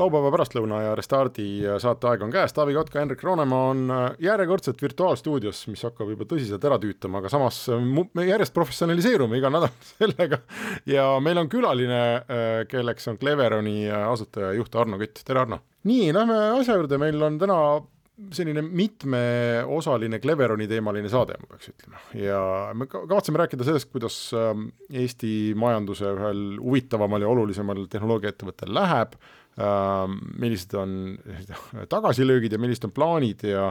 Laupäeva 0.00 0.30
pärastlõuna 0.32 0.80
ja 0.84 0.94
Restardi 0.98 1.46
saateaeg 1.82 2.24
on 2.24 2.32
käes, 2.32 2.54
Taavi 2.56 2.74
Kotka, 2.76 3.00
Hendrik 3.02 3.22
Roonemaa 3.26 3.68
on 3.72 3.84
äh, 3.94 4.06
järjekordselt 4.30 4.82
virtuaalstuudios, 4.82 5.62
mis 5.72 5.84
hakkab 5.86 6.12
juba 6.14 6.26
tõsiselt 6.28 6.64
ära 6.66 6.78
tüütama, 6.80 7.20
aga 7.20 7.32
samas 7.32 7.62
äh, 7.72 7.84
me 8.16 8.26
järjest 8.28 8.54
professionaliseerume 8.56 9.40
iga 9.40 9.52
nädal 9.52 9.72
sellega. 9.92 10.40
Ja 10.88 11.12
meil 11.22 11.40
on 11.42 11.50
külaline, 11.52 12.02
äh, 12.20 12.50
kelleks 12.70 13.10
on 13.12 13.20
Cleveroni 13.20 13.90
asutaja 13.90 14.52
ja 14.52 14.60
juht 14.60 14.76
Arno 14.76 15.00
Kütt, 15.00 15.24
tere 15.26 15.44
Arno! 15.44 15.62
nii, 15.88 16.10
lähme 16.12 16.36
asja 16.58 16.76
juurde, 16.76 16.98
meil 17.00 17.22
on 17.24 17.38
täna 17.40 17.56
selline 18.36 18.60
mitmeosaline 18.62 20.18
Cleveroni 20.20 20.66
teemaline 20.68 21.08
saade, 21.08 21.38
ma 21.40 21.48
peaks 21.54 21.70
ütlema, 21.72 22.02
ja 22.20 22.40
me 22.76 22.84
kavatseme 22.90 23.40
rääkida 23.40 23.64
sellest, 23.64 23.88
kuidas 23.94 24.18
ähm, 24.36 24.66
Eesti 24.92 25.54
majanduse 25.56 26.10
ühel 26.18 26.42
huvitavamal 26.60 27.24
ja 27.24 27.30
olulisemal 27.32 27.86
tehnoloogiaettevõttel 27.92 28.74
läheb 28.76 29.16
millised 29.60 30.74
on 30.78 31.18
tagasilöögid 31.94 32.54
ja 32.54 32.60
millised 32.62 32.86
on 32.88 32.94
plaanid 32.96 33.44
ja 33.48 33.70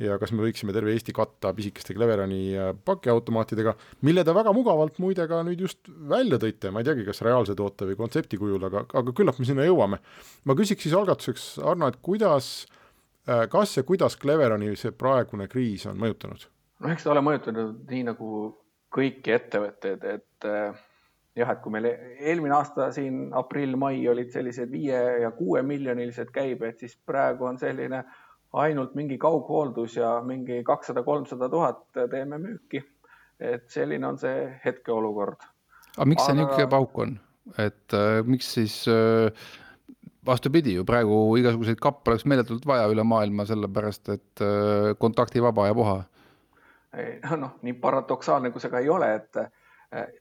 ja 0.00 0.16
kas 0.20 0.32
me 0.34 0.44
võiksime 0.44 0.74
terve 0.76 0.92
Eesti 0.92 1.14
katta 1.16 1.52
pisikeste 1.56 1.94
Cleverani 1.96 2.40
äh, 2.52 2.72
pakiautomaatidega, 2.84 3.74
mille 4.06 4.24
te 4.26 4.34
väga 4.36 4.52
mugavalt 4.56 5.00
muide 5.02 5.26
ka 5.30 5.40
nüüd 5.46 5.62
just 5.66 5.88
välja 6.10 6.38
tõite, 6.42 6.72
ma 6.72 6.82
ei 6.82 6.88
teagi, 6.88 7.06
kas 7.06 7.22
reaalse 7.24 7.56
toote 7.58 7.88
või 7.88 7.98
kontsepti 7.98 8.40
kujul, 8.40 8.68
aga, 8.68 8.84
aga 9.00 9.14
küllap 9.16 9.40
me 9.40 9.48
sinna 9.48 9.66
jõuame. 9.66 10.00
ma 10.44 10.58
küsiks 10.58 10.86
siis 10.86 10.96
algatuseks, 10.96 11.46
Arno, 11.64 11.88
et 11.88 12.00
kuidas, 12.04 12.50
äh, 13.28 13.46
kas 13.52 13.76
ja 13.78 13.86
kuidas 13.88 14.18
Cleverani 14.20 14.74
see 14.76 14.92
praegune 14.92 15.48
kriis 15.52 15.88
on 15.88 15.96
mõjutanud? 16.02 16.44
no 16.84 16.92
eks 16.92 17.06
ta 17.06 17.14
ole 17.14 17.24
mõjutanud 17.24 17.88
nii 17.88 18.04
nagu 18.10 18.30
kõiki 18.96 19.32
ettevõtteid, 19.32 20.04
et 20.12 20.48
äh, 20.48 20.84
jah, 21.36 21.50
et 21.52 21.60
kui 21.62 21.72
meil 21.74 21.88
eelmine 21.90 22.54
aasta 22.56 22.90
siin 22.94 23.26
aprill-mai 23.36 24.00
olid 24.08 24.30
sellised 24.32 24.70
viie 24.72 25.00
ja 25.22 25.30
kuue 25.36 25.62
miljonilised 25.66 26.32
käibed, 26.34 26.78
siis 26.80 26.96
praegu 27.06 27.48
on 27.48 27.58
selline 27.60 28.04
ainult 28.56 28.94
mingi 28.96 29.18
kaughooldus 29.20 29.98
ja 29.98 30.16
mingi 30.24 30.62
kakssada, 30.64 31.02
kolmsada 31.02 31.48
tuhat 31.52 31.84
teeme 32.10 32.38
müüki. 32.38 32.84
et 33.40 33.66
selline 33.68 34.06
on 34.08 34.16
see 34.16 34.46
hetkeolukord. 34.64 35.42
aga 35.96 36.04
miks 36.08 36.24
see 36.24 36.32
Aga... 36.32 36.40
niisugune 36.40 36.68
pauk 36.72 36.98
on, 37.04 37.18
et 37.60 37.92
äh, 37.94 38.22
miks 38.24 38.48
siis 38.54 38.78
äh, 38.88 39.28
vastupidi 40.26 40.74
ju 40.74 40.84
praegu 40.88 41.36
igasuguseid 41.36 41.80
kappe 41.82 42.14
oleks 42.14 42.24
meeletult 42.24 42.64
vaja 42.66 42.88
üle 42.88 43.04
maailma, 43.04 43.44
sellepärast 43.44 44.08
et 44.14 44.44
äh, 44.44 44.94
kontaktivaba 44.98 45.68
ja 45.68 45.76
puha. 45.76 45.98
noh, 47.36 47.58
nii 47.62 47.76
paradoksaalne 47.76 48.50
kui 48.50 48.64
see 48.64 48.72
ka 48.72 48.80
ei 48.80 48.88
ole, 48.88 49.12
et 49.20 49.42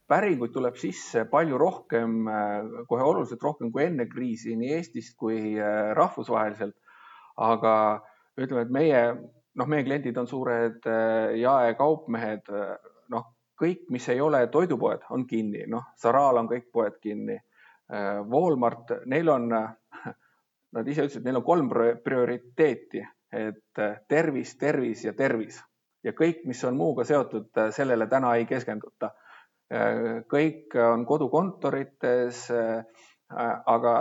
päringuid 0.08 0.54
tuleb 0.54 0.78
sisse 0.80 1.26
palju 1.32 1.58
rohkem, 1.60 2.28
äh, 2.28 2.84
kohe 2.90 3.04
oluliselt 3.04 3.44
rohkem 3.44 3.72
kui 3.74 3.86
enne 3.86 4.08
kriisi 4.10 4.56
nii 4.60 4.74
Eestist 4.78 5.16
kui 5.20 5.56
äh, 5.60 5.94
rahvusvaheliselt. 5.98 6.76
aga 7.36 7.72
ütleme, 8.40 8.62
et 8.64 8.70
meie, 8.72 9.00
noh, 9.60 9.68
meie 9.68 9.84
kliendid 9.84 10.16
on 10.18 10.28
suured 10.28 10.86
jaekaupmehed, 11.36 12.48
noh, 13.12 13.26
kõik, 13.60 13.82
mis 13.92 14.08
ei 14.14 14.22
ole 14.24 14.40
toidupoed, 14.54 15.04
on 15.12 15.26
kinni, 15.28 15.66
noh, 15.68 15.90
Saral 16.00 16.40
on 16.40 16.48
kõik 16.48 16.70
poed 16.72 16.96
kinni. 17.04 17.36
Walmart, 18.32 18.96
neil 19.12 19.34
on, 19.34 19.52
nad 20.80 20.88
ise 20.88 21.10
ütlesid, 21.10 21.28
neil 21.28 21.42
on 21.42 21.44
kolm 21.44 21.74
prioriteeti, 22.08 23.04
et 23.36 23.84
tervis, 24.08 24.56
tervis 24.56 25.04
ja 25.04 25.12
tervis 25.12 25.60
ja 26.06 26.14
kõik, 26.16 26.44
mis 26.48 26.64
on 26.64 26.78
muuga 26.78 27.04
seotud, 27.04 27.50
sellele 27.76 28.08
täna 28.08 28.36
ei 28.40 28.46
keskenduta 28.48 29.12
kõik 30.32 30.76
on 30.78 31.06
kodukontorites. 31.06 32.48
aga 33.66 33.94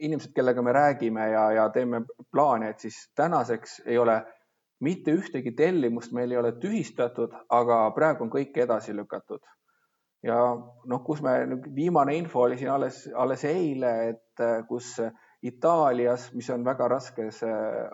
inimesed, 0.00 0.32
kellega 0.34 0.62
me 0.62 0.72
räägime 0.72 1.28
ja, 1.30 1.50
ja 1.52 1.68
teeme 1.70 2.02
plaane, 2.32 2.70
et 2.70 2.80
siis 2.80 3.10
tänaseks 3.14 3.82
ei 3.86 3.98
ole 3.98 4.22
mitte 4.80 5.12
ühtegi 5.12 5.52
tellimust 5.52 6.12
meil 6.12 6.30
ei 6.32 6.38
ole 6.40 6.52
tühistatud, 6.52 7.34
aga 7.50 7.90
praegu 7.94 8.24
on 8.24 8.30
kõik 8.30 8.56
edasi 8.56 8.96
lükatud. 8.96 9.40
ja 10.22 10.38
noh, 10.86 11.04
kus 11.04 11.22
me, 11.22 11.30
viimane 11.74 12.16
info 12.16 12.40
oli 12.46 12.56
siin 12.58 12.70
alles, 12.70 13.08
alles 13.14 13.44
eile, 13.44 13.92
et 14.08 14.66
kus 14.68 14.96
Itaalias, 15.42 16.32
mis 16.32 16.50
on 16.50 16.64
väga 16.64 16.88
raskes 16.88 17.40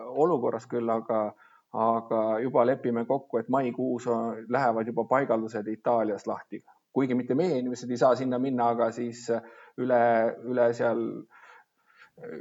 olukorras 0.09 0.67
küll, 0.69 0.89
aga, 0.89 1.33
aga 1.73 2.39
juba 2.39 2.65
lepime 2.65 3.05
kokku, 3.05 3.37
et 3.37 3.49
maikuus 3.49 4.07
on, 4.07 4.43
lähevad 4.49 4.87
juba 4.87 5.07
paigaldused 5.09 5.67
Itaalias 5.67 6.27
lahti 6.27 6.63
kuigi 6.93 7.17
mitte 7.17 7.37
meie 7.37 7.59
inimesed 7.61 7.91
ei 7.91 7.99
saa 8.01 8.15
sinna 8.19 8.39
minna, 8.41 8.71
aga 8.73 8.89
siis 8.95 9.25
äh, 9.33 9.43
üle, 9.79 10.01
üle 10.49 10.69
seal, 10.77 11.01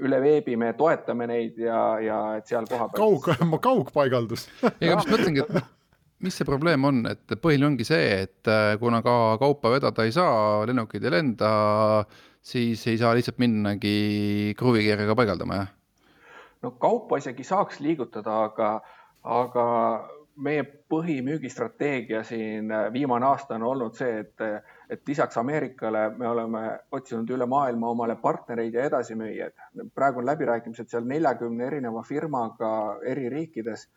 üle 0.04 0.20
veebi 0.22 0.56
me 0.60 0.72
toetame 0.78 1.28
neid 1.30 1.58
ja, 1.62 1.80
ja 2.02 2.20
et 2.38 2.50
seal 2.50 2.68
kohapeal. 2.70 2.98
kaug, 2.98 3.58
kaugpaigaldus 3.68 4.48
ega 4.80 4.94
ma 4.94 5.00
just 5.02 5.12
mõtlengi, 5.12 5.44
et 5.44 5.74
mis 6.24 6.34
see 6.34 6.48
probleem 6.48 6.84
on, 6.88 7.04
et 7.10 7.38
põhiline 7.38 7.72
ongi 7.72 7.86
see, 7.86 8.22
et 8.24 8.50
äh, 8.50 8.74
kuna 8.80 9.02
ka 9.06 9.38
kaupa 9.40 9.74
vedada 9.76 10.06
ei 10.06 10.14
saa, 10.14 10.64
lennukid 10.66 11.04
ei 11.04 11.14
lenda, 11.14 11.50
siis 12.42 12.82
ei 12.90 12.98
saa 12.98 13.14
lihtsalt 13.14 13.38
minnagi 13.42 14.54
kruvikiirega 14.58 15.18
paigaldama, 15.18 15.62
jah? 15.62 15.74
no 16.64 16.72
kaupa 16.82 17.20
isegi 17.20 17.46
saaks 17.46 17.78
liigutada, 17.84 18.40
aga, 18.48 18.70
aga 19.22 19.66
meie 20.38 20.62
põhimüügistrateegia 20.92 22.22
siin 22.24 22.70
äh, 22.72 22.88
viimane 22.92 23.26
aasta 23.26 23.56
on 23.58 23.66
olnud 23.72 23.96
see, 23.98 24.20
et, 24.22 24.64
et 24.90 25.08
lisaks 25.08 25.38
Ameerikale 25.40 26.04
me 26.16 26.28
oleme 26.28 26.64
otsinud 26.92 27.30
üle 27.34 27.46
maailma 27.46 27.90
omale 27.94 28.16
partnereid 28.22 28.74
ja 28.74 28.84
edasimüüjaid. 28.90 29.56
praegu 29.94 30.22
on 30.22 30.26
läbirääkimised 30.26 30.90
seal 30.90 31.08
neljakümne 31.10 31.66
erineva 31.66 32.02
firmaga 32.02 32.70
eri 33.06 33.28
riikides 33.28 33.88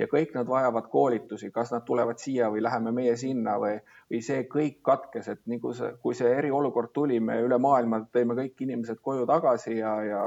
ja 0.00 0.06
kõik 0.08 0.32
nad 0.34 0.48
vajavad 0.48 0.88
koolitusi, 0.88 1.50
kas 1.50 1.72
nad 1.74 1.84
tulevad 1.84 2.18
siia 2.18 2.48
või 2.52 2.62
läheme 2.62 2.92
meie 2.96 3.16
sinna 3.20 3.58
või, 3.60 3.76
või 4.10 4.22
see 4.24 4.46
kõik 4.48 4.80
katkes, 4.86 5.28
et 5.28 5.42
nii 5.46 5.60
kui 5.60 5.76
see, 5.76 5.92
kui 6.02 6.16
see 6.16 6.32
eriolukord 6.38 6.94
tuli, 6.96 7.20
me 7.20 7.40
üle 7.44 7.58
maailma 7.58 8.04
tõime 8.14 8.38
kõik 8.38 8.64
inimesed 8.64 9.02
koju 9.02 9.26
tagasi 9.28 9.76
ja, 9.78 9.94
ja 10.04 10.24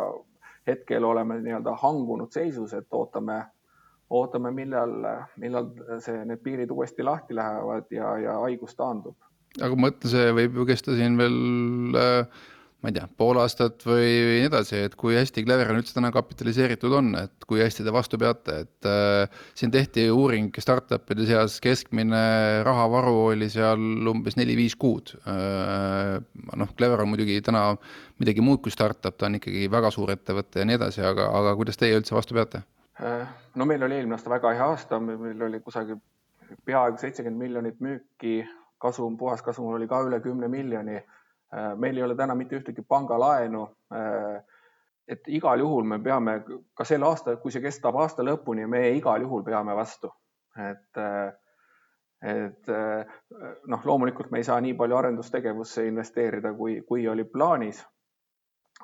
hetkel 0.67 1.03
oleme 1.03 1.39
nii-öelda 1.41 1.75
hangunud 1.81 2.31
seisus, 2.31 2.73
et 2.77 2.87
ootame 2.93 3.41
ootame, 4.09 4.51
millal, 4.55 4.95
millal 5.41 5.69
see, 6.03 6.23
need 6.27 6.41
piirid 6.43 6.71
uuesti 6.71 7.05
lahti 7.05 7.35
lähevad 7.35 7.91
ja, 7.93 8.15
ja 8.21 8.39
haigus 8.43 8.75
taandub. 8.79 9.15
aga 9.61 9.75
ma 9.75 9.87
mõtlen, 9.87 10.11
see 10.11 10.33
võib 10.39 10.59
ju 10.59 10.67
kesta 10.69 10.97
siin 10.97 11.17
veel 11.19 11.39
äh, 11.99 12.43
ma 12.83 12.91
ei 12.91 12.97
tea, 12.97 13.05
pool 13.15 13.37
aastat 13.39 13.85
või 13.87 14.07
nii 14.11 14.47
edasi, 14.49 14.81
et 14.89 14.95
kui 14.99 15.15
hästi 15.15 15.45
Cleveron 15.45 15.79
üldse 15.79 15.95
täna 15.95 16.09
kapitaliseeritud 16.11 16.95
on, 16.97 17.13
et 17.15 17.45
kui 17.47 17.61
hästi 17.63 17.85
te 17.85 17.93
vastu 17.95 18.19
peate, 18.19 18.57
et 18.65 18.89
äh, 18.89 19.37
siin 19.55 19.71
tehti 19.71 20.09
uuring 20.11 20.51
startup'ide 20.59 21.23
seas, 21.29 21.55
keskmine 21.63 22.19
rahavaru 22.67 23.15
oli 23.29 23.47
seal 23.53 24.11
umbes 24.11 24.35
neli-viis 24.35 24.75
kuud 24.75 25.15
äh,. 25.23 26.19
noh, 26.59 26.75
Cleveron 26.75 27.07
muidugi 27.07 27.39
täna 27.45 27.69
midagi 28.19 28.43
muud 28.43 28.59
kui 28.65 28.75
startup, 28.75 29.15
ta 29.15 29.31
on 29.31 29.39
ikkagi 29.39 29.69
väga 29.71 29.93
suur 29.95 30.11
ettevõte 30.11 30.59
ja 30.59 30.67
nii 30.67 30.81
edasi, 30.81 31.05
aga, 31.07 31.31
aga 31.39 31.55
kuidas 31.59 31.79
teie 31.79 31.95
üldse 31.95 32.19
vastu 32.19 32.35
peate? 32.35 32.65
Äh, 33.01 33.27
no 33.55 33.65
meil 33.65 33.83
oli 33.83 33.95
eelmine 33.95 34.13
aasta 34.13 34.29
väga 34.29 34.51
hea 34.53 34.65
aasta, 34.69 34.99
meil 35.01 35.41
oli 35.41 35.59
kusagil 35.65 35.97
peaaegu 36.65 36.99
seitsekümmend 37.01 37.41
miljonit 37.41 37.79
müüki, 37.81 38.43
kasum, 38.77 39.15
puhaskasum 39.17 39.71
oli 39.73 39.87
ka 39.89 40.03
üle 40.05 40.19
kümne 40.21 40.47
miljoni. 40.47 40.99
Äh, 41.53 41.71
meil 41.75 41.97
ei 41.97 42.03
ole 42.05 42.15
täna 42.15 42.35
mitte 42.37 42.59
ühtegi 42.59 42.85
pangalaenu. 42.87 43.63
Äh, 43.97 44.43
et 45.07 45.25
igal 45.27 45.59
juhul 45.59 45.87
me 45.89 45.97
peame 45.99 46.35
ka 46.77 46.85
sel 46.85 47.03
aastal, 47.03 47.39
kui 47.41 47.51
see 47.51 47.63
kestab 47.63 47.97
aasta 47.99 48.23
lõpuni, 48.23 48.67
me 48.69 48.83
igal 48.93 49.25
juhul 49.25 49.41
peame 49.43 49.75
vastu. 49.75 50.13
et, 50.61 50.99
et 52.21 52.67
noh, 53.67 53.85
loomulikult 53.89 54.29
me 54.31 54.37
ei 54.37 54.45
saa 54.45 54.59
nii 54.61 54.75
palju 54.77 54.95
arendustegevusse 54.95 55.87
investeerida, 55.87 56.53
kui, 56.53 56.75
kui 56.87 57.07
oli 57.09 57.25
plaanis. 57.25 57.81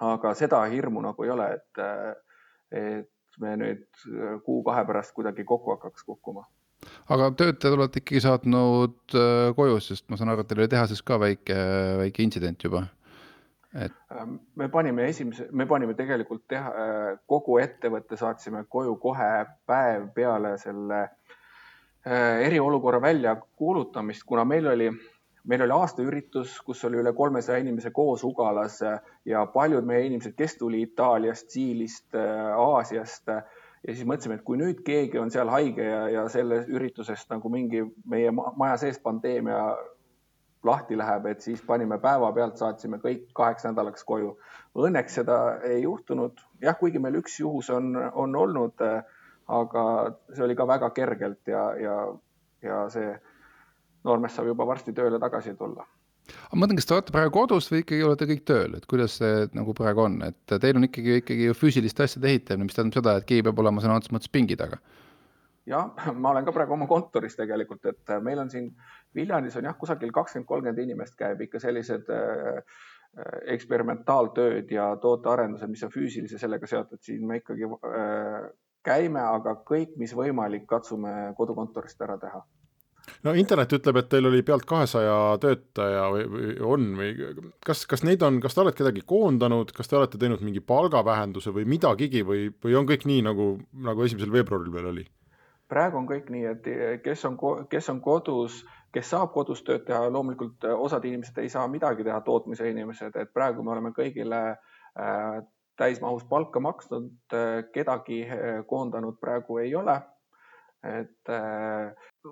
aga 0.02 0.34
seda 0.34 0.64
hirmu 0.74 1.02
nagu 1.06 1.24
ei 1.24 1.30
ole, 1.30 1.48
et, 1.54 1.82
et 2.72 3.10
me 3.40 3.56
nüüd 3.60 3.84
äh, 4.12 4.38
kuu-kahe 4.46 4.86
pärast 4.88 5.14
kuidagi 5.18 5.46
kokku 5.48 5.76
hakkaks 5.76 6.06
kukkuma. 6.08 6.46
aga 7.10 7.32
töötajad 7.40 7.76
olete 7.78 8.02
ikkagi 8.04 8.22
saatnud 8.24 9.18
äh, 9.18 9.50
koju, 9.56 9.82
sest 9.84 10.08
ma 10.10 10.20
saan 10.20 10.34
aru, 10.34 10.46
et 10.46 10.52
teil 10.52 10.64
oli 10.64 10.72
tehases 10.72 11.04
ka 11.06 11.20
väike, 11.22 11.60
väike 12.04 12.26
intsident 12.26 12.64
juba? 12.64 12.86
et 13.78 13.94
me 14.58 14.70
panime 14.74 15.06
esimese, 15.12 15.46
me 15.54 15.68
panime 15.70 15.94
tegelikult 15.94 16.48
teha, 16.50 16.72
kogu 17.30 17.60
ettevõtte 17.62 18.18
saatsime 18.18 18.64
koju 18.66 18.96
kohe 18.98 19.30
päev 19.70 20.08
peale 20.16 20.56
selle 20.58 21.04
eriolukorra 22.48 23.02
väljakuulutamist, 23.04 24.24
kuna 24.26 24.46
meil 24.48 24.72
oli 24.72 24.88
meil 25.48 25.64
oli 25.66 25.76
aastaüritus, 25.76 26.58
kus 26.66 26.84
oli 26.88 27.00
üle 27.00 27.14
kolmesaja 27.16 27.62
inimese 27.64 27.92
koos 27.96 28.24
Ugalas 28.28 28.82
ja 29.26 29.46
paljud 29.54 29.88
meie 29.88 30.06
inimesed, 30.08 30.36
kes 30.38 30.58
tuli 30.60 30.82
Itaaliast, 30.88 31.50
Siilist, 31.54 32.16
Aasiast 32.16 33.32
ja 33.88 33.94
siis 33.94 34.08
mõtlesime, 34.08 34.40
et 34.40 34.44
kui 34.48 34.60
nüüd 34.60 34.84
keegi 34.86 35.20
on 35.22 35.32
seal 35.32 35.50
haige 35.52 35.86
ja, 35.86 36.02
ja 36.12 36.26
sellest 36.32 36.70
üritusest 36.72 37.32
nagu 37.32 37.52
mingi 37.54 37.86
meie 38.10 38.34
maja 38.34 38.76
sees 38.82 39.00
pandeemia 39.00 39.62
lahti 40.64 40.98
läheb, 41.00 41.26
et 41.32 41.42
siis 41.42 41.62
panime 41.64 42.00
päevapealt, 42.04 42.58
saatsime 42.60 43.00
kõik 43.00 43.30
kaheks 43.36 43.64
nädalaks 43.70 44.04
koju. 44.04 44.34
Õnneks 44.76 45.16
seda 45.22 45.38
ei 45.64 45.84
juhtunud, 45.86 46.42
jah, 46.62 46.76
kuigi 46.80 47.00
meil 47.00 47.16
üks 47.22 47.40
juhus 47.40 47.70
on, 47.72 47.94
on 47.96 48.36
olnud, 48.36 48.84
aga 49.48 49.84
see 50.34 50.44
oli 50.46 50.58
ka 50.60 50.68
väga 50.68 50.90
kergelt 50.98 51.48
ja, 51.48 51.64
ja, 51.80 51.96
ja 52.66 52.82
see 52.92 53.14
noormees 54.08 54.36
saab 54.36 54.52
juba 54.52 54.68
varsti 54.68 54.94
tööle 54.96 55.20
tagasi 55.22 55.56
tulla. 55.60 55.86
Ma 56.52 56.62
mõtlen, 56.62 56.78
kas 56.78 56.88
te 56.90 56.96
olete 56.96 57.14
praegu 57.14 57.34
kodus 57.34 57.70
või 57.72 57.84
ikkagi 57.84 58.06
olete 58.06 58.28
kõik 58.30 58.46
tööl, 58.46 58.78
et 58.78 58.86
kuidas 58.90 59.18
see 59.20 59.48
nagu 59.58 59.74
praegu 59.78 60.06
on, 60.06 60.20
et 60.28 60.56
teil 60.62 60.78
on 60.78 60.86
ikkagi, 60.86 61.20
ikkagi 61.24 61.50
ju 61.50 61.58
füüsiliste 61.58 62.06
asjade 62.06 62.30
ehitamine, 62.30 62.68
mis 62.68 62.78
tähendab 62.78 63.00
seda, 63.00 63.16
et 63.18 63.28
keegi 63.30 63.46
peab 63.48 63.62
olema 63.64 63.84
sõna 63.84 63.98
otseses 63.98 64.16
mõttes 64.16 64.34
pingi 64.34 64.58
taga. 64.60 64.78
jah, 65.70 65.90
ma 66.22 66.34
olen 66.34 66.46
ka 66.46 66.54
praegu 66.56 66.78
oma 66.78 66.88
kontoris 66.90 67.38
tegelikult, 67.38 67.86
et 67.90 68.16
meil 68.26 68.42
on 68.46 68.54
siin 68.54 68.72
Viljandis 69.16 69.58
on 69.58 69.66
jah, 69.66 69.78
kusagil 69.78 70.14
kakskümmend, 70.14 70.48
kolmkümmend 70.50 70.84
inimest 70.84 71.16
käib 71.18 71.42
ikka 71.42 71.62
sellised 71.62 72.10
äh, 72.14 72.62
eksperimentaaltööd 73.56 74.70
ja 74.70 74.92
tootearendused, 75.02 75.70
mis 75.72 75.82
on 75.86 75.94
füüsilise 75.94 76.38
sellega 76.38 76.70
seotud, 76.70 77.02
siin 77.02 77.26
me 77.26 77.40
ikkagi 77.42 77.66
äh, 77.66 78.50
käime, 78.86 79.22
aga 79.22 79.58
kõik, 79.66 79.98
mis 79.98 80.14
võimalik, 80.14 80.70
katsume 80.70 81.34
kodukontorist 81.38 82.06
ära 82.06 82.20
teha 82.22 82.46
no 83.26 83.34
internet 83.38 83.74
ütleb, 83.78 84.00
et 84.02 84.10
teil 84.12 84.28
oli 84.30 84.42
pealt 84.46 84.66
kahesaja 84.70 85.16
töötaja 85.44 86.08
või, 86.14 86.26
või 86.34 86.56
on 86.74 86.90
või 87.00 87.12
kas, 87.66 87.86
kas 87.90 88.04
neid 88.08 88.24
on, 88.26 88.40
kas 88.44 88.56
te 88.56 88.64
olete 88.64 88.82
kedagi 88.82 89.04
koondanud, 89.08 89.72
kas 89.76 89.92
te 89.92 89.98
olete 90.00 90.20
teinud 90.22 90.44
mingi 90.46 90.64
palgavähenduse 90.64 91.54
või 91.56 91.68
midagigi 91.70 92.24
või, 92.26 92.50
või 92.64 92.76
on 92.80 92.90
kõik 92.90 93.06
nii, 93.10 93.24
nagu, 93.28 93.52
nagu 93.86 94.06
esimesel 94.06 94.34
veebruaril 94.34 94.74
veel 94.74 94.92
oli? 94.94 95.08
praegu 95.70 96.00
on 96.00 96.08
kõik 96.10 96.32
nii, 96.34 96.46
et 96.50 96.68
kes 97.06 97.24
on, 97.30 97.36
kes 97.70 97.92
on 97.94 98.00
kodus, 98.02 98.64
kes 98.96 99.12
saab 99.12 99.30
kodus 99.36 99.62
tööd 99.62 99.84
teha, 99.86 100.08
loomulikult 100.10 100.66
osad 100.66 101.06
inimesed 101.06 101.38
ei 101.38 101.52
saa 101.54 101.68
midagi 101.70 102.04
teha, 102.08 102.24
tootmise 102.26 102.72
inimesed, 102.72 103.14
et 103.14 103.34
praegu 103.34 103.62
me 103.62 103.76
oleme 103.76 103.92
kõigile 103.94 104.40
äh, 104.50 105.36
täismahus 105.78 106.26
palka 106.30 106.60
maksnud 106.60 107.36
kedagi 107.74 108.24
koondanud 108.68 109.20
praegu 109.22 109.62
ei 109.62 109.76
ole 109.78 110.00
et 110.84 111.32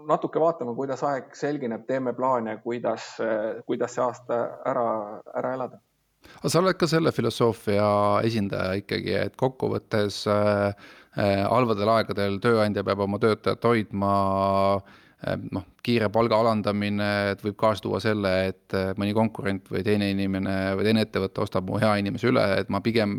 natuke 0.07 0.41
vaatame, 0.41 0.75
kuidas 0.77 1.03
aeg 1.07 1.33
selgineb, 1.37 1.85
teeme 1.87 2.13
plaane, 2.17 2.57
kuidas, 2.63 3.15
äh, 3.23 3.61
kuidas 3.67 3.95
see 3.95 4.03
aasta 4.03 4.41
ära, 4.67 4.85
ära 5.37 5.53
elada. 5.57 5.81
aga 6.41 6.51
sa 6.51 6.59
oled 6.59 6.77
ka 6.77 6.87
selle 6.89 7.11
filosoofia 7.15 7.87
esindaja 8.27 8.77
ikkagi, 8.81 9.13
et 9.27 9.35
kokkuvõttes 9.39 10.23
äh, 10.31 10.87
äh, 11.17 11.43
halbadel 11.47 11.91
aegadel 11.93 12.39
tööandja 12.43 12.83
peab 12.83 13.05
oma 13.05 13.19
töötajat 13.21 13.63
hoidma 13.69 14.11
äh, 14.75 15.37
noh, 15.55 15.63
kiire 15.85 16.09
palga 16.11 16.41
alandamine, 16.41 17.09
et 17.31 17.45
võib 17.45 17.55
kaasa 17.61 17.85
tuua 17.85 18.01
selle, 18.03 18.33
et 18.51 18.77
mõni 18.99 19.15
konkurent 19.15 19.71
või 19.71 19.85
teine 19.87 20.11
inimene 20.11 20.75
või 20.75 20.89
teine 20.89 21.05
ettevõte 21.07 21.45
ostab 21.45 21.69
mu 21.69 21.79
hea 21.79 21.95
inimese 22.01 22.27
üle, 22.33 22.43
et 22.59 22.69
ma 22.73 22.83
pigem 22.83 23.17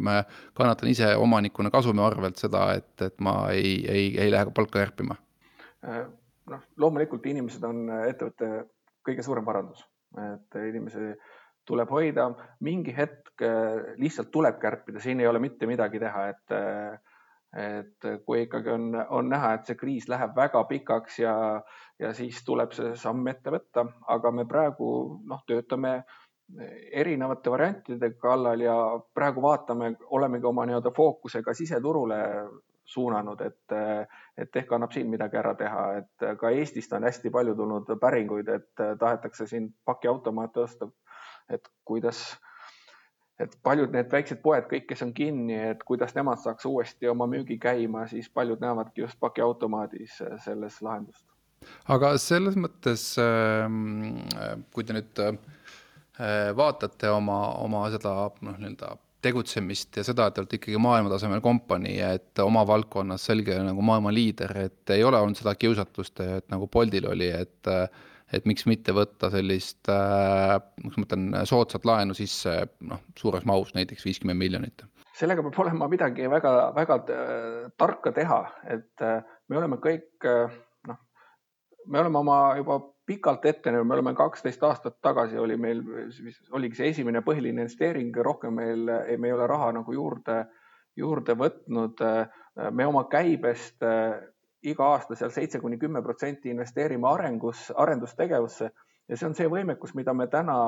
kannatan 0.59 0.93
ise 0.93 1.15
omanikuna 1.17 1.73
kasumi 1.75 2.05
arvelt 2.05 2.39
seda, 2.39 2.69
et, 2.77 2.93
et 3.03 3.17
ma 3.25 3.41
ei, 3.55 3.79
ei, 3.89 4.09
ei 4.21 4.33
lähe 4.35 4.53
palka 4.53 4.83
kärpima 4.83 5.17
noh, 6.53 6.65
loomulikult 6.77 7.27
inimesed 7.31 7.65
on 7.69 7.85
ettevõtte 8.07 8.49
kõige 9.07 9.25
suurem 9.25 9.47
parandus, 9.47 9.83
et 10.19 10.59
inimesi 10.69 11.13
tuleb 11.69 11.91
hoida, 11.93 12.31
mingi 12.65 12.95
hetk 12.97 13.45
eh, 13.45 13.95
lihtsalt 14.01 14.33
tuleb 14.33 14.59
kärpida, 14.63 15.01
siin 15.05 15.21
ei 15.21 15.29
ole 15.29 15.41
mitte 15.43 15.69
midagi 15.69 16.01
teha, 16.03 16.27
et 16.33 16.59
et 17.57 18.05
kui 18.27 18.43
ikkagi 18.45 18.69
on, 18.69 18.91
on 19.17 19.31
näha, 19.33 19.55
et 19.57 19.69
see 19.69 19.77
kriis 19.81 20.05
läheb 20.13 20.35
väga 20.37 20.61
pikaks 20.69 21.15
ja, 21.23 21.33
ja 21.97 22.11
siis 22.13 22.43
tuleb 22.45 22.75
see 22.77 22.91
samm 23.01 23.25
ette 23.33 23.49
võtta, 23.55 23.87
aga 24.13 24.33
me 24.37 24.45
praegu 24.45 24.89
noh, 25.25 25.41
töötame 25.49 26.03
erinevate 26.93 27.51
variantide 27.53 28.11
kallal 28.21 28.61
ja 28.61 28.75
praegu 29.15 29.43
vaatame, 29.45 29.95
olemegi 30.17 30.49
oma 30.49 30.65
nii-öelda 30.69 30.93
fookusega 30.97 31.55
siseturule 31.55 32.19
suunanud, 32.89 33.41
et, 33.45 33.77
et 34.39 34.57
ehk 34.57 34.73
annab 34.73 34.95
siin 34.95 35.11
midagi 35.13 35.37
ära 35.41 35.55
teha, 35.59 35.85
et 36.01 36.27
ka 36.41 36.53
Eestist 36.57 36.93
on 36.97 37.05
hästi 37.05 37.33
palju 37.35 37.55
tulnud 37.59 37.91
päringuid, 38.01 38.49
et 38.49 38.85
tahetakse 38.99 39.47
siin 39.47 39.71
pakiautomaate 39.85 40.61
osta. 40.65 40.89
et 41.49 41.69
kuidas, 41.89 42.19
et 43.41 43.55
paljud 43.65 43.93
need 43.93 44.11
väiksed 44.13 44.43
poed, 44.45 44.67
kõik, 44.69 44.85
kes 44.91 45.03
on 45.07 45.15
kinni, 45.17 45.57
et 45.71 45.81
kuidas 45.89 46.13
nemad 46.17 46.41
saaks 46.43 46.67
uuesti 46.69 47.09
oma 47.09 47.25
müügi 47.31 47.57
käima, 47.59 48.07
siis 48.07 48.29
paljud 48.29 48.61
näevadki 48.61 49.01
just 49.01 49.21
pakiautomaadis 49.21 50.19
selles 50.45 50.83
lahendust. 50.85 51.25
aga 51.89 52.13
selles 52.21 52.57
mõttes, 52.57 53.05
ähm, 53.23 54.21
kui 54.75 54.85
te 54.85 54.97
nüüd 54.97 55.25
äh, 55.25 55.39
vaatate 56.57 57.11
oma, 57.11 57.41
oma 57.65 57.89
seda 57.95 58.15
noh, 58.41 58.59
nii-öelda 58.61 58.97
tegutsemist 59.25 59.99
ja 59.99 60.05
seda, 60.07 60.29
et 60.29 60.37
te 60.37 60.43
olete 60.43 60.59
ikkagi 60.59 60.79
maailmatasemel 60.83 61.41
kompanii, 61.45 61.97
et 62.07 62.43
oma 62.45 62.65
valdkonnas 62.69 63.25
selge 63.31 63.57
nagu 63.67 63.83
maailma 63.85 64.13
liider, 64.15 64.55
et 64.69 64.95
ei 64.95 65.03
ole 65.05 65.21
olnud 65.21 65.39
seda 65.39 65.57
kiusatust, 65.59 66.23
et 66.23 66.47
nagu 66.53 66.69
Boltil 66.71 67.09
oli, 67.11 67.33
et 67.35 67.73
et 68.29 68.45
miks 68.45 68.67
mitte 68.69 68.93
võtta 68.93 69.31
sellist 69.33 69.89
äh,, 69.89 70.59
ma 70.85 70.91
mõtlen, 71.01 71.31
soodsat 71.49 71.87
laenu 71.89 72.13
sisse 72.13 72.59
noh, 72.85 73.01
suures 73.17 73.47
mahus, 73.49 73.73
näiteks 73.77 74.05
viiskümmend 74.05 74.39
miljonit? 74.43 74.85
sellega 75.19 75.43
peab 75.43 75.57
olema 75.65 75.89
midagi 75.91 76.29
väga-väga 76.31 76.99
tarka 77.81 78.13
teha, 78.15 78.43
et 78.71 79.03
äh, 79.03 79.25
me 79.49 79.59
oleme 79.59 79.81
kõik 79.83 80.29
äh, 80.29 80.53
noh, 80.87 81.01
me 81.89 82.03
oleme 82.05 82.21
oma 82.21 82.39
juba 82.61 82.79
pikalt 83.09 83.47
ette, 83.49 83.73
me 83.73 83.95
oleme 83.97 84.13
kaksteist 84.15 84.63
aastat 84.69 84.99
tagasi 85.03 85.39
oli 85.41 85.57
meil, 85.57 85.81
oligi 86.53 86.77
see 86.77 86.91
esimene 86.93 87.23
põhiline 87.25 87.65
investeering, 87.65 88.17
rohkem 88.25 88.59
meil, 88.61 88.85
me 89.17 89.31
ei 89.31 89.37
ole 89.37 89.47
raha 89.49 89.71
nagu 89.81 89.95
juurde, 89.97 90.43
juurde 90.97 91.37
võtnud. 91.39 92.05
me 92.75 92.87
oma 92.87 93.05
käibest 93.09 93.85
iga 94.63 94.91
aasta 94.93 95.17
seal 95.17 95.31
seitse 95.31 95.61
kuni 95.63 95.79
kümme 95.79 96.03
protsenti 96.03 96.51
investeerime 96.51 97.09
arengus, 97.09 97.69
arendustegevusse 97.77 98.71
ja 99.09 99.17
see 99.17 99.29
on 99.29 99.37
see 99.39 99.49
võimekus, 99.49 99.95
mida 99.95 100.13
me 100.15 100.27
täna 100.27 100.59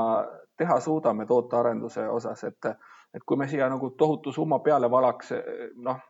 teha 0.57 0.79
suudame 0.81 1.27
tootearenduse 1.27 2.07
osas, 2.09 2.45
et, 2.49 2.71
et 3.15 3.27
kui 3.27 3.37
me 3.37 3.49
siia 3.51 3.69
nagu 3.69 3.91
tohutu 3.99 4.33
summa 4.33 4.61
peale 4.65 4.91
valaks, 4.91 5.35
noh 5.77 6.01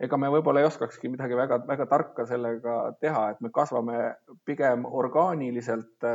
ega 0.00 0.18
me 0.18 0.30
võib-olla 0.32 0.60
ei 0.60 0.68
oskakski 0.68 1.08
midagi 1.08 1.36
väga-väga 1.38 1.86
tarka 1.86 2.26
sellega 2.26 2.78
teha, 3.00 3.28
et 3.30 3.40
me 3.40 3.50
kasvame 3.54 4.14
pigem 4.44 4.84
orgaaniliselt. 4.84 6.08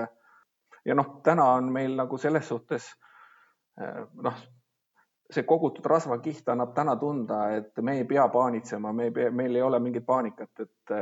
ja 0.86 0.95
noh, 0.95 1.19
täna 1.24 1.45
on 1.55 1.71
meil 1.71 1.95
nagu 1.95 2.17
selles 2.17 2.48
suhtes 2.48 2.91
noh, 4.24 4.39
see 5.29 5.45
kogutud 5.45 5.86
rasvakiht 5.86 6.48
annab 6.50 6.71
täna 6.74 6.95
tunda, 6.98 7.39
et 7.53 7.77
me 7.86 8.00
ei 8.00 8.05
pea 8.09 8.25
paanitsema, 8.33 8.93
me 8.93 9.09
ei 9.09 9.12
pea, 9.13 9.31
meil 9.31 9.55
ei 9.55 9.62
ole 9.62 9.79
mingit 9.79 10.05
paanikat, 10.05 10.63
et, 10.63 10.93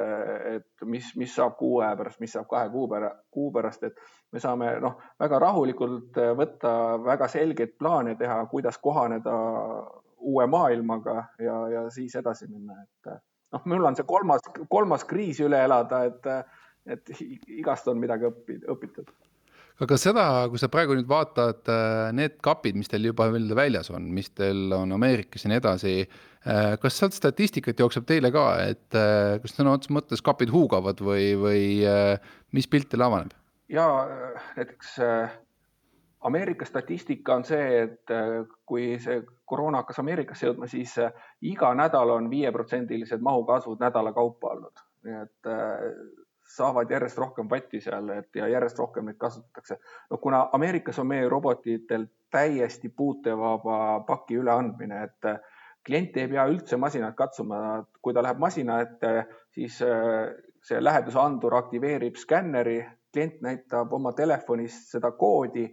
et 0.51 0.85
mis, 0.85 1.13
mis 1.15 1.35
saab 1.35 1.55
kuu 1.59 1.79
aja 1.79 1.95
pärast, 1.95 2.19
mis 2.19 2.35
saab 2.35 2.49
kahe 2.51 2.67
kuu 2.73 2.89
pärast, 2.91 3.21
kuu 3.31 3.51
pärast, 3.55 3.87
et 3.87 4.01
me 4.35 4.43
saame 4.43 4.73
noh, 4.83 4.97
väga 5.19 5.39
rahulikult 5.39 6.19
võtta 6.41 6.73
väga 7.05 7.29
selgeid 7.31 7.77
plaane 7.79 8.17
teha, 8.19 8.41
kuidas 8.51 8.81
kohaneda 8.83 9.37
uue 10.17 10.47
maailmaga 10.49 11.17
ja, 11.39 11.57
ja 11.71 11.85
siis 11.93 12.15
edasi 12.19 12.47
minna, 12.49 12.81
et 12.83 13.11
noh, 13.53 13.63
mul 13.69 13.85
on 13.87 13.97
see 13.97 14.07
kolmas, 14.07 14.43
kolmas 14.69 15.05
kriis 15.07 15.39
üle 15.43 15.59
elada, 15.67 16.03
et, 16.09 16.27
et 16.89 17.13
igast 17.59 17.87
on 17.91 17.99
midagi 18.01 18.29
õppi, 18.29 18.59
õpitud 18.73 19.13
aga 19.83 19.97
seda, 20.01 20.23
kui 20.49 20.57
sa 20.61 20.71
praegu 20.73 20.95
nüüd 20.97 21.09
vaatad 21.09 21.69
need 22.17 22.39
kapid, 22.45 22.77
mis 22.79 22.89
teil 22.89 23.11
juba 23.11 23.29
veel 23.33 23.51
väljas 23.57 23.91
on, 23.93 24.07
mis 24.13 24.31
teil 24.33 24.73
on 24.73 24.95
Ameerikas 24.95 25.45
ja 25.45 25.51
nii 25.51 25.61
edasi, 25.61 25.95
kas 26.81 26.97
sealt 26.97 27.17
statistikat 27.17 27.83
jookseb 27.83 28.07
teile 28.09 28.31
ka, 28.33 28.47
et 28.65 28.97
kas 29.43 29.53
sõna 29.53 29.75
otseses 29.77 29.93
mõttes 29.93 30.23
kapid 30.25 30.53
huugavad 30.53 31.03
või, 31.05 31.35
või 31.37 31.61
mis 32.57 32.69
pilt 32.71 32.89
teil 32.93 33.05
avaneb? 33.05 33.35
ja 33.69 33.85
näiteks 34.55 34.97
Ameerika 36.27 36.65
statistika 36.65 37.35
on 37.35 37.45
see, 37.47 37.81
et 37.83 38.11
äh, 38.11 38.43
kui 38.67 38.97
see 38.99 39.21
koroona 39.47 39.79
hakkas 39.83 40.01
Ameerikasse 40.01 40.49
jõudma, 40.49 40.67
siis 40.67 40.97
äh, 40.99 41.13
iga 41.47 41.69
nädal 41.77 42.11
on 42.17 42.29
viieprotsendilised 42.31 43.23
mahukasvud 43.23 43.79
nädala 43.79 44.11
kaupa 44.15 44.51
olnud, 44.55 44.81
nii 45.07 45.21
et 45.21 45.51
äh, 45.51 45.85
saavad 46.57 46.91
järjest 46.91 47.19
rohkem 47.23 47.47
vatti 47.51 47.79
seal, 47.83 48.11
et 48.17 48.35
ja 48.35 48.47
järjest 48.51 48.79
rohkem 48.79 49.07
neid 49.07 49.19
kasutatakse. 49.19 49.79
no 50.11 50.19
kuna 50.23 50.41
Ameerikas 50.57 50.99
on 50.99 51.07
meie 51.07 51.29
robotitel 51.29 52.07
täiesti 52.31 52.89
puutevaba 52.89 53.79
paki 54.07 54.39
üleandmine, 54.41 55.01
et 55.07 55.31
klient 55.87 56.17
ei 56.19 56.27
pea 56.27 56.47
üldse 56.51 56.77
masinat 56.77 57.15
katsuma, 57.15 57.85
kui 58.01 58.15
ta 58.15 58.23
läheb 58.23 58.39
masina 58.43 58.81
ette, 58.83 59.13
siis 59.55 59.79
see 59.79 60.83
läheduse 60.83 61.19
andur 61.19 61.55
aktiveerib 61.55 62.19
skänneri, 62.19 62.81
klient 63.13 63.39
näitab 63.43 63.93
oma 63.95 64.11
telefonist 64.15 64.91
seda 64.91 65.11
koodi 65.15 65.67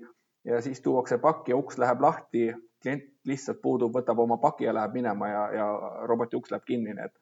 ja 0.45 0.61
siis 0.65 0.81
tuuakse 0.85 1.19
pakk 1.19 1.49
ja 1.49 1.57
uks 1.57 1.79
läheb 1.79 2.03
lahti, 2.05 2.49
klient 2.83 3.07
lihtsalt 3.25 3.63
puudub, 3.63 3.95
võtab 3.97 4.19
oma 4.21 4.37
paki 4.43 4.69
ja 4.69 4.75
läheb 4.77 4.97
minema 4.99 5.29
ja, 5.29 5.45
ja 5.57 5.69
roboti 6.11 6.37
uks 6.37 6.53
läheb 6.53 6.67
kinni, 6.69 6.95
nii 6.97 7.07
et, 7.07 7.17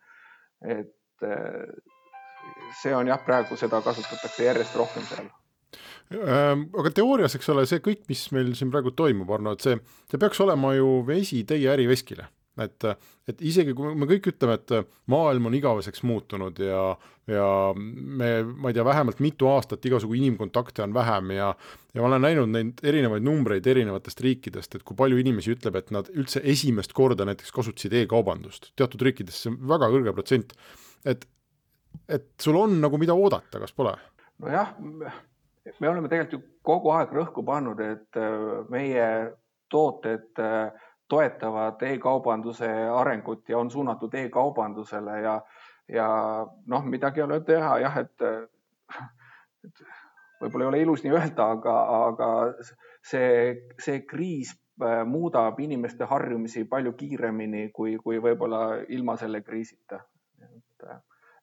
et 0.77 1.29
see 2.83 2.95
on 2.97 3.07
jah, 3.07 3.23
praegu 3.23 3.57
seda 3.57 3.81
kasutatakse 3.85 4.49
järjest 4.49 4.77
rohkem 4.77 5.07
seal. 5.07 5.31
Ehm, 6.13 6.67
aga 6.77 6.91
teoorias, 6.93 7.39
eks 7.39 7.49
ole, 7.55 7.65
see 7.71 7.81
kõik, 7.85 8.03
mis 8.11 8.27
meil 8.35 8.53
siin 8.59 8.73
praegu 8.75 8.93
toimub, 8.97 9.31
Arno, 9.33 9.55
et 9.55 9.65
see, 9.65 9.79
see 10.11 10.21
peaks 10.21 10.43
olema 10.45 10.75
ju 10.77 10.99
vesi 11.07 11.45
teie 11.49 11.71
äriveskile 11.73 12.27
et, 12.61 12.85
et 13.29 13.43
isegi 13.49 13.73
kui 13.77 13.95
me 13.97 14.07
kõik 14.11 14.29
ütleme, 14.33 14.59
et 14.59 14.91
maailm 15.13 15.49
on 15.49 15.57
igaveseks 15.57 16.03
muutunud 16.09 16.59
ja, 16.61 16.83
ja 17.31 17.47
me, 17.77 18.31
ma 18.45 18.71
ei 18.71 18.77
tea, 18.77 18.85
vähemalt 18.85 19.23
mitu 19.25 19.49
aastat 19.49 19.85
igasugu 19.89 20.19
inimkontakte 20.19 20.85
on 20.85 20.95
vähem 20.95 21.33
ja 21.37 21.53
ja 21.95 22.01
ma 22.01 22.09
olen 22.09 22.25
näinud 22.25 22.53
neid 22.53 22.85
erinevaid 22.89 23.25
numbreid 23.25 23.67
erinevatest 23.69 24.21
riikidest, 24.25 24.77
et 24.77 24.85
kui 24.89 24.97
palju 24.97 25.21
inimesi 25.21 25.53
ütleb, 25.57 25.77
et 25.81 25.93
nad 25.95 26.09
üldse 26.13 26.41
esimest 26.45 26.95
korda 26.97 27.27
näiteks 27.29 27.53
kasutasid 27.53 27.97
e-kaubandust, 28.03 28.73
teatud 28.77 29.05
riikides 29.09 29.43
see 29.45 29.53
on 29.53 29.61
väga 29.75 29.91
kõrge 29.93 30.17
protsent, 30.17 30.57
et 31.05 31.29
et 32.09 32.31
sul 32.41 32.57
on 32.57 32.79
nagu 32.81 32.97
mida 33.01 33.15
oodata, 33.15 33.61
kas 33.61 33.73
pole? 33.77 33.93
nojah, 34.43 34.73
me 34.83 35.89
oleme 35.89 36.09
tegelikult 36.09 36.39
ju 36.39 36.47
kogu 36.65 36.93
aeg 36.97 37.13
rõhku 37.15 37.45
pannud, 37.47 37.81
et 37.85 38.21
meie 38.73 39.07
tooted 39.73 40.41
äh, 40.43 40.89
toetavad 41.13 41.83
e-kaubanduse 41.85 42.69
arengut 42.97 43.49
ja 43.53 43.59
on 43.59 43.71
suunatud 43.71 44.15
e-kaubandusele 44.15 45.19
ja, 45.21 45.35
ja 45.93 46.09
noh, 46.73 46.87
midagi 46.89 47.21
ei 47.21 47.27
ole 47.27 47.41
teha 47.45 47.75
jah, 47.85 47.99
et, 48.01 48.25
et 49.69 49.85
võib-olla 50.41 50.65
ei 50.65 50.71
ole 50.71 50.81
ilus 50.87 51.05
nii 51.05 51.13
öelda, 51.13 51.51
aga, 51.59 51.77
aga 51.99 52.31
see, 53.05 53.29
see 53.83 54.01
kriis 54.09 54.55
äh, 54.55 55.03
muudab 55.09 55.61
inimeste 55.61 56.09
harjumisi 56.09 56.65
palju 56.71 56.95
kiiremini 56.99 57.69
kui, 57.77 57.99
kui 58.03 58.23
võib-olla 58.23 58.65
ilma 58.97 59.19
selle 59.21 59.43
kriisita. 59.45 60.01
et, 60.49 60.89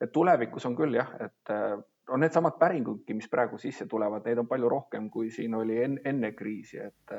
et 0.02 0.12
tulevikus 0.12 0.66
on 0.66 0.76
küll 0.76 0.98
jah, 0.98 1.14
et 1.22 1.54
äh, 1.54 1.78
on 2.10 2.26
needsamad 2.26 2.58
päringudki, 2.60 3.14
mis 3.14 3.30
praegu 3.30 3.62
sisse 3.62 3.86
tulevad, 3.86 4.26
neid 4.26 4.42
on 4.42 4.50
palju 4.50 4.70
rohkem, 4.70 5.10
kui 5.14 5.30
siin 5.32 5.54
oli 5.56 5.78
enne, 5.84 6.02
enne 6.10 6.34
kriisi, 6.34 6.82
et 6.82 7.14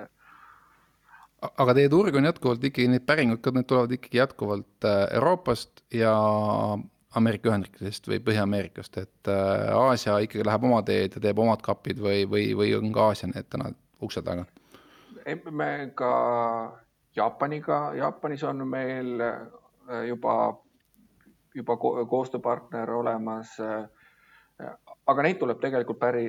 aga 1.41 1.75
teie 1.77 1.89
turg 1.93 2.17
on 2.17 2.29
jätkuvalt 2.29 2.65
ikkagi, 2.65 2.89
need 2.93 3.05
päringud, 3.09 3.51
need 3.57 3.69
tulevad 3.69 3.93
ikkagi 3.97 4.21
jätkuvalt 4.21 4.89
äh, 4.89 5.03
Euroopast 5.17 5.85
ja 5.95 6.13
Ameerika 7.17 7.51
Ühendriikidest 7.51 8.07
või 8.09 8.21
Põhja-Ameerikast, 8.27 8.99
et 9.01 9.31
äh, 9.31 9.71
Aasia 9.77 10.19
ikkagi 10.25 10.47
läheb 10.47 10.67
oma 10.69 10.83
teed 10.87 11.17
ja 11.17 11.23
teeb 11.25 11.41
omad 11.43 11.63
kapid 11.65 12.01
või, 12.03 12.23
või, 12.31 12.51
või 12.59 12.75
on 12.79 12.93
ka 12.95 13.11
Aasia 13.11 13.31
need 13.33 13.49
täna 13.51 13.73
ukse 14.03 14.23
taga? 14.27 14.47
me 15.51 15.71
ka 15.95 16.11
Jaapaniga, 17.17 17.81
Jaapanis 17.99 18.45
on 18.45 18.67
meil 18.69 19.21
äh, 19.25 20.05
juba, 20.09 20.35
juba 21.55 21.77
koostööpartner 21.81 22.91
olemas. 22.91 23.57
aga 25.07 25.23
neid 25.23 25.39
tuleb 25.41 25.61
tegelikult 25.61 25.99
päri, 25.99 26.25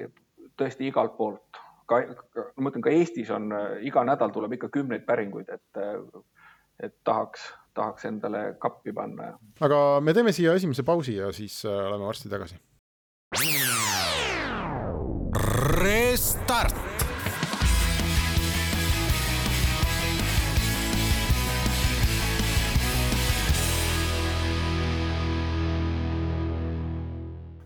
tõesti 0.57 0.87
igalt 0.87 1.17
poolt 1.17 1.59
ka, 1.91 2.01
ma 2.55 2.67
mõtlen 2.67 2.85
ka 2.85 2.93
Eestis 2.95 3.31
on 3.35 3.51
äh, 3.55 3.79
iga 3.87 4.03
nädal 4.07 4.33
tuleb 4.33 4.55
ikka 4.57 4.71
kümneid 4.73 5.05
päringuid, 5.07 5.51
et, 5.51 5.81
äh, 5.81 5.99
et 6.87 6.95
tahaks, 7.07 7.49
tahaks 7.77 8.07
endale 8.09 8.43
kappi 8.61 8.93
panna. 8.95 9.33
aga 9.61 9.81
me 10.03 10.15
teeme 10.17 10.33
siia 10.35 10.55
esimese 10.57 10.85
pausi 10.87 11.17
ja 11.19 11.31
siis 11.35 11.61
äh, 11.65 11.77
oleme 11.91 12.07
varsti 12.09 12.31
tagasi. 12.31 12.59
Restart 15.81 16.75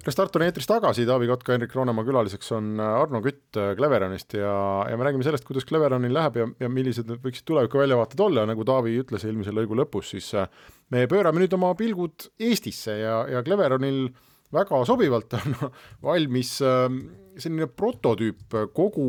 Restart 0.05 0.35
on 0.37 0.43
eetris 0.45 0.67
tagasi, 0.69 1.01
Taavi 1.09 1.25
Kotka, 1.25 1.55
Henrik 1.55 1.71
Roonemaa 1.73 2.05
külaliseks 2.05 2.51
on 2.53 2.75
äh, 2.77 2.97
Arno 3.01 3.23
Kütt 3.25 3.57
äh, 3.57 3.71
Cleveronist 3.77 4.35
ja, 4.37 4.53
ja 4.85 4.97
me 4.99 5.07
räägime 5.07 5.25
sellest, 5.25 5.47
kuidas 5.47 5.65
Cleveronil 5.65 6.13
läheb 6.13 6.37
ja, 6.37 6.45
ja 6.61 6.69
millised 6.69 7.09
võiksid 7.23 7.47
tuleviku 7.49 7.81
väljavaated 7.81 8.21
olla, 8.21 8.43
nagu 8.45 8.67
Taavi 8.67 8.93
ütles 9.01 9.25
eelmise 9.25 9.53
lõigu 9.55 9.77
lõpus, 9.79 10.11
siis 10.13 10.27
äh, 10.37 10.45
me 10.93 11.07
pöörame 11.09 11.41
nüüd 11.41 11.55
oma 11.57 11.71
pilgud 11.79 12.27
Eestisse 12.37 12.99
ja, 12.99 13.15
ja 13.33 13.41
Cleveronil 13.47 14.11
väga 14.53 14.83
sobivalt 14.85 15.33
on 15.39 15.57
valmis 16.11 16.53
selline 16.59 17.65
prototüüp 17.67 18.53
kogu 18.77 19.07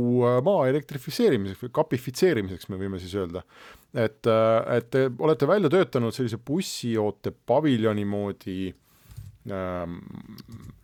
maa 0.48 0.64
elektrifitseerimiseks 0.70 1.66
või 1.66 1.74
kapifitseerimiseks, 1.76 2.70
me 2.72 2.80
võime 2.80 2.98
siis 3.02 3.12
öelda. 3.20 3.44
et, 3.92 4.24
et 4.26 4.88
te 4.90 5.04
olete 5.12 5.46
välja 5.46 5.70
töötanud 5.76 6.16
sellise 6.16 6.40
bussioote 6.40 7.36
paviljoni 7.46 8.08
moodi 8.08 8.58
äh, 8.72 8.85
ähm, 9.52 9.98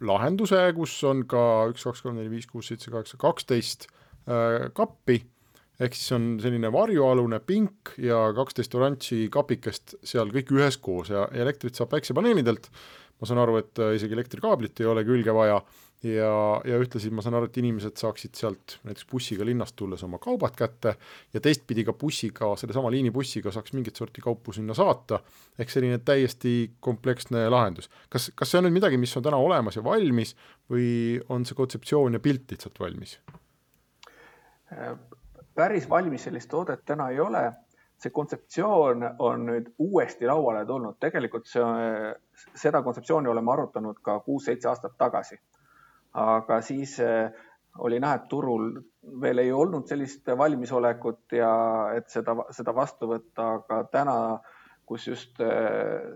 lahenduse, 0.04 0.61
kus 0.76 0.95
on 1.09 1.25
ka 1.31 1.42
üks, 1.73 1.85
kaks, 1.88 2.02
kolm, 2.04 2.19
neli, 2.19 2.31
viis, 2.33 2.49
kuus, 2.50 2.71
seitse, 2.71 2.90
kaheksa, 2.92 3.19
kaksteist 3.21 3.87
äh, 4.26 4.69
kappi, 4.76 5.21
ehk 5.83 5.97
siis 5.99 6.14
on 6.16 6.26
selline 6.42 6.71
varjualune 6.75 7.40
pink 7.47 7.95
ja 8.02 8.25
kaksteist 8.37 8.75
oranži 8.78 9.26
kapikest 9.33 9.97
seal 10.07 10.31
kõik 10.35 10.52
üheskoos 10.54 11.12
ja 11.14 11.26
elektrit 11.35 11.78
saab 11.78 11.90
päiksepaneelidelt, 11.95 12.69
ma 13.19 13.28
saan 13.28 13.42
aru, 13.42 13.59
et 13.62 13.83
äh, 13.83 13.97
isegi 13.99 14.19
elektrikaablit 14.19 14.83
ei 14.83 14.90
ole 14.90 15.07
külge 15.09 15.35
vaja 15.37 15.61
ja, 16.02 16.61
ja 16.66 16.78
ühtlasi 16.82 17.11
ma 17.14 17.23
saan 17.23 17.37
aru, 17.38 17.49
et 17.49 17.59
inimesed 17.62 17.97
saaksid 18.00 18.35
sealt 18.38 18.76
näiteks 18.87 19.06
bussiga 19.11 19.47
linnast 19.47 19.76
tulles 19.78 20.02
oma 20.06 20.18
kaubad 20.23 20.56
kätte 20.59 20.97
ja 21.35 21.40
teistpidi 21.40 21.85
ka 21.87 21.94
bussiga, 21.99 22.52
sellesama 22.59 22.90
liinibussiga 22.94 23.52
saaks 23.54 23.75
mingit 23.76 23.99
sorti 23.99 24.25
kaupu 24.25 24.54
sinna 24.56 24.75
saata, 24.75 25.21
ehk 25.59 25.71
selline 25.71 26.00
täiesti 26.04 26.73
kompleksne 26.80 27.44
lahendus. 27.50 27.90
kas, 28.11 28.30
kas 28.35 28.50
see 28.50 28.59
on 28.59 28.68
nüüd 28.68 28.78
midagi, 28.80 28.99
mis 28.99 29.16
on 29.16 29.26
täna 29.26 29.38
olemas 29.38 29.78
ja 29.78 29.85
valmis 29.85 30.35
või 30.71 31.21
on 31.28 31.47
see 31.47 31.59
kontseptsioon 31.59 32.18
ja 32.18 32.23
pilt 32.23 32.50
lihtsalt 32.50 32.80
valmis? 32.82 33.18
päris 35.54 35.88
valmis 35.88 36.25
sellist 36.25 36.49
toodet 36.50 36.80
täna 36.88 37.11
ei 37.12 37.21
ole, 37.21 37.44
see 38.00 38.11
kontseptsioon 38.11 39.04
on 39.23 39.47
nüüd 39.47 39.68
uuesti 39.78 40.26
lauale 40.26 40.64
tulnud, 40.66 40.97
tegelikult 40.99 41.47
see, 41.47 41.62
seda 42.59 42.80
kontseptsiooni 42.82 43.28
oleme 43.30 43.52
arutanud 43.52 44.00
ka 44.02 44.18
kuus-seitse 44.25 44.71
aastat 44.71 44.97
tagasi 44.99 45.38
aga 46.19 46.61
siis 46.61 46.99
eh, 47.00 47.31
oli 47.78 48.00
näha, 48.00 48.21
et 48.21 48.28
turul 48.28 48.75
veel 49.21 49.42
ei 49.42 49.52
olnud 49.52 49.88
sellist 49.88 50.28
valmisolekut 50.38 51.37
ja 51.38 51.52
et 51.97 52.11
seda, 52.12 52.37
seda 52.52 52.75
vastu 52.76 53.09
võtta, 53.11 53.49
aga 53.59 53.83
täna, 53.92 54.16
kus 54.87 55.09
just 55.09 55.40
eh, 55.40 56.12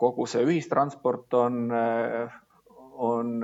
kogu 0.00 0.26
see 0.26 0.46
ühistransport 0.46 1.36
on, 1.38 1.60
eh, 1.76 2.40
on 3.04 3.36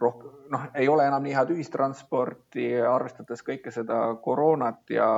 rohkem, 0.00 0.32
noh, 0.50 0.66
ei 0.74 0.88
ole 0.88 1.06
enam 1.08 1.22
nii 1.24 1.34
head 1.34 1.54
ühistransporti, 1.54 2.70
arvestades 2.88 3.44
kõike 3.46 3.74
seda 3.74 4.06
koroonat 4.22 4.94
ja 4.94 5.08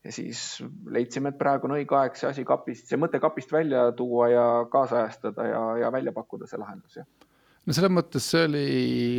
ja 0.00 0.12
siis 0.16 0.62
leidsime, 0.88 1.28
et 1.28 1.36
praegu 1.36 1.68
on 1.68 1.74
õige 1.76 1.92
aeg 1.92 2.14
see 2.16 2.30
asi 2.30 2.44
kapist, 2.48 2.86
see 2.88 2.96
mõte 2.96 3.20
kapist 3.20 3.52
välja 3.52 3.90
tuua 3.92 4.30
ja 4.32 4.44
kaasajastada 4.72 5.44
ja, 5.44 5.64
ja 5.82 5.90
välja 5.92 6.14
pakkuda 6.16 6.48
see 6.48 6.60
lahendus, 6.60 6.96
jah 6.96 7.19
no 7.66 7.76
selles 7.76 7.92
mõttes 7.92 8.26
see 8.32 8.46
oli 8.48 8.66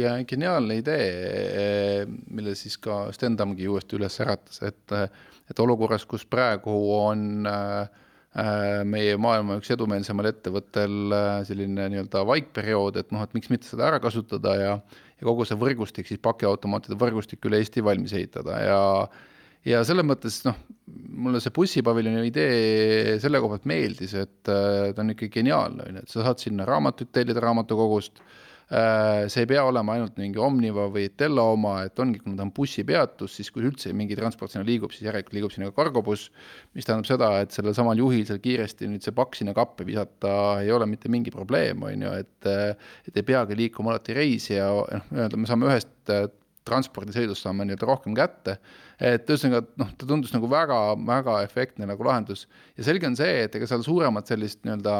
äh, 0.07 0.21
geniaalne 0.29 0.79
idee, 0.81 1.09
äh, 1.61 2.13
mille 2.33 2.55
siis 2.57 2.77
ka 2.81 3.03
Stendamgi 3.15 3.69
uuesti 3.69 3.97
üles 3.99 4.17
äratas, 4.23 4.61
et, 4.65 4.83
äh, 4.95 5.07
et 5.51 5.61
olukorras, 5.61 6.07
kus 6.09 6.25
praegu 6.25 6.75
on 6.97 7.45
meie 8.87 9.15
maailma 9.19 9.57
üks 9.59 9.73
edumeelsemal 9.73 10.29
ettevõttel 10.29 11.11
selline 11.43 11.89
nii-öelda 11.91 12.21
vaikperiood, 12.29 13.01
et 13.01 13.09
noh, 13.11 13.25
et 13.25 13.33
miks 13.35 13.51
mitte 13.51 13.67
seda 13.67 13.89
ära 13.89 13.99
kasutada 13.99 14.53
ja, 14.55 14.77
ja 15.19 15.27
kogu 15.27 15.43
see 15.43 15.59
võrgustik, 15.59 16.07
siis 16.07 16.21
pakiautomaatide 16.23 16.95
võrgustik 16.95 17.43
üle 17.49 17.59
Eesti 17.59 17.83
valmis 17.83 18.15
ehitada 18.15 18.61
ja 18.63 18.79
ja 19.67 19.81
selles 19.87 20.07
mõttes 20.07 20.41
noh, 20.47 20.57
mulle 21.21 21.41
see 21.43 21.53
bussipaviljoni 21.55 22.27
idee 22.29 23.17
selle 23.21 23.41
koha 23.41 23.57
pealt 23.57 23.67
meeldis, 23.69 24.15
et 24.17 24.39
ta 24.47 25.03
on 25.03 25.13
ikka 25.13 25.29
geniaalne, 25.33 25.87
on 25.87 25.99
ju, 25.99 26.05
et 26.05 26.13
sa 26.13 26.25
saad 26.25 26.41
sinna 26.41 26.67
raamatuid 26.67 27.11
tellida 27.13 27.43
raamatukogust 27.43 28.23
Äh, 28.71 29.25
see 29.27 29.41
ei 29.43 29.47
pea 29.51 29.65
olema 29.67 29.97
ainult 29.97 30.15
mingi 30.15 30.39
Omniva 30.39 30.85
või 30.93 31.09
Tella 31.19 31.43
oma, 31.51 31.73
et 31.83 31.97
ongi, 31.99 32.21
kui 32.23 32.37
ta 32.37 32.45
on 32.45 32.53
bussipeatus, 32.55 33.33
siis 33.35 33.49
kui 33.51 33.65
üldse 33.67 33.91
mingi 33.91 34.15
transport 34.15 34.53
sinna 34.53 34.63
liigub, 34.63 34.93
siis 34.95 35.09
järelikult 35.09 35.35
liigub 35.35 35.51
sinna 35.51 35.67
ka 35.67 35.75
kargobuss, 35.81 36.29
mis 36.77 36.87
tähendab 36.87 37.09
seda, 37.09 37.33
et 37.43 37.51
sellel 37.51 37.75
samal 37.75 37.99
juhil 37.99 38.23
seal 38.29 38.39
kiiresti 38.39 38.87
nüüd 38.87 39.03
see 39.03 39.11
pakk 39.17 39.35
sinna 39.35 39.51
kappe 39.57 39.83
visata 39.83 40.31
ei 40.63 40.71
ole 40.71 40.87
mitte 40.87 41.11
mingi 41.11 41.35
probleem, 41.35 41.83
on 41.83 42.07
ju, 42.07 42.13
et 42.23 42.47
et 42.47 43.19
ei 43.19 43.27
peagi 43.27 43.59
liikuma 43.59 43.91
alati 43.91 44.15
reisija, 44.15 44.71
noh, 44.71 45.11
nii-öelda 45.11 45.41
me 45.41 45.51
saame 45.51 45.67
ühest 45.67 46.15
transpordisõidust 46.67 47.45
saame 47.45 47.65
nii-öelda 47.65 47.87
rohkem 47.89 48.15
kätte. 48.17 48.57
et 49.01 49.29
ühesõnaga, 49.29 49.63
noh, 49.81 49.89
ta 49.97 50.05
tundus 50.05 50.33
nagu 50.35 50.45
väga-väga 50.49 51.39
efektne 51.41 51.87
nagu 51.89 52.05
lahendus 52.05 52.43
ja 52.77 52.85
selge 52.85 53.07
on 53.09 53.15
see, 53.17 53.39
et 53.47 53.55
ega 53.57 53.65
seal 53.69 53.81
suuremat 53.85 54.29
sellist 54.29 54.61
nii-öelda 54.67 54.95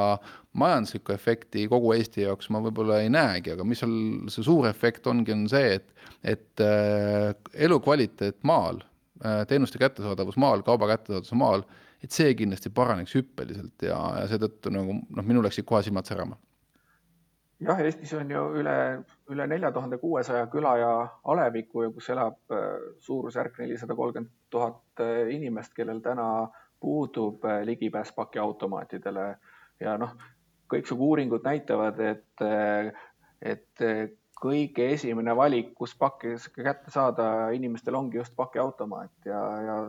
majanduslikku 0.58 1.14
efekti 1.14 1.68
kogu 1.70 1.94
Eesti 1.94 2.26
jaoks 2.26 2.50
ma 2.50 2.64
võib-olla 2.66 3.02
ei 3.04 3.12
näegi, 3.14 3.54
aga 3.54 3.68
mis 3.68 3.84
seal 3.84 3.94
see 4.34 4.48
suur 4.48 4.66
efekt 4.72 5.06
ongi, 5.12 5.36
on 5.36 5.46
see, 5.52 5.78
et, 5.78 5.94
et 6.34 6.66
äh, 6.66 7.30
elukvaliteet 7.70 8.42
maal 8.48 8.82
äh,, 9.22 9.44
teenuste 9.50 9.82
kättesaadavus 9.82 10.40
maal, 10.42 10.66
kauba 10.66 10.90
kättesaadavus 10.96 11.38
maal, 11.38 11.68
et 12.02 12.16
see 12.16 12.34
kindlasti 12.40 12.74
paraneks 12.74 13.14
hüppeliselt 13.20 13.86
ja, 13.86 14.02
ja 14.24 14.26
seetõttu 14.34 14.74
nagu 14.74 14.98
noh, 14.98 15.28
minul 15.28 15.46
läksid 15.46 15.70
kohe 15.70 15.86
silmad 15.86 16.10
särama 16.10 16.42
jah, 17.62 17.82
Eestis 17.86 18.14
on 18.18 18.32
ju 18.32 18.42
üle, 18.62 18.76
üle 19.32 19.48
nelja 19.50 19.72
tuhande 19.74 20.00
kuuesaja 20.02 20.48
küla 20.52 20.76
ja 20.80 20.92
aleviku 21.34 21.86
kus 21.96 22.10
elab 22.14 22.54
äh, 22.54 22.68
suurusjärk 23.06 23.60
nelisada 23.62 23.96
kolmkümmend 23.96 24.32
tuhat 24.50 25.04
äh, 25.04 25.30
inimest, 25.36 25.74
kellel 25.78 26.02
täna 26.02 26.28
puudub 26.82 27.46
äh, 27.46 27.62
ligipääs 27.68 28.14
pakiautomaatidele. 28.18 29.28
Ja 29.82 29.98
noh, 29.98 30.16
kõiksugu 30.70 31.12
uuringud 31.12 31.46
näitavad, 31.46 31.98
et, 32.06 32.44
et 33.42 33.82
kõige 34.38 34.86
esimene 34.94 35.34
valik, 35.36 35.72
kus 35.74 35.96
pakke 35.98 36.36
kätte 36.54 36.94
saada 36.94 37.50
inimestel 37.58 37.98
ongi 37.98 38.20
just 38.20 38.36
pakiautomaat. 38.38 39.14
Ja, 39.26 39.42
ja, 39.66 39.80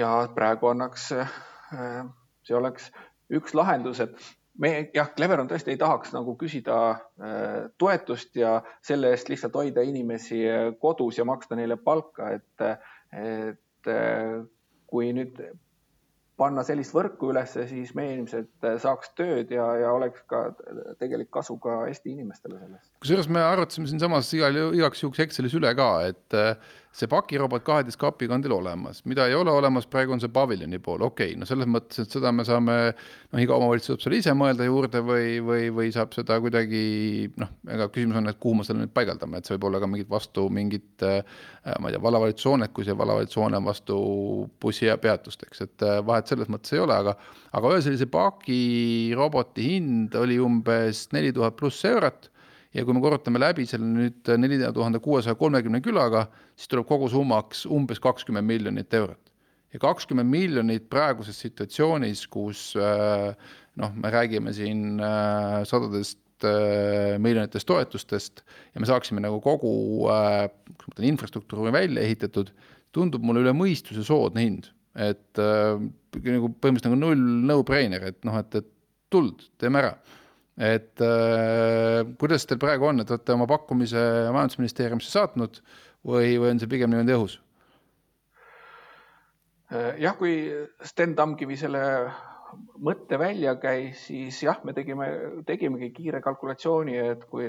ja 0.00 0.14
praegu 0.34 0.72
annaks, 0.72 1.10
see 1.12 2.56
oleks 2.56 2.88
üks 3.36 3.52
lahendus, 3.54 4.00
et 4.00 4.16
me 4.62 4.70
jah, 4.94 5.10
Cleveron 5.16 5.48
tõesti 5.50 5.74
ei 5.74 5.80
tahaks 5.80 6.14
nagu 6.14 6.36
küsida 6.40 6.78
äh, 6.92 7.66
toetust 7.80 8.36
ja 8.38 8.58
selle 8.84 9.12
eest 9.14 9.30
lihtsalt 9.32 9.56
hoida 9.58 9.84
inimesi 9.86 10.44
äh, 10.46 10.70
kodus 10.80 11.18
ja 11.18 11.26
maksta 11.28 11.58
neile 11.58 11.76
palka, 11.80 12.30
et, 12.38 12.66
et 13.18 13.90
äh, 13.90 14.40
kui 14.90 15.10
nüüd 15.16 15.40
panna 16.38 16.64
sellist 16.66 16.94
võrku 16.94 17.28
üles, 17.30 17.52
siis 17.70 17.92
meie 17.94 18.16
inimesed 18.16 18.66
saaks 18.82 19.12
tööd 19.18 19.52
ja, 19.54 19.68
ja 19.78 19.92
oleks 19.94 20.24
ka 20.30 20.48
tegelik 20.98 21.30
kasu 21.34 21.54
ka 21.62 21.84
Eesti 21.86 22.10
inimestele 22.10 22.58
sellest. 22.58 22.88
kusjuures 23.02 23.28
me 23.30 23.42
arvutasime 23.42 23.86
siinsamas 23.90 24.32
igal, 24.34 24.58
igaks 24.74 25.04
juhuks 25.04 25.22
Excelis 25.22 25.54
üle 25.54 25.70
ka, 25.78 25.90
et 26.10 26.38
see 26.94 27.08
pakirobot 27.10 27.64
kaheteist 27.66 27.98
kapiga 27.98 28.36
on 28.36 28.42
teil 28.44 28.54
olemas, 28.54 29.00
mida 29.10 29.26
ei 29.26 29.34
ole 29.34 29.50
olemas, 29.50 29.86
praegu 29.90 30.14
on 30.14 30.20
see 30.22 30.30
paviljoni 30.32 30.78
pool, 30.82 31.02
okei 31.02 31.32
okay,, 31.32 31.38
no 31.40 31.48
selles 31.48 31.66
mõttes, 31.70 32.04
et 32.04 32.14
seda 32.14 32.30
me 32.32 32.44
saame, 32.46 32.76
noh, 32.94 33.40
iga 33.42 33.56
omavalitsus 33.56 33.94
saab 33.94 34.04
selle 34.04 34.20
ise 34.22 34.34
mõelda 34.38 34.68
juurde 34.68 35.02
või, 35.02 35.40
või, 35.42 35.64
või 35.74 35.90
saab 35.94 36.14
seda 36.14 36.38
kuidagi 36.44 36.84
noh, 37.40 37.50
ega 37.74 37.88
küsimus 37.90 38.20
on, 38.20 38.30
et 38.30 38.38
kuhu 38.42 38.60
me 38.60 38.66
selle 38.66 38.84
nüüd 38.84 38.94
paigaldame, 38.94 39.40
et 39.40 39.48
see 39.48 39.56
võib 39.56 39.66
olla 39.70 39.82
ka 39.82 39.88
mingit 39.90 40.10
vastu 40.12 40.46
mingit 40.54 41.06
äh, 41.06 41.40
ma 41.80 41.90
ei 41.90 41.96
tea, 41.96 42.02
vallavalitsushooned, 42.04 42.74
kui 42.76 42.86
see 42.86 42.98
vallavalitsushoone 43.00 43.58
on 43.58 43.66
vastu 43.66 43.96
bussi 44.62 44.86
ja 44.86 44.98
peatusteks, 45.02 45.64
et 45.66 45.86
äh, 45.86 45.98
vahet 46.06 46.30
selles 46.30 46.52
mõttes 46.52 46.76
ei 46.76 46.84
ole, 46.84 46.94
aga 46.94 47.16
aga 47.54 47.74
ühe 47.74 47.82
sellise 47.82 48.06
pakiroboti 48.10 49.66
hind 49.72 50.14
oli 50.18 50.38
umbes 50.42 51.08
neli 51.14 51.34
tuhat 51.34 51.58
pluss 51.58 51.82
eurot 51.90 52.30
ja 52.74 52.84
kui 52.84 52.96
me 52.96 53.02
korrutame 53.02 53.40
läbi 53.40 53.66
selle 53.70 53.86
nüüd 53.86 54.32
nelja 54.40 54.72
tuhande 54.74 55.00
kuuesaja 55.02 55.38
kolmekümne 55.38 55.80
külaga, 55.84 56.26
siis 56.58 56.70
tuleb 56.70 56.88
kogusummaks 56.88 57.64
umbes 57.70 58.02
kakskümmend 58.02 58.48
miljonit 58.48 58.94
eurot. 58.94 59.20
ja 59.74 59.80
kakskümmend 59.82 60.30
miljonit 60.30 60.84
praeguses 60.90 61.40
situatsioonis, 61.42 62.26
kus 62.30 62.74
äh, 62.78 63.32
noh, 63.82 63.96
me 63.98 64.10
räägime 64.10 64.52
siin 64.54 65.00
äh, 65.02 65.62
sadadest 65.66 66.46
äh, 66.46 67.16
miljonitest 67.18 67.66
toetustest 67.66 68.44
ja 68.74 68.82
me 68.82 68.86
saaksime 68.86 69.22
nagu 69.22 69.40
kogu 69.42 70.06
infrastruktuuri 71.02 71.74
välja 71.74 72.06
ehitatud, 72.06 72.52
tundub 72.94 73.26
mulle 73.26 73.42
üle 73.42 73.54
mõistuse 73.54 74.06
soodne 74.06 74.46
hind, 74.46 74.70
et 74.94 75.42
nagu 75.42 76.52
põhimõtteliselt 76.54 76.92
nagu 76.92 77.00
null 77.00 77.24
no-brainer, 77.50 78.12
et 78.12 78.20
noh, 78.26 78.38
et, 78.38 78.54
et 78.54 78.70
tuld, 79.10 79.42
teeme 79.58 79.82
ära 79.82 79.96
et 80.58 81.02
äh, 81.02 82.02
kuidas 82.20 82.46
teil 82.46 82.60
praegu 82.62 82.86
on, 82.90 83.02
et 83.02 83.10
olete 83.10 83.34
oma 83.34 83.48
pakkumise 83.50 84.04
Majandusministeeriumisse 84.34 85.10
saatnud 85.10 85.58
või, 86.06 86.36
või 86.38 86.52
on 86.52 86.62
see 86.62 86.70
pigem 86.70 86.92
niimoodi 86.92 87.16
õhus? 87.16 87.40
Äh, 89.74 89.98
jah, 90.04 90.14
kui 90.18 90.36
Sten 90.86 91.16
Tamkivi 91.18 91.58
selle 91.58 91.82
mõtte 92.86 93.18
välja 93.18 93.56
käis, 93.58 94.06
siis 94.06 94.38
jah, 94.44 94.60
me 94.64 94.74
tegime, 94.76 95.08
tegimegi 95.46 95.90
kiire 95.96 96.20
kalkulatsiooni, 96.22 96.96
et 97.02 97.24
kui, 97.30 97.48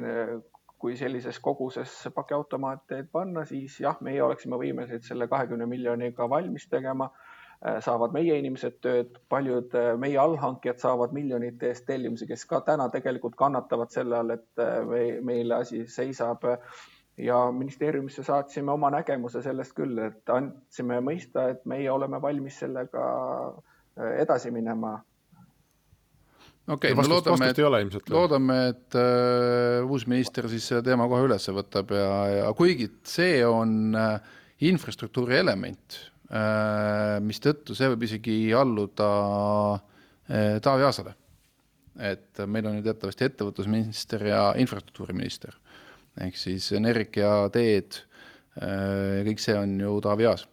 kui 0.81 0.97
sellises 0.97 1.37
koguses 1.43 1.93
pakiautomaate 2.15 3.03
panna, 3.11 3.45
siis 3.45 3.77
jah, 3.83 3.99
meie 4.01 4.23
oleksime 4.25 4.57
võimelised 4.57 5.05
selle 5.05 5.27
kahekümne 5.29 5.67
miljoniga 5.69 6.29
valmis 6.29 6.65
tegema 6.71 7.11
saavad 7.82 8.13
meie 8.13 8.38
inimesed 8.39 8.78
tööd, 8.84 9.15
paljud 9.32 9.73
äh, 9.78 9.93
meie 9.99 10.17
allhankijad 10.21 10.82
saavad 10.82 11.15
miljonite 11.15 11.71
eest 11.71 11.86
tellimusi, 11.88 12.28
kes 12.30 12.45
ka 12.49 12.62
täna 12.67 12.88
tegelikult 12.93 13.38
kannatavad 13.39 13.93
selle 13.93 14.19
all, 14.19 14.36
et 14.36 14.62
äh, 14.62 14.82
meil 15.25 15.56
asi 15.56 15.86
seisab. 15.89 16.45
ja 17.17 17.38
ministeeriumisse 17.51 18.23
saatsime 18.28 18.73
oma 18.73 18.89
nägemuse 18.91 19.39
sellest 19.41 19.71
küll, 19.75 19.95
et 20.04 20.30
andsime 20.30 20.97
mõista, 20.99 21.45
et 21.54 21.62
meie 21.65 21.88
oleme 21.91 22.19
valmis 22.21 22.58
sellega 22.60 23.04
edasi 24.19 24.51
minema 24.51 24.97
okei 26.67 26.91
okay,, 26.91 27.08
no 27.08 27.08
loodame, 27.08 27.47
et, 27.54 28.10
loodame, 28.12 28.58
et 28.73 28.97
uh, 28.99 29.88
uus 29.88 30.04
minister 30.12 30.49
siis 30.51 30.67
selle 30.67 30.84
teema 30.84 31.08
kohe 31.08 31.23
üles 31.30 31.47
võtab 31.56 31.95
ja, 31.95 32.10
ja 32.41 32.51
kuigi 32.58 32.89
see 33.08 33.39
on 33.47 33.95
uh, 33.95 34.19
infrastruktuuri 34.60 35.39
element 35.39 35.95
Äh, 35.95 36.14
mistõttu 37.21 37.75
see 37.77 37.91
võib 37.91 38.05
isegi 38.07 38.38
alluda 38.57 39.09
äh, 39.75 40.57
Taavi 40.63 40.88
Aasale. 40.88 41.13
et 41.95 42.41
meil 42.47 42.65
on 42.67 42.79
ju 42.79 42.83
teatavasti 42.83 43.27
ettevõtlusminister 43.29 44.25
ja 44.27 44.39
infrastruktuuriminister 44.59 45.53
ehk 46.25 46.35
siis 46.39 46.71
energia, 46.75 47.45
teed 47.53 47.99
äh, 48.57 49.21
kõik 49.27 49.43
see 49.43 49.55
on 49.59 49.77
ju 49.79 49.99
Taavi 50.01 50.27
Aas 50.31 50.47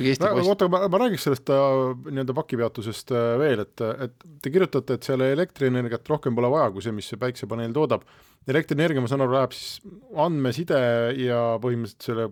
Post... 0.00 0.48
oota, 0.48 0.70
ma, 0.72 0.86
ma 0.88 0.98
räägiks 1.02 1.26
sellest 1.26 1.50
nii-öelda 1.50 2.32
pakipeatusest 2.38 3.10
veel, 3.42 3.66
et, 3.66 3.82
et 4.06 4.28
te 4.40 4.52
kirjutate, 4.54 4.96
et 4.96 5.04
seal 5.04 5.20
elektrienergiat 5.26 6.08
rohkem 6.08 6.38
pole 6.38 6.48
vaja 6.48 6.70
kui 6.72 6.84
see, 6.84 6.94
mis 6.96 7.10
see 7.10 7.20
päiksepaneel 7.20 7.74
toodab. 7.76 8.06
elektrienergia, 8.48 9.02
ma 9.02 9.10
saan 9.10 9.26
aru, 9.26 9.34
läheb 9.36 9.52
siis 9.52 9.82
andmeside 10.16 10.78
ja 11.20 11.42
põhimõtteliselt 11.60 12.06
selle 12.06 12.30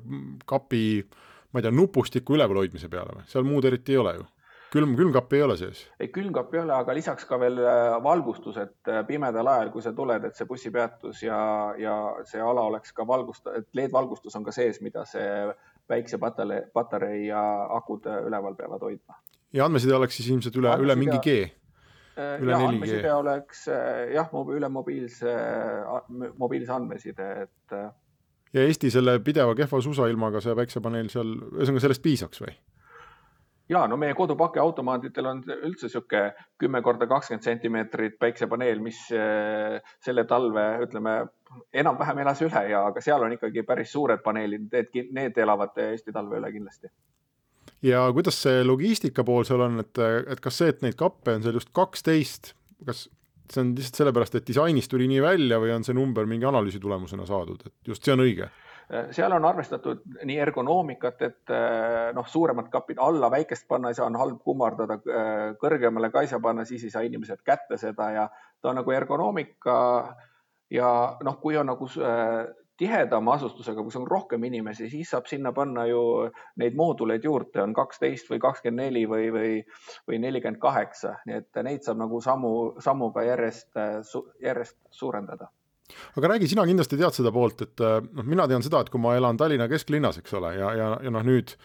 kapi 0.49 0.85
äh, 1.03 1.27
ma 1.53 1.61
ei 1.61 1.67
tea, 1.67 1.75
nupustiku 1.75 2.37
üleval 2.37 2.63
hoidmise 2.63 2.91
peale 2.93 3.19
või, 3.19 3.29
seal 3.31 3.47
muud 3.49 3.69
eriti 3.69 3.97
ei 3.97 4.03
ole 4.03 4.19
ju 4.19 4.27
külm, 4.73 4.95
külmkappi 4.99 5.39
ei 5.39 5.45
ole 5.45 5.57
sees? 5.61 5.83
ei, 6.01 6.09
külmkappi 6.13 6.59
ei 6.59 6.63
ole, 6.63 6.75
aga 6.77 6.95
lisaks 6.97 7.27
ka 7.29 7.39
veel 7.41 7.61
äh, 7.63 7.97
valgustus, 8.05 8.59
et 8.61 8.91
äh, 8.93 9.03
pimedal 9.09 9.49
ajal, 9.53 9.73
kui 9.75 9.85
sa 9.85 9.93
tuled, 9.97 10.25
et 10.29 10.39
see 10.39 10.49
bussipeatus 10.49 11.23
ja, 11.25 11.39
ja 11.81 11.95
see 12.29 12.43
ala 12.45 12.67
oleks 12.71 12.93
ka 12.97 13.07
valgust-, 13.09 13.49
et 13.57 13.69
LED-valgustus 13.79 14.37
on 14.39 14.47
ka 14.47 14.55
sees, 14.55 14.83
mida 14.85 15.05
see 15.09 15.29
päiksepatarei, 15.89 16.67
patarei 16.75 17.23
ja 17.29 17.43
akud 17.79 18.09
äh, 18.09 18.21
üleval 18.29 18.59
peavad 18.59 18.85
hoidma. 18.89 19.21
ja 19.57 19.69
andmeside 19.69 19.97
oleks 19.97 20.21
siis 20.21 20.33
ilmselt 20.35 20.59
üle, 20.61 20.75
üle 20.85 20.99
mingi 20.99 21.23
G? 21.25 21.39
üle 22.19 22.51
ja 22.53 22.59
andmeside 22.67 23.15
oleks 23.15 23.69
jah, 23.71 24.33
üle 24.53 24.69
mobiilse, 24.75 25.33
mobiilse 26.37 26.73
andmeside, 26.75 27.29
et 27.47 27.77
ja 28.55 28.65
Eesti 28.65 28.91
selle 28.91 29.19
pideva 29.25 29.55
kehva 29.55 29.81
suusailmaga, 29.85 30.41
see 30.45 30.57
päiksepaneel 30.57 31.11
seal, 31.13 31.35
ühesõnaga 31.55 31.85
sellest 31.85 32.05
piisaks 32.05 32.43
või? 32.45 32.55
ja 33.69 33.87
no 33.87 33.97
meie 34.01 34.15
kodupakiautomaatidel 34.17 35.27
on 35.27 35.43
üldse 35.57 35.89
sihuke 35.89 36.23
kümme 36.59 36.81
korda 36.83 37.07
kakskümmend 37.07 37.45
sentimeetrit 37.45 38.17
päiksepaneel, 38.19 38.81
mis 38.81 39.01
eh, 39.13 39.77
selle 40.05 40.25
talve 40.25 40.65
ütleme 40.87 41.19
enam-vähem 41.73 42.23
elas 42.25 42.41
üle 42.45 42.65
ja, 42.71 42.87
aga 42.89 43.03
seal 43.05 43.25
on 43.25 43.37
ikkagi 43.37 43.65
päris 43.69 43.93
suured 43.93 44.25
paneelid, 44.25 44.69
need, 44.73 45.13
need 45.17 45.45
elavad 45.45 45.77
Eesti 45.89 46.15
talve 46.17 46.41
üle 46.41 46.53
kindlasti. 46.53 46.89
ja 47.83 48.07
kuidas 48.15 48.41
see 48.43 48.65
logistika 48.65 49.25
pool 49.25 49.45
seal 49.49 49.67
on, 49.69 49.81
et, 49.85 50.05
et 50.33 50.41
kas 50.41 50.63
see, 50.63 50.73
et 50.73 50.83
neid 50.83 50.97
kappe 50.97 51.37
on 51.37 51.45
seal 51.45 51.61
just 51.61 51.73
kaksteist, 51.77 52.55
kas 52.87 53.09
see 53.53 53.65
on 53.65 53.75
lihtsalt 53.77 54.03
sellepärast, 54.03 54.39
et 54.39 54.49
disainis 54.49 54.89
tuli 54.89 55.09
nii 55.11 55.21
välja 55.25 55.59
või 55.63 55.75
on 55.75 55.85
see 55.87 55.97
number 55.97 56.27
mingi 56.29 56.49
analüüsi 56.49 56.81
tulemusena 56.83 57.27
saadud, 57.29 57.63
et 57.67 57.93
just 57.93 58.05
see 58.05 58.15
on 58.15 58.25
õige? 58.27 58.51
seal 59.13 59.33
on 59.37 59.45
arvestatud 59.45 60.01
nii 60.25 60.39
ergonoomikat, 60.41 61.23
et 61.27 61.53
eh, 61.53 62.07
noh, 62.17 62.25
suuremad 62.29 62.71
kapid 62.73 62.97
alla 63.05 63.29
väikest 63.31 63.67
panna 63.69 63.91
ei 63.93 63.99
saa, 63.99 64.07
on 64.09 64.17
halb 64.17 64.39
kummardada, 64.45 64.97
eh, 65.05 65.43
kõrgemale 65.61 66.09
ka 66.13 66.23
ei 66.25 66.31
saa 66.31 66.41
panna, 66.41 66.65
siis 66.65 66.87
ei 66.87 66.95
saa 66.95 67.05
inimesed 67.05 67.43
kätte 67.45 67.77
seda 67.77 68.09
ja 68.15 68.25
ta 68.63 68.71
on 68.71 68.81
nagu 68.81 68.95
ergonoomika 68.97 69.77
ja 70.73 70.93
noh, 71.25 71.37
kui 71.43 71.61
on 71.61 71.69
nagu 71.69 71.89
tihedama 72.79 73.35
asustusega, 73.35 73.83
kus 73.83 73.97
on 73.99 74.07
rohkem 74.09 74.45
inimesi, 74.47 74.89
siis 74.91 75.11
saab 75.13 75.27
sinna 75.31 75.53
panna 75.55 75.85
ju 75.89 76.01
neid 76.63 76.77
mooduleid 76.79 77.25
juurde, 77.27 77.61
on 77.63 77.75
kaksteist 77.77 78.31
või 78.31 78.41
kakskümmend 78.43 78.85
neli 78.85 79.05
või, 79.11 79.29
või, 79.35 79.53
või 80.09 80.21
nelikümmend 80.23 80.61
kaheksa, 80.63 81.17
nii 81.27 81.41
et 81.43 81.63
neid 81.67 81.87
saab 81.87 82.01
nagu 82.05 82.21
sammu, 82.25 82.53
sammuga 82.85 83.25
järjest, 83.27 83.71
järjest 84.45 84.79
suurendada. 84.95 85.51
Aga 86.21 86.35
räägi, 86.35 86.51
sina 86.53 86.67
kindlasti 86.69 86.99
tead 87.01 87.17
seda 87.17 87.33
poolt, 87.33 87.65
et 87.65 87.83
noh, 87.83 88.27
mina 88.27 88.47
tean 88.51 88.63
seda, 88.65 88.83
et 88.85 88.91
kui 88.93 89.01
ma 89.01 89.15
elan 89.17 89.39
Tallinna 89.41 89.67
kesklinnas, 89.71 90.21
eks 90.21 90.37
ole, 90.39 90.53
ja, 90.59 90.73
ja, 90.77 90.91
ja 91.03 91.13
noh, 91.15 91.25
nüüd 91.25 91.57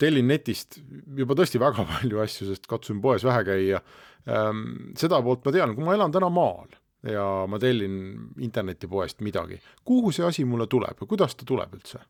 tellin 0.00 0.26
netist 0.28 0.80
juba 1.16 1.36
tõesti 1.36 1.60
väga 1.60 1.84
palju 1.92 2.24
asju, 2.24 2.48
sest 2.50 2.66
katsun 2.70 3.02
poes 3.04 3.24
vähe 3.26 3.46
käia. 3.46 3.84
Ähm,. 4.26 4.90
seda 4.98 5.20
poolt 5.22 5.44
ma 5.46 5.54
tean, 5.54 5.76
kui 5.76 5.86
ma 5.86 5.94
elan 5.94 6.10
täna 6.10 6.26
maal 6.32 6.72
ja 7.06 7.46
ma 7.48 7.58
tellin 7.58 7.96
internetipoest 8.42 9.20
midagi, 9.22 9.60
kuhu 9.84 10.12
see 10.12 10.26
asi 10.26 10.44
mulle 10.44 10.66
tuleb? 10.66 11.00
Ja 11.00 11.06
kuidas 11.06 11.36
ta 11.36 11.46
tuleb 11.46 11.74
üldse? 11.78 12.02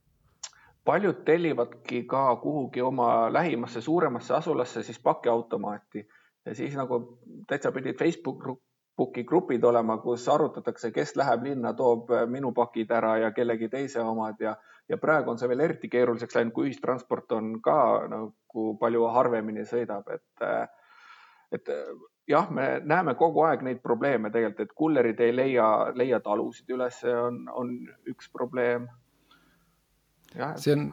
paljud 0.87 1.25
tellivadki 1.25 2.05
ka 2.07 2.37
kuhugi 2.37 2.83
oma 2.83 3.33
lähimasse 3.33 3.81
suuremasse 3.81 4.35
asulasse 4.35 4.83
siis 4.83 5.01
pakiautomaati. 5.03 6.09
Ja 6.47 6.55
siis 6.55 6.77
nagu 6.79 7.19
täitsa 7.49 7.73
pidid 7.73 7.99
Facebooki 7.99 9.25
grupid 9.25 9.65
olema, 9.65 9.99
kus 9.99 10.29
arutatakse, 10.29 10.91
kes 10.95 11.17
läheb 11.17 11.43
linna, 11.49 11.73
toob 11.75 12.13
minu 12.31 12.53
pakid 12.55 12.91
ära 12.95 13.17
ja 13.19 13.33
kellegi 13.35 13.69
teise 13.69 14.01
omad. 14.01 14.39
Ja, 14.41 14.55
ja 14.89 14.99
praegu 14.99 15.31
on 15.31 15.43
see 15.43 15.51
veel 15.51 15.65
eriti 15.67 15.91
keeruliseks 15.91 16.39
läinud, 16.39 16.55
kui 16.55 16.71
ühistransport 16.71 17.35
on 17.35 17.57
ka 17.63 17.79
nagu 18.13 18.69
palju 18.81 19.09
harvemini 19.19 19.67
sõidab, 19.67 20.07
et, 20.15 20.47
et 21.59 21.75
jah, 22.29 22.51
me 22.51 22.69
näeme 22.85 23.15
kogu 23.19 23.45
aeg 23.47 23.65
neid 23.67 23.83
probleeme 23.85 24.31
tegelikult, 24.35 24.63
et 24.67 24.79
kullerid 24.79 25.21
ei 25.25 25.35
leia, 25.35 25.67
leia 25.95 26.21
talusid 26.25 26.71
üles, 26.75 27.03
on, 27.11 27.45
on 27.55 27.75
üks 28.11 28.31
probleem. 28.33 28.89
see 30.35 30.75
on, 30.75 30.89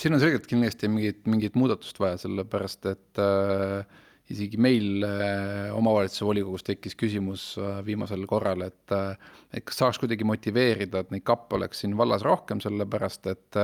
siin 0.00 0.16
on 0.16 0.22
selgelt 0.22 0.46
kindlasti 0.50 0.88
mingit, 0.88 1.26
mingit 1.26 1.58
muudatust 1.60 2.00
vaja, 2.00 2.20
sellepärast 2.24 2.88
et 2.90 3.20
äh, 3.20 3.84
isegi 4.30 4.58
meil 4.62 5.02
äh, 5.04 5.70
omavalitsuse 5.74 6.26
volikogus 6.26 6.64
tekkis 6.66 6.94
küsimus 6.98 7.44
äh, 7.58 7.80
viimasel 7.86 8.22
korral, 8.30 8.62
et 8.66 8.94
äh, 8.94 9.16
et 9.50 9.64
kas 9.66 9.80
saaks 9.82 9.98
kuidagi 9.98 10.26
motiveerida, 10.28 11.02
et 11.02 11.10
neid 11.10 11.24
kappe 11.26 11.56
oleks 11.58 11.82
siin 11.82 11.96
vallas 11.98 12.22
rohkem, 12.22 12.60
sellepärast 12.62 13.26
et 13.32 13.58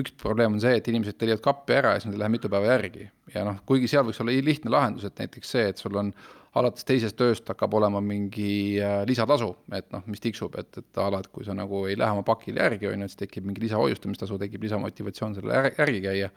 üks 0.00 0.14
probleem 0.16 0.56
on 0.56 0.62
see, 0.62 0.78
et 0.80 0.88
inimesed 0.88 1.18
tellivad 1.20 1.42
kappi 1.44 1.76
ära 1.76 1.92
ja 1.92 2.00
siis 2.00 2.08
nad 2.08 2.16
ei 2.16 2.22
lähe 2.22 2.32
mitu 2.32 2.48
päeva 2.52 2.70
järgi. 2.70 3.10
ja 3.34 3.44
noh, 3.44 3.58
kuigi 3.68 3.90
seal 3.92 4.06
võiks 4.08 4.22
olla 4.24 4.32
lihtne 4.46 4.72
lahendus, 4.72 5.04
et 5.04 5.20
näiteks 5.20 5.52
see, 5.52 5.66
et 5.68 5.82
sul 5.82 6.00
on 6.00 6.14
alates 6.56 6.86
teisest 6.88 7.20
ööst 7.20 7.48
hakkab 7.50 7.74
olema 7.74 8.00
mingi 8.00 8.78
lisatasu, 9.06 9.50
et 9.76 9.90
noh, 9.92 10.06
mis 10.06 10.22
tiksub, 10.24 10.56
et, 10.58 10.80
et 10.80 11.02
a 11.02 11.10
la, 11.12 11.20
et 11.20 11.28
kui 11.32 11.44
sa 11.44 11.54
nagu 11.56 11.84
ei 11.90 11.98
lähe 11.98 12.16
oma 12.16 12.24
pakile 12.26 12.64
järgi, 12.64 12.88
on 12.88 13.04
ju, 13.04 13.10
et 13.10 13.12
siis 13.12 13.20
tekib 13.26 13.46
mingi 13.46 13.66
lisahoiustamistasu, 13.66 14.38
tekib 14.40 14.64
lisamotivatsioon 14.66 15.36
selle 15.38 15.62
järgi 15.76 16.02
käia 16.08 16.32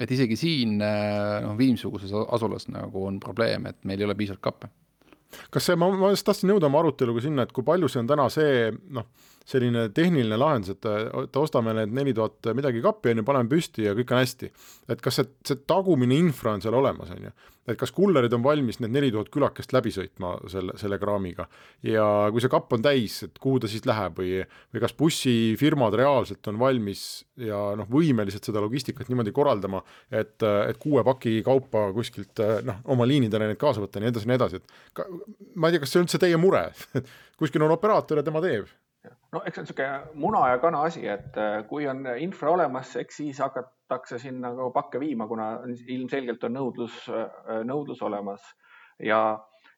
et 0.00 0.12
isegi 0.14 0.36
siin 0.40 0.78
äh, 0.80 1.42
noh, 1.44 1.56
Viimsuguses 1.58 2.12
asulas 2.12 2.68
nagu 2.72 3.06
on 3.08 3.18
probleem, 3.20 3.66
et 3.68 3.82
meil 3.88 4.00
ei 4.00 4.08
ole 4.08 4.16
piisavalt 4.16 4.44
kappe. 4.44 4.70
kas 5.52 5.68
see, 5.68 5.76
ma, 5.80 5.88
ma 5.96 6.12
just 6.12 6.26
tahtsin 6.28 6.52
jõuda 6.52 6.68
oma 6.68 6.82
aruteluga 6.82 7.22
sinna, 7.24 7.46
et 7.46 7.52
kui 7.52 7.64
palju 7.64 7.90
see 7.92 8.02
on 8.02 8.08
täna 8.10 8.28
see 8.32 8.70
noh, 8.92 9.08
selline 9.48 9.88
tehniline 9.94 10.38
lahendus, 10.38 10.76
et, 10.76 10.90
et 11.24 11.40
ostame 11.40 11.74
need 11.76 11.94
neli 11.96 12.14
tuhat 12.16 12.52
midagi 12.56 12.82
kappi, 12.84 13.12
on 13.12 13.22
ju, 13.22 13.26
paneme 13.26 13.50
püsti 13.50 13.88
ja 13.88 13.96
kõik 13.98 14.12
on 14.14 14.22
hästi. 14.22 14.52
et 14.92 15.02
kas 15.02 15.20
see, 15.20 15.32
see 15.46 15.64
tagumine 15.68 16.18
infra 16.18 16.54
on 16.56 16.62
seal 16.64 16.76
olemas, 16.78 17.10
on 17.14 17.26
ju, 17.28 17.32
et 17.70 17.78
kas 17.78 17.92
kullerid 17.94 18.32
on 18.34 18.42
valmis 18.42 18.80
need 18.82 18.92
neli 18.94 19.10
tuhat 19.14 19.30
külakest 19.32 19.74
läbi 19.74 19.92
sõitma 19.94 20.34
selle, 20.50 20.74
selle 20.80 20.98
kraamiga? 21.02 21.46
Ja 21.86 22.06
kui 22.34 22.42
see 22.42 22.50
kapp 22.52 22.74
on 22.74 22.82
täis, 22.84 23.20
et 23.26 23.38
kuhu 23.42 23.62
ta 23.62 23.70
siis 23.70 23.86
läheb 23.88 24.18
või, 24.18 24.42
või 24.74 24.82
kas 24.82 24.96
bussifirmad 24.98 25.94
reaalselt 25.98 26.50
on 26.50 26.58
valmis 26.62 27.04
ja 27.38 27.60
noh, 27.78 27.88
võimelised 27.90 28.50
seda 28.50 28.62
logistikat 28.64 29.10
niimoodi 29.10 29.34
korraldama, 29.34 29.82
et, 30.10 30.36
et 30.42 30.82
kuue 30.82 31.04
paki 31.06 31.38
kaupa 31.46 31.88
kuskilt 31.94 32.42
noh, 32.66 32.82
oma 32.94 33.06
liinidele 33.08 33.50
neid 33.50 33.60
kaasa 33.60 33.82
võtta 33.84 34.00
ja 34.00 34.06
nii 34.06 34.14
edasi 34.14 34.26
ja 34.26 34.32
nii 34.32 34.40
edasi, 34.40 34.62
et 34.62 34.96
ka, 34.98 35.06
ma 35.54 35.70
ei 35.70 35.76
tea, 35.76 35.84
kas 35.84 35.94
see 35.94 36.02
on 36.02 36.08
üldse 36.08 36.22
teie 36.22 36.40
mure? 36.40 36.68
Kuskil 37.42 37.62
on 37.64 37.74
operaator 37.74 38.20
ja 38.20 38.26
tema 38.26 38.42
teeb 38.42 38.70
no 39.32 39.42
eks 39.46 39.56
see 39.56 39.62
on 39.62 39.66
niisugune 39.66 40.20
muna 40.24 40.42
ja 40.52 40.58
kana 40.62 40.82
asi, 40.88 41.06
et 41.08 41.38
äh, 41.40 41.62
kui 41.68 41.86
on 41.90 42.04
infra 42.18 42.52
olemas, 42.54 42.94
eks 43.00 43.22
siis 43.22 43.40
hakatakse 43.42 44.18
sinna 44.22 44.52
ka 44.56 44.68
pakke 44.74 45.00
viima, 45.02 45.26
kuna 45.30 45.54
ilmselgelt 45.96 46.44
on 46.48 46.58
nõudlus, 46.58 46.98
äh, 47.10 47.62
nõudlus 47.66 48.02
olemas. 48.06 48.44
Ja, 49.02 49.18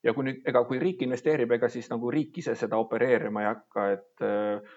ja 0.05 0.13
kui 0.13 0.27
nüüd, 0.27 0.43
ega 0.51 0.65
kui 0.69 0.81
riik 0.83 1.03
investeerib, 1.07 1.55
ega 1.57 1.71
siis 1.73 1.89
nagu 1.93 2.11
riik 2.13 2.39
ise 2.43 2.57
seda 2.59 2.77
opereerima 2.83 3.45
ei 3.45 3.49
hakka, 3.49 3.87
et 3.97 4.25
äh, 4.27 4.75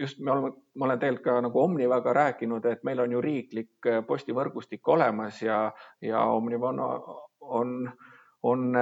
just 0.00 0.20
me 0.20 0.34
oleme, 0.34 0.52
ma 0.74 0.88
olen 0.90 1.00
tegelikult 1.00 1.30
ka 1.30 1.40
nagu 1.48 1.62
Omnivaga 1.64 2.16
rääkinud, 2.20 2.66
et 2.68 2.84
meil 2.84 3.00
on 3.04 3.16
ju 3.16 3.22
riiklik 3.24 3.92
postivõrgustik 4.08 4.92
olemas 4.96 5.40
ja, 5.42 5.68
ja 6.04 6.26
Omniva 6.34 6.74
on, 6.74 6.82
on, 7.60 7.78
on 8.42 8.76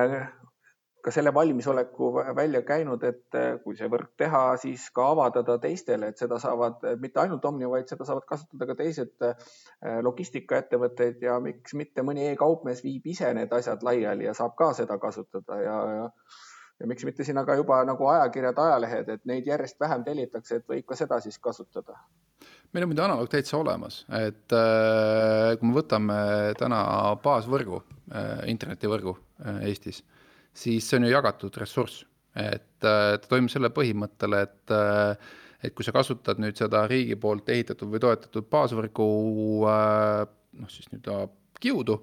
ka 1.03 1.11
selle 1.11 1.35
valmisoleku 1.35 2.13
välja 2.37 2.63
käinud, 2.63 3.03
et 3.03 3.35
eh, 3.39 3.57
kui 3.65 3.75
see 3.79 3.89
võrk 3.91 4.13
teha, 4.23 4.43
siis 4.63 4.85
ka 4.95 5.09
avada 5.11 5.43
ta 5.47 5.57
teistele, 5.63 6.13
et 6.13 6.23
seda 6.23 6.39
saavad 6.43 6.87
eh, 6.87 6.95
mitte 7.03 7.21
ainult 7.25 7.45
Omni, 7.49 7.67
vaid 7.71 7.91
seda 7.91 8.07
saavad 8.07 8.27
kasutada 8.29 8.69
ka 8.71 8.77
teised 8.79 9.27
eh, 9.27 9.51
logistikaettevõtted 10.07 11.27
ja 11.27 11.41
miks 11.43 11.75
mitte 11.79 12.07
mõni 12.07 12.29
e-kaupmees 12.31 12.85
viib 12.87 13.11
ise 13.11 13.33
need 13.35 13.53
asjad 13.59 13.83
laiali 13.83 14.29
ja 14.29 14.37
saab 14.39 14.55
ka 14.59 14.71
seda 14.79 14.99
kasutada 15.03 15.59
ja, 15.65 15.77
ja 15.97 16.09
ja 16.81 16.89
miks 16.91 17.05
mitte 17.07 17.27
sinna 17.27 17.45
ka 17.47 17.55
juba 17.59 17.83
nagu 17.87 18.07
ajakirjad, 18.11 18.59
ajalehed, 18.59 19.11
et 19.15 19.27
neid 19.29 19.47
järjest 19.47 19.79
vähem 19.83 20.03
tellitakse, 20.07 20.59
et 20.59 20.71
võib 20.71 20.87
ka 20.89 20.97
seda 20.99 21.21
siis 21.23 21.39
kasutada. 21.39 21.99
Meil 22.73 22.87
on 22.87 22.91
muidu 22.91 23.05
analoog 23.05 23.31
täitsa 23.31 23.59
olemas, 23.59 24.01
et 24.19 24.55
äh, 24.57 25.53
kui 25.61 25.69
me 25.69 25.77
võtame 25.77 26.17
täna 26.59 26.81
baasvõrgu 27.23 27.83
äh,, 27.83 28.49
internetivõrgu 28.51 29.15
äh, 29.15 29.61
Eestis 29.69 30.01
äh,, 30.01 30.12
siis 30.55 30.89
see 30.89 30.99
on 31.01 31.07
ju 31.07 31.13
jagatud 31.13 31.57
ressurss, 31.61 32.05
et 32.39 32.67
ta 32.83 33.19
toimub 33.29 33.53
selle 33.53 33.73
põhimõttel, 33.75 34.39
et 34.41 34.77
et 35.63 35.75
kui 35.79 35.87
sa 35.87 35.95
kasutad 35.95 36.41
nüüd 36.43 36.59
seda 36.59 36.87
riigi 36.91 37.15
poolt 37.23 37.49
ehitatud 37.55 37.91
või 37.93 38.01
toetatud 38.03 38.49
baasvõrgu 38.51 39.07
noh, 39.63 40.71
siis 40.73 40.89
nii-öelda 40.91 41.29
kiudu, 41.63 42.01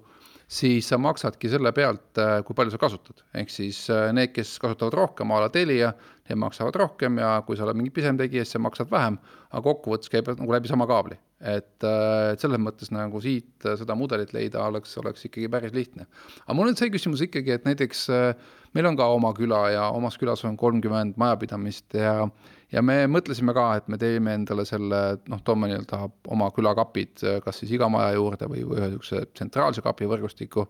siis 0.50 0.88
sa 0.90 0.98
maksadki 0.98 1.50
selle 1.52 1.70
pealt, 1.72 2.18
kui 2.46 2.56
palju 2.58 2.74
sa 2.74 2.80
kasutad, 2.82 3.22
ehk 3.38 3.52
siis 3.54 3.84
need, 4.16 4.32
kes 4.34 4.56
kasutavad 4.62 4.96
rohkem, 4.98 5.30
a 5.30 5.44
la 5.44 5.50
Telia, 5.54 5.92
need 6.30 6.40
maksavad 6.40 6.76
rohkem 6.78 7.18
ja 7.20 7.32
kui 7.46 7.58
sa 7.58 7.66
oled 7.66 7.78
mingi 7.78 7.92
pisem 7.94 8.18
tegija, 8.18 8.44
siis 8.44 8.56
sa 8.56 8.62
maksad 8.62 8.90
vähem, 8.90 9.18
aga 9.50 9.62
kokkuvõttes 9.66 10.12
käib 10.12 10.30
nagu 10.30 10.54
läbi 10.54 10.70
sama 10.70 10.86
kaabli. 10.90 11.18
Et, 11.40 11.76
äh, 11.86 12.34
et 12.34 12.42
selles 12.42 12.60
mõttes 12.60 12.90
nagu 12.92 13.20
siit 13.24 13.64
äh, 13.64 13.76
seda 13.80 13.96
mudelit 13.96 14.34
leida 14.36 14.60
oleks, 14.66 14.92
oleks 15.00 15.24
ikkagi 15.24 15.48
päris 15.48 15.72
lihtne. 15.72 16.04
aga 16.44 16.56
mul 16.56 16.68
on 16.68 16.76
see 16.76 16.92
küsimus 16.92 17.22
ikkagi, 17.24 17.54
et 17.56 17.64
näiteks 17.64 18.02
äh, 18.12 18.50
meil 18.76 18.90
on 18.90 18.98
ka 18.98 19.06
oma 19.08 19.32
küla 19.36 19.62
ja 19.72 19.86
omas 19.96 20.18
külas 20.20 20.44
on 20.44 20.58
kolmkümmend 20.60 21.16
majapidamist 21.16 21.96
ja 21.96 22.28
ja 22.72 22.82
me 22.82 23.02
mõtlesime 23.10 23.54
ka, 23.56 23.66
et 23.80 23.90
me 23.92 23.98
teeme 24.00 24.34
endale 24.38 24.64
selle, 24.68 25.00
noh, 25.30 25.42
toome 25.44 25.70
nii-öelda 25.70 26.00
oma 26.34 26.50
külakapid 26.54 27.26
kas 27.44 27.62
siis 27.62 27.74
iga 27.76 27.90
maja 27.92 28.16
juurde 28.16 28.48
või, 28.50 28.64
või 28.64 28.80
ühe 28.80 28.90
niisuguse 28.92 29.26
tsentraalse 29.34 29.84
kapivõrgustiku. 29.84 30.66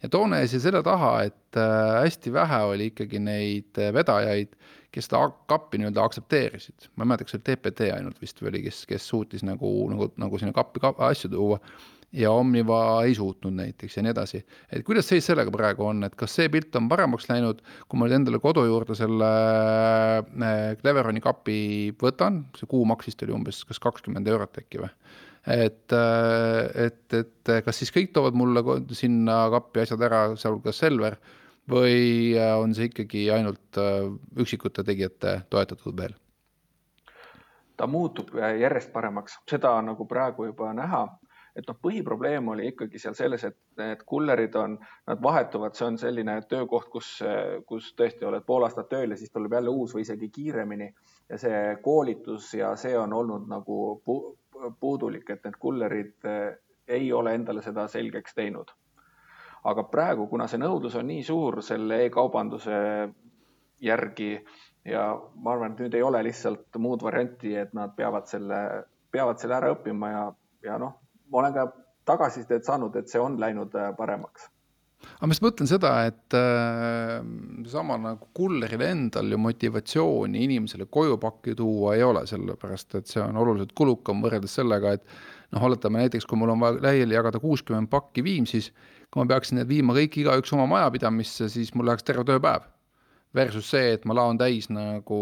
Ja 0.00 0.08
toon 0.08 0.32
siia 0.48 0.62
selle 0.62 0.80
taha, 0.82 1.12
et 1.28 1.56
hästi 1.56 2.32
vähe 2.32 2.60
oli 2.70 2.86
ikkagi 2.92 3.18
neid 3.20 3.80
vedajaid 3.92 4.54
kes 4.94 5.06
seda 5.06 5.22
kappi 5.50 5.78
nii-öelda 5.78 6.02
aktsepteerisid, 6.02 6.88
ma 6.96 7.04
ei 7.04 7.12
mäleta, 7.12 7.26
kas 7.26 7.36
see 7.36 7.40
oli 7.40 7.46
TPT 7.46 7.90
ainult 7.94 8.20
vist 8.22 8.40
või 8.42 8.50
oli, 8.50 8.62
kes, 8.66 8.82
kes 8.90 9.06
suutis 9.12 9.44
nagu, 9.46 9.70
nagu, 9.92 10.10
nagu 10.18 10.40
sinna 10.40 10.54
kappi 10.56 10.82
ka, 10.82 10.92
asju 11.10 11.30
tuua 11.34 11.60
ja 12.12 12.32
Omniva 12.34 12.80
ei 13.06 13.14
suutnud 13.14 13.54
näiteks 13.54 13.96
ja 13.96 14.02
nii 14.02 14.10
edasi. 14.10 14.42
et 14.72 14.84
kuidas 14.86 15.08
seis 15.08 15.26
sellega 15.26 15.52
praegu 15.54 15.86
on, 15.86 16.04
et 16.04 16.14
kas 16.18 16.34
see 16.34 16.48
pilt 16.50 16.76
on 16.76 16.88
paremaks 16.90 17.28
läinud, 17.30 17.62
kui 17.88 17.98
ma 17.98 18.08
nüüd 18.08 18.18
endale 18.20 18.40
kodu 18.42 18.64
juurde 18.66 18.96
selle 18.98 19.32
äh, 20.20 20.76
Cleveroni 20.82 21.22
kapi 21.22 21.58
võtan, 22.02 22.44
see 22.58 22.70
kuumaks 22.70 23.10
vist 23.10 23.22
oli 23.26 23.36
umbes 23.36 23.64
kas 23.68 23.82
kakskümmend 23.82 24.28
eurot 24.28 24.62
äkki 24.62 24.82
või? 24.82 24.90
et, 25.46 25.92
äh, 25.96 26.86
et, 26.86 27.04
et 27.14 27.52
kas 27.64 27.78
siis 27.78 27.94
kõik 27.94 28.10
toovad 28.16 28.34
mulle 28.36 28.64
sinna 28.94 29.44
kappi 29.54 29.86
asjad 29.86 30.02
ära, 30.10 30.24
sealhulgas 30.40 30.82
Selver 30.82 31.16
või 31.70 32.34
äh, 32.38 32.56
on 32.58 32.74
see 32.74 32.88
ikkagi 32.90 33.28
ainult 33.34 33.78
äh, 33.78 34.10
üksikute 34.40 34.84
tegijate 34.86 35.40
toetatud 35.50 35.96
veel? 35.96 36.16
ta 37.76 37.86
muutub 37.88 38.34
äh, 38.36 38.58
järjest 38.60 38.92
paremaks, 38.92 39.38
seda 39.48 39.72
on 39.78 39.90
nagu 39.92 40.06
praegu 40.08 40.50
juba 40.50 40.72
näha, 40.76 41.06
et 41.60 41.68
noh, 41.68 41.76
põhiprobleem 41.82 42.48
oli 42.52 42.70
ikkagi 42.70 43.00
seal 43.02 43.16
selles, 43.18 43.44
et 43.44 43.56
need 43.80 44.02
kullerid 44.08 44.56
on, 44.58 44.78
nad 45.08 45.22
vahetuvad, 45.22 45.76
see 45.76 45.86
on 45.86 45.98
selline 46.00 46.38
töökoht, 46.50 46.88
kus, 46.92 47.12
kus 47.68 47.92
tõesti 47.98 48.26
oled 48.28 48.44
pool 48.46 48.66
aastat 48.66 48.90
tööl 48.90 49.14
ja 49.14 49.20
siis 49.20 49.32
tuleb 49.32 49.56
jälle 49.58 49.72
uus 49.72 49.94
või 49.96 50.04
isegi 50.06 50.30
kiiremini. 50.34 50.90
Ja 51.30 51.38
see 51.38 51.62
koolitus 51.84 52.52
ja 52.58 52.74
see 52.80 52.96
on 52.98 53.12
olnud 53.16 53.48
nagu 53.50 53.80
pu 54.04 54.20
puudulik, 54.80 55.30
et 55.30 55.44
need 55.46 55.56
kullerid 55.56 56.26
ei 56.90 57.12
ole 57.16 57.32
endale 57.34 57.62
seda 57.64 57.86
selgeks 57.88 58.34
teinud. 58.36 58.72
Aga 59.70 59.84
praegu, 59.92 60.26
kuna 60.28 60.46
see 60.50 60.60
nõudlus 60.60 60.96
on 61.00 61.06
nii 61.08 61.22
suur 61.24 61.60
selle 61.64 62.02
e-kaubanduse 62.06 62.80
järgi 63.80 64.32
ja 64.84 65.04
ma 65.34 65.52
arvan, 65.54 65.74
et 65.74 65.84
nüüd 65.84 65.96
ei 65.96 66.04
ole 66.04 66.22
lihtsalt 66.24 66.78
muud 66.80 67.02
varianti, 67.04 67.54
et 67.56 67.74
nad 67.76 67.92
peavad 67.96 68.28
selle, 68.30 68.60
peavad 69.12 69.40
selle 69.40 69.56
ära 69.56 69.72
õppima 69.74 70.10
ja, 70.12 70.24
ja 70.64 70.78
noh, 70.80 70.96
ma 71.30 71.42
olen 71.44 71.54
ka 71.54 71.66
tagasisidet 72.08 72.66
saanud, 72.66 72.96
et 72.96 73.08
see 73.08 73.20
on 73.22 73.38
läinud 73.40 73.74
äh, 73.78 73.92
paremaks 73.96 74.48
aga 75.00 75.28
ma 75.28 75.34
just 75.34 75.44
mõtlen 75.44 75.68
seda, 75.68 75.90
et 76.08 76.36
äh, 76.36 77.20
sama 77.70 77.96
nagu 78.00 78.28
kulleril 78.36 78.82
endal 78.84 79.30
ju 79.32 79.38
motivatsiooni 79.40 80.44
inimesele 80.46 80.86
koju 80.92 81.16
pakki 81.20 81.54
tuua 81.58 81.94
ei 81.96 82.04
ole, 82.04 82.26
sellepärast 82.28 82.98
et 83.00 83.10
see 83.10 83.22
on 83.24 83.38
oluliselt 83.40 83.72
kulukam 83.76 84.20
võrreldes 84.24 84.58
sellega, 84.60 84.96
et 84.98 85.06
noh, 85.54 85.64
oletame 85.70 86.04
näiteks, 86.04 86.26
kui 86.28 86.40
mul 86.40 86.54
on 86.54 86.60
vaja 86.62 86.82
laiali 86.84 87.16
jagada 87.16 87.40
kuuskümmend 87.42 87.90
pakki 87.92 88.24
Viimsis, 88.26 88.70
kui 89.10 89.22
ma 89.22 89.30
peaksin 89.32 89.60
need 89.60 89.70
viima 89.70 89.96
kõik 89.96 90.20
igaüks 90.22 90.52
oma 90.56 90.68
majapidamisse, 90.70 91.48
siis 91.52 91.72
mul 91.74 91.88
läheks 91.90 92.06
terve 92.06 92.26
tööpäev. 92.28 92.68
Versus 93.34 93.68
see, 93.70 93.92
et 93.94 94.04
ma 94.10 94.14
laon 94.18 94.40
täis 94.40 94.66
nagu 94.74 95.16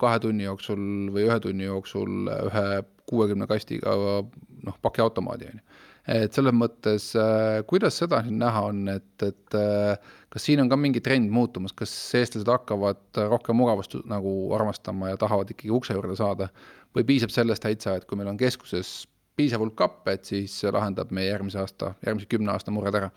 kahe 0.00 0.18
tunni 0.20 0.44
jooksul 0.44 0.80
või 1.14 1.24
ühe 1.24 1.38
tunni 1.40 1.64
jooksul 1.64 2.28
ühe 2.28 2.64
kuuekümne 3.06 3.46
kastiga 3.46 3.96
noh, 3.96 4.78
pakiautomaadi 4.82 5.50
on 5.52 5.60
ju 5.60 5.82
et 6.08 6.36
selles 6.36 6.54
mõttes, 6.54 7.06
äh, 7.16 7.62
kuidas 7.68 7.96
seda 8.00 8.20
siin 8.24 8.36
näha 8.40 8.64
on, 8.68 8.82
et, 8.92 9.12
et 9.24 9.56
äh, 9.56 10.10
kas 10.32 10.44
siin 10.44 10.60
on 10.60 10.68
ka 10.68 10.76
mingi 10.76 11.00
trend 11.04 11.32
muutumas, 11.32 11.72
kas 11.76 11.92
eestlased 12.18 12.50
hakkavad 12.50 13.22
rohkem 13.32 13.56
mugavust 13.58 13.96
nagu 14.10 14.34
armastama 14.56 15.14
ja 15.14 15.20
tahavad 15.20 15.54
ikkagi 15.54 15.72
ukse 15.72 15.96
juurde 15.96 16.16
saada 16.18 16.50
või 16.94 17.06
piisab 17.08 17.32
sellest 17.32 17.64
täitsa, 17.64 17.96
et 17.96 18.04
kui 18.08 18.20
meil 18.20 18.28
on 18.34 18.40
keskuses 18.40 19.06
piisav 19.34 19.64
hulk 19.64 19.78
kappe, 19.78 20.14
et 20.14 20.28
siis 20.28 20.52
see 20.60 20.70
lahendab 20.70 21.10
meie 21.10 21.32
järgmise 21.32 21.58
aasta, 21.62 21.94
järgmise 22.06 22.28
kümne 22.30 22.52
aasta 22.52 22.74
mured 22.74 23.00
ära? 23.00 23.10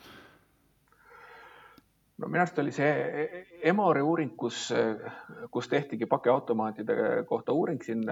no 2.18 2.32
minu 2.32 2.42
arust 2.42 2.58
oli 2.64 2.72
see 2.74 3.44
Emori 3.68 4.02
uuring, 4.02 4.32
kus, 4.40 4.72
kus 5.54 5.68
tehtigi 5.70 6.08
pakiautomaatide 6.10 7.26
kohta 7.30 7.54
uuring 7.54 7.84
siin 7.84 8.08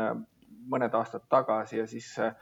mõned 0.71 0.93
aastad 0.97 1.25
tagasi 1.29 1.77
ja 1.77 1.87
siis 1.87 2.07
äh, 2.19 2.35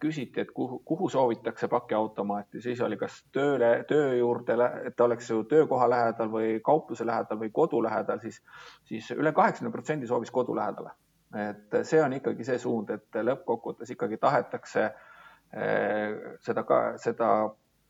küsiti, 0.00 0.40
et 0.40 0.50
kuhu, 0.54 0.78
kuhu 0.84 1.08
soovitakse 1.08 1.68
pakiautomaati, 1.68 2.60
siis 2.60 2.80
oli 2.80 2.96
kas 2.96 3.20
tööle, 3.32 3.84
töö 3.88 4.14
juurde, 4.16 4.56
et 4.88 4.96
ta 4.96 5.04
oleks 5.04 5.30
ju 5.30 5.42
töökoha 5.50 5.90
lähedal 5.90 6.32
või 6.32 6.56
kaupluse 6.64 7.06
lähedal 7.06 7.40
või 7.42 7.52
kodu 7.52 7.82
lähedal, 7.84 8.20
siis, 8.24 8.40
siis 8.88 9.10
üle 9.16 9.32
kaheksakümne 9.36 9.72
protsendi 9.72 10.08
soovis 10.08 10.30
kodu 10.30 10.56
lähedale. 10.56 10.96
et 11.36 11.74
see 11.84 12.00
on 12.02 12.12
ikkagi 12.16 12.44
see 12.44 12.58
suund, 12.58 12.90
et 12.90 13.16
lõppkokkuvõttes 13.20 13.90
ikkagi 13.92 14.16
tahetakse 14.16 14.84
äh, 14.84 16.36
seda 16.40 16.64
ka, 16.64 16.78
seda 16.96 17.32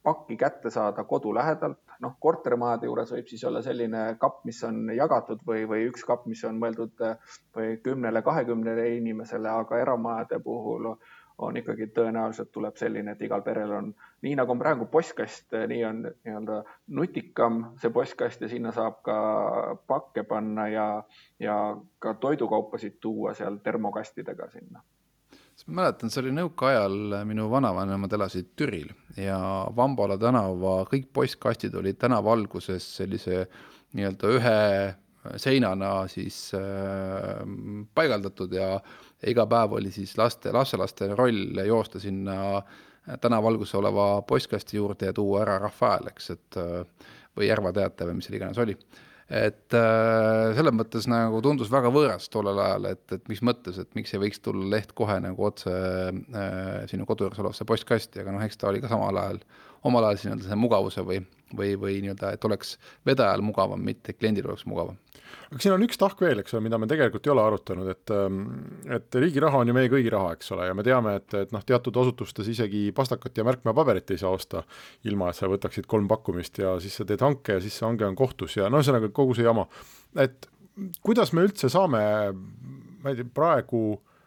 pakki 0.08 0.36
kätte 0.40 0.70
saada 0.72 1.04
kodu 1.04 1.34
lähedalt, 1.36 1.78
noh, 2.00 2.16
kortermajade 2.20 2.88
juures 2.88 3.12
võib 3.12 3.28
siis 3.28 3.44
olla 3.44 3.60
selline 3.64 4.02
kapp, 4.22 4.40
mis 4.48 4.62
on 4.64 4.88
jagatud 4.96 5.44
või, 5.46 5.66
või 5.68 5.84
üks 5.90 6.06
kapp, 6.08 6.26
mis 6.30 6.44
on 6.48 6.60
mõeldud 6.62 7.04
äh, 7.04 7.38
või 7.56 7.76
kümnele, 7.84 8.22
kahekümnele 8.24 8.88
inimesele, 8.96 9.50
aga 9.62 9.80
eramajade 9.84 10.40
puhul 10.44 10.94
on 11.38 11.56
ikkagi 11.56 11.86
tõenäoliselt 11.94 12.50
tuleb 12.54 12.76
selline, 12.80 13.14
et 13.14 13.20
igal 13.22 13.44
perel 13.46 13.72
on, 13.76 13.92
nii 14.26 14.34
nagu 14.40 14.54
on 14.54 14.58
praegu 14.58 14.88
postkast, 14.90 15.54
nii 15.70 15.84
on 15.86 16.00
nii-öelda 16.08 16.56
nutikam 16.98 17.60
see 17.82 17.92
postkast 17.94 18.42
ja 18.42 18.50
sinna 18.50 18.72
saab 18.74 18.98
ka 19.06 19.18
pakke 19.86 20.24
panna 20.26 20.66
ja, 20.72 20.86
ja 21.38 21.58
ka 22.02 22.16
toidukaupasid 22.24 22.98
tuua 23.00 23.36
seal 23.38 23.60
termokastidega 23.62 24.50
sinna 24.56 24.82
ma 25.66 25.82
mäletan, 25.82 26.12
see 26.12 26.22
oli 26.22 26.34
nõukaajal, 26.36 26.96
minu 27.28 27.48
vanavanemad 27.50 28.12
elasid 28.18 28.52
Türil 28.58 28.92
ja 29.18 29.38
Vambala 29.76 30.18
tänava 30.20 30.80
kõik 30.90 31.10
postkastid 31.14 31.74
olid 31.78 31.98
tänava 31.98 32.32
alguses 32.36 32.86
sellise 33.00 33.44
nii-öelda 33.98 34.32
ühe 34.36 34.58
seinana 35.40 35.92
siis 36.08 36.52
äh, 36.56 37.42
paigaldatud 37.94 38.52
ja 38.54 38.76
iga 39.26 39.48
päev 39.50 39.74
oli 39.80 39.90
siis 39.92 40.14
laste, 40.20 40.52
lapselaste 40.54 41.10
roll 41.18 41.58
joosta 41.66 42.00
sinna 42.00 42.62
tänavalguses 43.20 43.74
oleva 43.74 44.22
postkasti 44.22 44.76
juurde 44.76 45.10
ja 45.10 45.16
tuua 45.16 45.42
ära 45.42 45.58
rahva 45.58 45.94
hääl, 45.94 46.10
eks, 46.12 46.30
et 46.34 46.58
või 47.38 47.48
Järva 47.48 47.72
Teate 47.72 48.08
või 48.08 48.18
mis 48.18 48.28
seal 48.28 48.36
iganes 48.38 48.58
oli. 48.60 48.74
Et 49.28 49.76
äh, 49.76 50.54
selles 50.56 50.72
mõttes 50.72 51.04
nagu 51.10 51.42
tundus 51.44 51.68
väga 51.72 51.90
võõras 51.92 52.30
tollel 52.32 52.58
ajal, 52.64 52.88
et, 52.94 53.04
et 53.12 53.26
mis 53.28 53.42
mõttes, 53.44 53.76
et 53.80 53.90
miks 53.98 54.14
ei 54.14 54.22
võiks 54.22 54.40
tulla 54.40 54.70
leht 54.72 54.94
kohe 54.96 55.18
nagu 55.20 55.48
otse 55.50 55.72
äh, 55.72 56.86
sinu 56.88 57.04
kodu 57.08 57.26
juures 57.26 57.42
olevasse 57.42 57.68
postkasti, 57.68 58.22
aga 58.22 58.32
noh, 58.32 58.44
eks 58.46 58.56
ta 58.56 58.70
oli 58.70 58.80
ka 58.80 58.88
samal 58.88 59.20
ajal, 59.20 59.42
omal 59.86 60.08
ajal 60.08 60.24
nii-öelda 60.24 60.48
see 60.48 60.58
mugavuse 60.58 61.04
või, 61.06 61.20
või, 61.56 61.74
või 61.80 62.00
nii-öelda, 62.04 62.32
et 62.34 62.48
oleks 62.48 62.76
vedajal 63.06 63.44
mugavam, 63.46 63.82
mitte 63.84 64.16
kliendil 64.16 64.48
oleks 64.50 64.66
mugavam 64.66 64.98
aga 65.48 65.62
siin 65.62 65.74
on 65.74 65.84
üks 65.86 65.98
tahk 66.00 66.20
veel, 66.20 66.42
eks 66.42 66.54
ole, 66.54 66.62
mida 66.66 66.78
me 66.80 66.88
tegelikult 66.90 67.26
ei 67.26 67.32
ole 67.32 67.44
arutanud, 67.44 67.88
et 67.92 68.12
ähm, 68.12 68.42
et 68.94 69.18
riigi 69.20 69.40
raha 69.42 69.62
on 69.62 69.70
ju 69.70 69.76
meie 69.76 69.90
kõigi 69.92 70.12
raha, 70.12 70.34
eks 70.36 70.52
ole, 70.56 70.66
ja 70.68 70.76
me 70.76 70.84
teame, 70.86 71.14
et, 71.20 71.36
et 71.40 71.54
noh, 71.54 71.64
teatud 71.68 71.96
asutustes 72.02 72.50
isegi 72.52 72.88
pastakat 72.96 73.40
ja 73.40 73.46
märkmepaberit 73.48 74.12
ei 74.12 74.20
saa 74.20 74.34
osta, 74.36 74.64
ilma 75.08 75.30
et 75.30 75.38
sa 75.38 75.48
võtaksid 75.50 75.88
kolm 75.88 76.08
pakkumist 76.10 76.60
ja 76.60 76.76
siis 76.82 77.00
sa 77.00 77.08
teed 77.08 77.24
hanke 77.24 77.56
ja 77.56 77.64
siis 77.64 77.78
see 77.80 77.88
hange 77.88 78.04
on 78.08 78.18
kohtus 78.18 78.58
ja 78.58 78.68
no 78.68 78.82
ühesõnaga 78.82 79.12
kogu 79.14 79.36
see 79.38 79.48
jama. 79.48 79.64
et 80.20 80.50
kuidas 81.04 81.32
me 81.32 81.46
üldse 81.48 81.72
saame, 81.72 82.02
ma 83.02 83.12
ei 83.12 83.18
tea, 83.22 83.32
praegu 83.34 83.82
äh, 83.96 84.17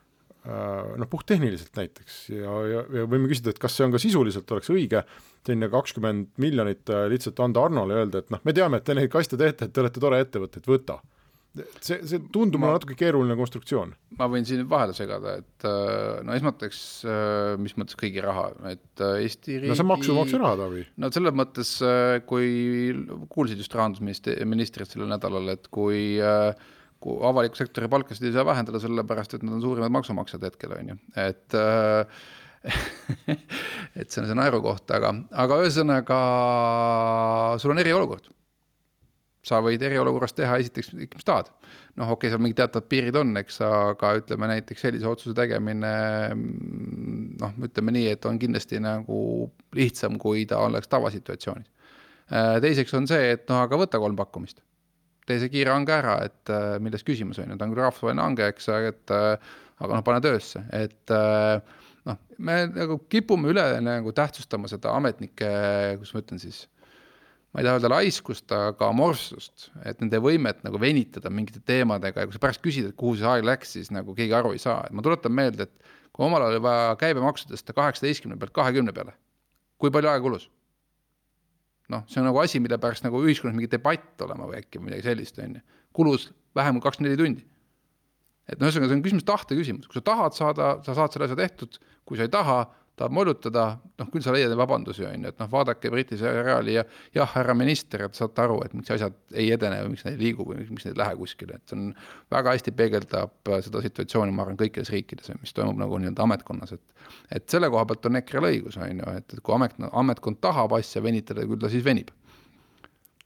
noh, 0.41 1.05
puhttehniliselt 1.09 1.75
näiteks 1.77 2.15
ja, 2.33 2.53
ja, 2.65 2.79
ja 2.97 3.03
võime 3.09 3.29
küsida, 3.29 3.53
et 3.53 3.59
kas 3.61 3.75
see 3.77 3.85
on 3.85 3.93
ka 3.93 3.99
sisuliselt 4.01 4.49
oleks 4.55 4.71
õige 4.73 5.03
selline 5.45 5.69
kakskümmend 5.73 6.35
miljonit 6.41 6.89
äh, 6.93 7.07
lihtsalt 7.11 7.39
anda 7.43 7.65
Arnole 7.65 7.95
ja 7.95 8.03
öelda, 8.03 8.21
et 8.21 8.29
noh, 8.33 8.41
me 8.45 8.53
teame, 8.55 8.79
et 8.79 8.85
te 8.87 8.95
neid 8.97 9.11
kaste 9.13 9.39
teete, 9.39 9.67
et 9.67 9.73
te 9.73 9.83
olete 9.83 10.03
tore 10.03 10.21
ettevõte, 10.21 10.61
et 10.61 10.69
võta. 10.69 10.99
see, 11.83 11.97
see 12.07 12.19
tundub 12.31 12.61
mulle 12.61 12.77
natuke 12.77 12.95
keeruline 12.99 13.35
konstruktsioon. 13.39 13.95
ma 14.19 14.27
võin 14.31 14.45
siin 14.47 14.61
vahele 14.69 14.93
segada, 14.97 15.37
et 15.41 15.65
äh, 15.67 16.19
no 16.25 16.35
esmateks, 16.37 16.81
äh, 17.05 17.53
mis 17.61 17.73
mõttes 17.79 17.97
kõigi 17.99 18.23
raha, 18.23 18.51
et 18.71 19.05
Eesti 19.07 19.57
riigi 19.57 19.71
no 19.71 19.79
see 19.79 19.85
on 19.85 19.91
maksumaksja 19.95 20.41
raha, 20.43 20.59
Taavi. 20.61 20.85
no 21.01 21.11
selles 21.15 21.37
mõttes, 21.41 21.73
kui 22.29 22.51
kuulsid 23.33 23.61
just 23.61 23.73
rahandusministrit 23.77 24.93
sellel 24.93 25.09
nädalal, 25.11 25.55
et 25.55 25.69
kui 25.73 26.21
kui 27.01 27.17
avaliku 27.25 27.57
sektori 27.57 27.89
palkasid 27.91 28.27
ei 28.27 28.35
saa 28.35 28.45
vähendada, 28.45 28.79
sellepärast 28.81 29.37
et 29.37 29.45
nad 29.47 29.57
on 29.57 29.63
suurimad 29.63 29.93
maksumaksjad 29.97 30.45
hetkel, 30.45 30.75
on 30.77 30.93
ju, 30.93 30.99
et 31.23 31.57
äh, 31.57 32.21
et 33.99 34.11
see 34.11 34.21
on 34.21 34.27
see 34.29 34.37
naerukoht, 34.37 34.85
aga, 34.93 35.15
aga 35.43 35.57
ühesõnaga 35.63 36.19
sul 37.61 37.73
on 37.73 37.81
eriolukord. 37.81 38.29
sa 39.41 39.57
võid 39.65 39.81
eriolukorras 39.81 40.35
teha 40.37 40.59
esiteks, 40.61 40.91
mis 40.93 41.25
tahad. 41.25 41.49
noh, 41.97 42.11
okei 42.13 42.13
okay,, 42.13 42.29
seal 42.29 42.43
mingid 42.43 42.59
teatavad 42.61 42.87
piirid 42.91 43.17
on, 43.17 43.33
eks, 43.41 43.57
aga 43.65 44.13
ütleme 44.19 44.51
näiteks 44.53 44.85
sellise 44.85 45.09
otsuse 45.09 45.33
tegemine 45.37 45.93
noh, 46.37 47.55
ütleme 47.65 47.95
nii, 47.97 48.11
et 48.13 48.29
on 48.29 48.37
kindlasti 48.39 48.79
nagu 48.83 49.49
lihtsam, 49.75 50.21
kui 50.21 50.45
ta 50.45 50.61
oleks 50.67 50.91
tavasituatsioonis. 50.93 51.71
teiseks 52.61 52.93
on 52.93 53.09
see, 53.09 53.33
et 53.33 53.49
noh, 53.49 53.65
aga 53.65 53.81
võta 53.81 53.99
kolm 53.99 54.19
pakkumist 54.19 54.61
tee 55.29 55.41
see 55.41 55.51
kiire 55.53 55.73
hange 55.75 55.93
ära, 55.93 56.15
et 56.27 56.51
milles 56.83 57.03
küsimus 57.05 57.39
on 57.41 57.51
ju, 57.51 57.57
ta 57.57 57.67
on 57.67 57.75
küll 57.75 57.83
rahvusvaheline 57.83 58.23
hange, 58.25 58.47
eks, 58.51 58.71
et 58.89 59.13
aga 59.81 59.97
noh, 59.97 60.03
pane 60.05 60.21
töösse, 60.23 60.61
et 60.75 61.13
äh, 61.15 61.79
noh, 62.09 62.19
me 62.41 62.57
nagu 62.69 62.99
kipume 63.11 63.51
üle 63.53 63.65
nagu 63.83 64.13
tähtsustama 64.17 64.69
seda 64.71 64.93
ametnike, 64.97 65.49
kuidas 65.99 66.13
ma 66.15 66.23
ütlen 66.23 66.41
siis, 66.41 66.61
ma 67.51 67.61
ei 67.61 67.67
taha 67.67 67.79
öelda 67.79 67.91
laiskust, 67.95 68.47
aga 68.55 68.91
amorfsust, 68.91 69.69
et 69.87 70.03
nende 70.03 70.21
võimet 70.23 70.61
nagu 70.67 70.79
venitada 70.81 71.33
mingite 71.33 71.63
teemadega 71.67 72.23
ja 72.23 72.29
kui 72.29 72.37
sa 72.37 72.43
pärast 72.45 72.63
küsid, 72.63 72.91
et 72.91 72.99
kuhu 72.99 73.17
see 73.19 73.27
aeg 73.27 73.47
läks, 73.47 73.75
siis 73.77 73.91
nagu 73.93 74.15
keegi 74.17 74.37
aru 74.37 74.53
ei 74.55 74.61
saa, 74.61 74.85
et 74.87 74.95
ma 74.95 75.05
tuletan 75.05 75.35
meelde, 75.35 75.67
et 75.67 75.93
kui 76.11 76.27
omal 76.27 76.45
ajal 76.45 76.57
oli 76.57 76.65
vaja 76.67 76.95
käibemaksu 77.01 77.51
tõsta 77.51 77.75
kaheksateistkümne 77.77 78.39
pealt 78.39 78.55
kahekümne 78.55 78.95
peale, 78.95 79.15
kui 79.81 79.93
palju 79.93 80.11
aega 80.11 80.23
kulus? 80.27 80.49
Noh, 81.91 82.03
see 82.09 82.21
on 82.21 82.27
nagu 82.29 82.41
asi, 82.41 82.61
mille 82.63 82.79
pärast 82.81 83.05
nagu 83.05 83.21
ühiskonnas 83.25 83.57
mingi 83.57 83.69
debatt 83.71 84.23
olema 84.25 84.47
või 84.49 84.61
äkki 84.61 84.81
midagi 84.83 85.05
sellist, 85.09 85.39
on 85.43 85.57
ju. 85.59 85.63
kulus 85.95 86.29
vähem 86.57 86.77
kui 86.77 86.85
kakskümmend 86.87 87.13
neli 87.13 87.21
tundi. 87.21 87.47
Et 88.49 88.59
no 88.59 88.67
ühesõnaga, 88.67 88.89
see 88.89 88.97
on 88.97 89.03
küsimus, 89.05 89.25
tahte 89.27 89.55
küsimus, 89.55 89.87
kui 89.87 89.99
sa 89.99 90.05
tahad 90.11 90.35
saada, 90.35 90.71
sa 90.85 90.95
saad 90.97 91.13
selle 91.13 91.27
asja 91.27 91.37
tehtud, 91.39 91.77
kui 92.07 92.19
sa 92.19 92.27
ei 92.27 92.31
taha, 92.33 92.63
tahad 92.99 93.13
mollutada, 93.15 93.65
noh 93.99 94.09
küll 94.13 94.23
sa 94.23 94.33
leiad 94.35 94.53
vabandusi, 94.57 95.05
on 95.07 95.25
ju, 95.25 95.31
et 95.31 95.39
noh, 95.41 95.49
vaadake 95.51 95.91
Briti 95.93 96.19
seriaali 96.19 96.75
ja 96.75 96.83
jah, 97.15 97.29
härra 97.35 97.55
minister, 97.57 98.05
et 98.05 98.17
saate 98.17 98.43
aru, 98.43 98.59
et 98.65 98.75
miks 98.77 98.91
asjad 98.93 99.15
ei 99.33 99.49
edene 99.55 99.81
või 99.85 99.95
miks 99.95 100.05
nad 100.05 100.15
ei 100.15 100.21
liigu 100.21 100.45
või 100.47 100.61
miks 100.61 100.85
nad 100.85 100.93
ei 100.93 101.01
lähe 101.01 101.17
kuskile, 101.19 101.57
et 101.57 101.71
see 101.71 101.79
on 101.79 101.89
väga 102.35 102.55
hästi 102.55 102.75
peegeldab 102.77 103.53
seda 103.65 103.83
situatsiooni, 103.87 104.35
ma 104.35 104.45
arvan, 104.45 104.59
kõikides 104.59 104.93
riikides, 104.93 105.33
mis 105.41 105.55
toimub 105.57 105.79
nagu 105.81 106.01
nii-öelda 106.01 106.27
ametkonnas, 106.27 106.77
et 106.77 106.87
et 107.31 107.47
selle 107.49 107.67
koha 107.71 107.83
pealt 107.87 108.05
on 108.07 108.19
EKRE-l 108.19 108.47
õigus, 108.47 108.77
on 108.79 108.99
ju, 109.01 109.13
et, 109.17 109.37
kui 109.43 109.55
amet, 109.55 109.73
ametkond 109.91 110.39
tahab 110.43 110.75
asja 110.77 111.01
venitada, 111.03 111.47
küll 111.47 111.59
ta 111.59 111.71
siis 111.71 111.83
venib 111.85 112.11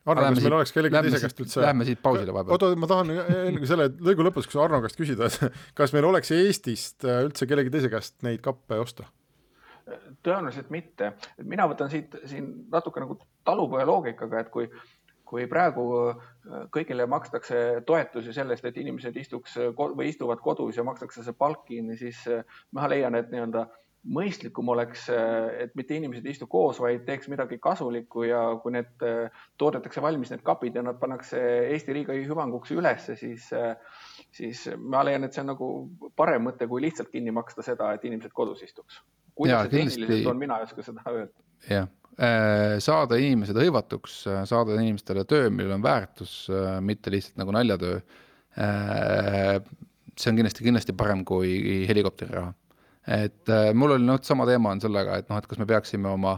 Arno, 0.05 0.21
kas 0.29 0.43
meil 0.43 0.53
oleks 0.53 0.73
kellegi 0.73 0.99
teise 1.01 1.19
käest 1.23 1.39
üldse 1.41 1.61
Lähme 1.63 1.85
siit 1.87 2.01
pausile 2.03 2.33
vahepeal. 2.33 2.53
oota, 2.53 2.67
ma 2.77 2.89
tahan 2.89 3.11
enne 3.15 3.57
kui 3.57 3.69
selle 3.69 3.87
lõigu 3.89 4.27
lõpus, 4.27 4.45
kas 4.45 4.59
Arno 4.61 4.77
käest 4.83 4.99
küsida, 4.99 5.29
kas 5.79 5.93
meil 5.95 6.05
oleks 6.11 6.29
Eestist 6.35 7.07
üldse 7.09 7.47
kellegi 7.49 7.73
teise 7.73 7.89
käest 7.89 8.19
neid 8.25 8.43
kappe 8.45 8.77
osta? 8.83 9.07
Tõenäoliselt 10.25 10.69
mitte, 10.73 11.13
mina 11.43 11.67
võtan 11.69 11.91
siit 11.91 12.15
siin 12.25 12.51
natuke 12.71 13.03
nagu 13.03 13.19
talupoja 13.45 13.85
loogikaga, 13.85 14.41
et 14.41 14.53
kui 14.53 14.69
kui 15.25 15.47
praegu 15.49 15.85
kõigile 16.73 17.07
makstakse 17.09 17.81
toetusi 17.87 18.33
sellest, 18.35 18.65
et 18.69 18.77
inimesed 18.77 19.15
istuks 19.17 19.57
või 19.73 20.11
istuvad 20.11 20.37
kodus 20.43 20.77
ja 20.77 20.85
makstakse 20.85 21.25
see 21.25 21.33
palk 21.37 21.65
kinni, 21.65 21.97
siis 21.97 22.19
ma 22.77 22.85
leian, 22.91 23.17
et 23.17 23.31
nii-öelda 23.33 23.65
mõistlikum 24.05 24.69
oleks, 24.69 25.07
et 25.09 25.73
mitte 25.77 25.95
inimesed 25.97 26.25
ei 26.27 26.35
istu 26.35 26.45
koos, 26.49 26.77
vaid 26.81 27.07
teeks 27.07 27.29
midagi 27.31 27.57
kasulikku 27.61 28.27
ja 28.29 28.41
kui 28.61 28.75
need 28.75 29.05
toodetakse 29.57 30.03
valmis, 30.05 30.29
need 30.29 30.45
kapid 30.45 30.77
ja 30.77 30.85
nad 30.85 30.99
pannakse 31.01 31.41
Eesti 31.73 31.95
riigi 31.97 32.21
hüvanguks 32.27 32.75
ülesse, 32.75 33.17
siis, 33.17 33.49
siis 34.35 34.67
ma 34.77 35.01
leian, 35.07 35.25
et 35.25 35.33
see 35.33 35.41
on 35.41 35.53
nagu 35.55 35.69
parem 36.15 36.45
mõte, 36.45 36.69
kui 36.69 36.85
lihtsalt 36.85 37.09
kinni 37.09 37.33
maksta 37.33 37.65
seda, 37.65 37.95
et 37.97 38.05
inimesed 38.05 38.35
kodus 38.37 38.61
istuks. 38.67 39.01
Kuidas 39.35 39.67
see 39.67 39.77
tehniliselt 39.77 40.31
on, 40.31 40.41
mina 40.41 40.59
ei 40.59 40.67
oska 40.67 40.85
seda 40.85 41.05
öelda. 41.11 41.45
jah, 41.69 41.87
äh, 42.17 42.75
saada 42.83 43.19
inimesed 43.21 43.57
hõivatuks, 43.59 44.19
saada 44.49 44.77
inimestele 44.81 45.25
töö, 45.29 45.49
millel 45.53 45.77
on 45.77 45.85
väärtus, 45.85 46.37
äh, 46.51 46.77
mitte 46.81 47.13
lihtsalt 47.13 47.41
nagu 47.41 47.55
naljatöö. 47.55 48.03
Äh, 48.55 49.57
see 50.15 50.31
on 50.31 50.37
kindlasti, 50.39 50.63
kindlasti 50.63 50.93
parem 50.95 51.25
kui 51.27 51.83
helikopteri 51.89 52.37
raha 52.37 52.53
et 53.07 53.49
äh, 53.49 53.71
mul 53.77 53.95
oli 53.95 54.05
noh, 54.05 54.19
sama 54.25 54.47
teema 54.49 54.73
on 54.73 54.81
sellega, 54.81 55.19
et 55.21 55.29
noh, 55.29 55.39
et 55.39 55.47
kas 55.49 55.59
me 55.61 55.67
peaksime 55.69 56.09
oma, 56.09 56.35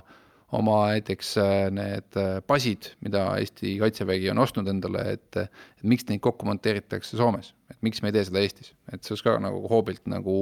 oma 0.58 0.78
näiteks 0.92 1.34
äh, 1.42 1.54
need 1.74 2.20
äh, 2.20 2.38
basid, 2.48 2.92
mida 3.06 3.24
Eesti 3.40 3.78
Kaitsevägi 3.82 4.32
on 4.34 4.44
ostnud 4.44 4.68
endale, 4.72 5.06
et 5.18 5.40
miks 5.88 6.08
neid 6.10 6.24
kokku 6.24 6.48
monteeritakse 6.50 7.20
Soomes, 7.20 7.54
et 7.78 7.86
miks 7.86 8.02
me 8.02 8.12
ei 8.12 8.18
tee 8.18 8.26
seda 8.28 8.42
Eestis, 8.42 8.74
et 8.92 9.04
see 9.04 9.14
oleks 9.14 9.26
ka 9.26 9.38
nagu 9.44 9.64
hoobilt 9.72 10.10
nagu 10.10 10.38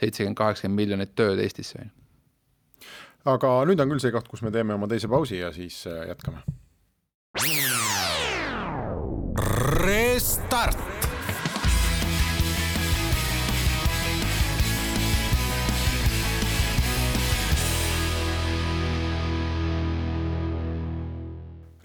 seitsekümmend, 0.00 0.38
kaheksakümmend 0.38 0.82
miljonit 0.82 1.16
tööd 1.16 1.40
Eestisse. 1.40 1.88
aga 3.24 3.52
nüüd 3.68 3.80
on 3.80 3.92
küll 3.92 4.04
see 4.04 4.12
koht, 4.12 4.28
kus 4.28 4.44
me 4.44 4.52
teeme 4.52 4.76
oma 4.76 4.88
teise 4.88 5.08
pausi 5.08 5.40
ja 5.40 5.52
siis 5.52 5.82
jätkame. 5.86 6.44
Restart 9.80 11.00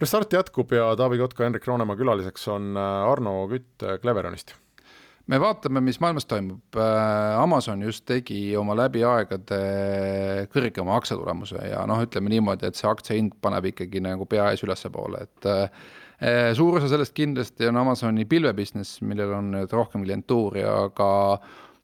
Restart 0.01 0.33
jätkub 0.33 0.73
ja 0.75 0.89
Taavi 0.95 1.17
Kotka, 1.17 1.43
Hendrik 1.43 1.67
Roonemaa 1.67 1.95
külaliseks 1.95 2.47
on 2.51 2.75
äh, 2.77 3.11
Arno 3.11 3.47
Kütt 3.47 3.83
äh, 3.83 3.95
Cleveronist. 4.01 4.55
Me 5.31 5.39
vaatame, 5.41 5.81
mis 5.85 5.99
maailmas 6.03 6.27
toimub. 6.29 6.77
Äh, 6.77 7.41
Amazon 7.41 7.83
just 7.85 8.05
tegi 8.09 8.55
oma 8.59 8.75
läbi 8.77 9.03
aegade 9.07 9.59
kõrgema 10.53 10.97
aktsiatulemuse 10.99 11.67
ja 11.71 11.83
noh, 11.89 12.01
ütleme 12.05 12.31
niimoodi, 12.33 12.69
et 12.69 12.79
see 12.79 12.89
aktsia 12.89 13.17
hind 13.17 13.37
paneb 13.41 13.71
ikkagi 13.71 14.03
nagu 14.05 14.27
pea 14.29 14.51
ees 14.53 14.65
ülespoole, 14.65 15.25
et 15.25 15.51
suur 16.55 16.77
osa 16.79 16.87
sellest 16.87 17.11
kindlasti 17.17 17.67
on 17.67 17.75
Amazoni 17.81 18.23
pilvebusiness, 18.29 19.01
millel 19.03 19.33
on 19.35 19.49
nüüd 19.57 19.73
rohkem 19.75 20.05
klientuuri, 20.05 20.63
aga 20.63 21.09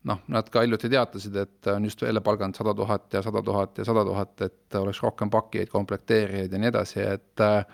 noh, 0.09 0.21
nad 0.33 0.49
ka 0.51 0.63
hiljuti 0.65 0.89
teatasid, 0.91 1.35
et 1.43 1.69
on 1.71 1.85
just 1.85 2.01
jälle 2.01 2.21
palganud 2.25 2.57
sada 2.57 2.73
tuhat 2.77 3.13
ja 3.13 3.21
sada 3.25 3.43
tuhat 3.45 3.77
ja 3.77 3.85
sada 3.85 4.05
tuhat, 4.05 4.33
et 4.41 4.77
oleks 4.79 5.01
rohkem 5.03 5.29
pakkijaid, 5.33 5.69
komplekteerijaid 5.69 6.53
ja 6.53 6.61
nii 6.61 6.71
edasi, 6.71 7.01
et 7.17 7.43
äh, 7.45 7.65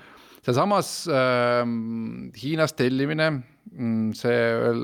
sealsamas 0.44 0.92
äh, 1.12 1.62
Hiinas 2.42 2.76
tellimine, 2.78 3.32
see 4.18 4.44
veel 4.62 4.84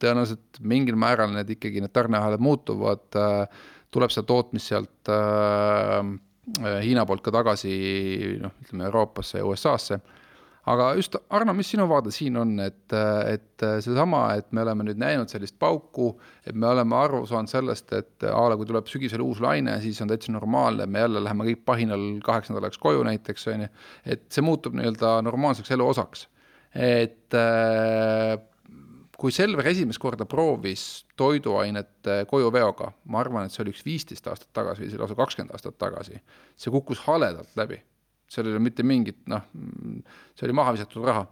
tõenäoliselt 0.00 0.60
mingil 0.60 0.98
määral 1.00 1.32
need 1.34 1.50
ikkagi, 1.56 1.82
need 1.84 1.94
tarneahelad 1.96 2.42
muutuvad 2.42 3.18
äh,, 3.18 3.64
tuleb 3.94 4.12
seda 4.12 4.26
tootmist 4.28 4.72
sealt 4.72 5.12
äh, 5.12 6.14
Hiina 6.56 7.02
poolt 7.08 7.24
ka 7.26 7.32
tagasi 7.34 7.72
noh, 8.38 8.52
ütleme 8.62 8.86
Euroopasse 8.86 9.40
ja 9.40 9.46
USA-sse 9.48 9.98
aga 10.70 10.88
just, 10.98 11.16
Arno, 11.34 11.54
mis 11.56 11.68
sinu 11.70 11.86
vaade 11.90 12.10
siin 12.14 12.36
on, 12.40 12.56
et, 12.62 12.94
et 13.30 13.64
seesama, 13.84 14.22
et 14.38 14.48
me 14.56 14.64
oleme 14.64 14.88
nüüd 14.88 15.00
näinud 15.00 15.30
sellist 15.30 15.56
pauku, 15.62 16.10
et 16.46 16.56
me 16.58 16.68
oleme 16.68 16.96
aru 16.98 17.22
saanud 17.28 17.50
sellest, 17.50 17.92
et 17.96 18.26
a 18.26 18.46
la 18.50 18.58
kui 18.58 18.68
tuleb 18.68 18.90
sügisel 18.90 19.22
uus 19.24 19.40
laine, 19.42 19.78
siis 19.84 20.00
on 20.02 20.10
täitsa 20.10 20.34
normaalne, 20.34 20.88
me 20.90 21.04
jälle 21.04 21.22
läheme 21.22 21.46
kõik 21.50 21.62
pahinal 21.70 22.06
kaheks 22.26 22.50
nädalaks 22.50 22.82
koju 22.82 23.04
näiteks, 23.06 23.46
on 23.52 23.66
ju, 23.66 23.70
et 24.16 24.26
see 24.32 24.46
muutub 24.46 24.74
nii-öelda 24.78 25.20
normaalseks 25.26 25.70
elu 25.76 25.86
osaks. 25.94 26.26
Et 26.76 27.34
kui 29.16 29.32
Selver 29.32 29.68
esimest 29.70 30.00
korda 30.00 30.26
proovis 30.28 31.06
toiduainet 31.18 32.10
kojuveoga, 32.30 32.90
ma 33.12 33.22
arvan, 33.22 33.46
et 33.46 33.54
see 33.54 33.64
oli 33.64 33.72
üks 33.74 33.84
viisteist 33.86 34.26
aastat 34.28 34.52
tagasi 34.56 34.84
või 34.84 35.00
lausa 35.00 35.16
kakskümmend 35.18 35.54
aastat 35.56 35.78
tagasi, 35.80 36.20
see 36.58 36.74
kukkus 36.74 37.00
haledalt 37.06 37.56
läbi. 37.58 37.80
Seal 38.28 38.48
ei 38.48 38.56
ole 38.56 38.62
mitte 38.64 38.82
mingit 38.82 39.22
noh, 39.30 39.44
see 40.36 40.48
oli 40.48 40.56
maha 40.56 40.74
visatud 40.76 41.04
raha. 41.06 41.26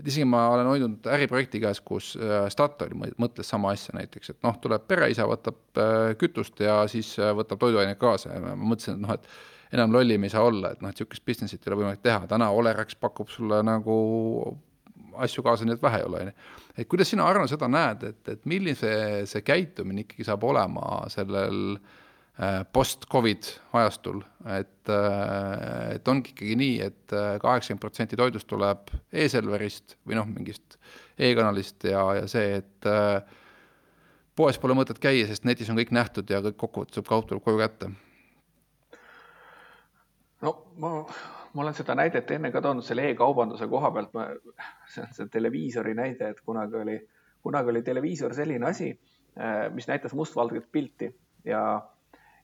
et 0.00 0.06
isegi 0.08 0.24
ma 0.24 0.46
olen 0.48 0.66
hoidnud 0.70 1.06
äriprojekti 1.12 1.60
käes, 1.60 1.82
kus 1.84 2.14
äh, 2.16 2.46
Statoil 2.48 2.94
mõtles 2.96 3.44
sama 3.52 3.74
asja 3.74 3.92
näiteks, 3.98 4.32
et 4.32 4.38
noh, 4.46 4.56
tuleb 4.62 4.86
pereisa, 4.88 5.26
võtab 5.28 5.60
äh, 5.76 6.14
kütust 6.16 6.62
ja 6.64 6.80
siis 6.88 7.12
äh, 7.20 7.34
võtab 7.36 7.60
toiduaineid 7.60 8.00
kaasa. 8.00 8.32
Ja 8.32 8.40
ma 8.40 8.54
mõtlesin, 8.72 8.96
et 8.96 9.04
noh, 9.04 9.12
et 9.12 9.76
enam 9.76 9.92
lollim 9.92 10.24
ei 10.24 10.32
saa 10.32 10.46
olla, 10.48 10.72
et 10.72 10.80
noh, 10.80 10.88
et 10.88 10.96
niisugust 10.96 11.26
business'it 11.28 11.60
ei 11.60 11.70
ole 11.70 11.82
võimalik 11.82 12.00
teha, 12.02 12.24
täna 12.32 12.48
Olerax 12.56 12.96
pakub 12.96 13.28
sulle 13.28 13.60
nagu 13.62 13.98
asju 15.24 15.44
kaasa 15.46 15.66
nii 15.66 15.76
et 15.76 15.82
vähe 15.82 16.02
ei 16.02 16.06
ole, 16.06 16.20
on 16.20 16.30
ju. 16.30 16.34
et 16.76 16.90
kuidas 16.90 17.10
sina, 17.12 17.26
Arno, 17.28 17.46
seda 17.50 17.68
näed, 17.70 18.04
et, 18.12 18.20
et 18.34 18.46
millise 18.50 18.92
see 19.30 19.42
käitumine 19.46 20.04
ikkagi 20.04 20.26
saab 20.28 20.44
olema 20.48 21.02
sellel 21.12 21.60
äh, 21.76 22.60
post-Covid 22.72 23.50
ajastul, 23.80 24.22
et, 24.58 24.92
äh, 24.92 25.96
et 25.96 26.08
ongi 26.08 26.34
ikkagi 26.34 26.56
nii 26.60 26.78
et, 26.86 26.98
et 27.10 27.16
äh, 27.18 27.34
kaheksakümmend 27.42 27.82
protsenti 27.82 28.18
toidust 28.20 28.48
tuleb 28.50 28.92
e-Selverist 29.12 29.98
või 30.06 30.20
noh, 30.20 30.28
mingist 30.30 30.78
e-kanalist 31.20 31.88
ja, 31.90 32.04
ja 32.22 32.28
see, 32.30 32.60
et 32.62 32.90
poes 34.40 34.56
pole 34.60 34.76
mõtet 34.78 35.00
käia, 35.02 35.26
sest 35.28 35.44
netis 35.44 35.68
on 35.72 35.76
kõik 35.76 35.92
nähtud 35.92 36.30
ja 36.32 36.40
kõik 36.44 36.56
kokkuvõttes 36.62 37.04
kaup 37.08 37.28
tuleb 37.28 37.44
koju 37.44 37.60
kätte. 37.60 37.90
no 40.40 40.54
ma, 40.80 41.04
ma 41.54 41.62
olen 41.62 41.74
seda 41.74 41.94
näidet 41.94 42.30
enne 42.30 42.52
ka 42.54 42.60
toonud 42.62 42.84
selle 42.86 43.08
e-kaubanduse 43.10 43.66
koha 43.68 43.90
pealt, 43.90 44.12
see 44.88 45.02
on 45.02 45.14
see 45.16 45.30
televiisori 45.32 45.94
näide, 45.94 46.28
et 46.30 46.40
kunagi 46.46 46.76
oli, 46.76 46.98
kunagi 47.42 47.72
oli 47.72 47.82
televiisor 47.82 48.34
selline 48.34 48.66
asi, 48.66 48.92
mis 49.74 49.88
näitas 49.88 50.14
mustvalget 50.14 50.70
pilti 50.72 51.10
ja 51.44 51.62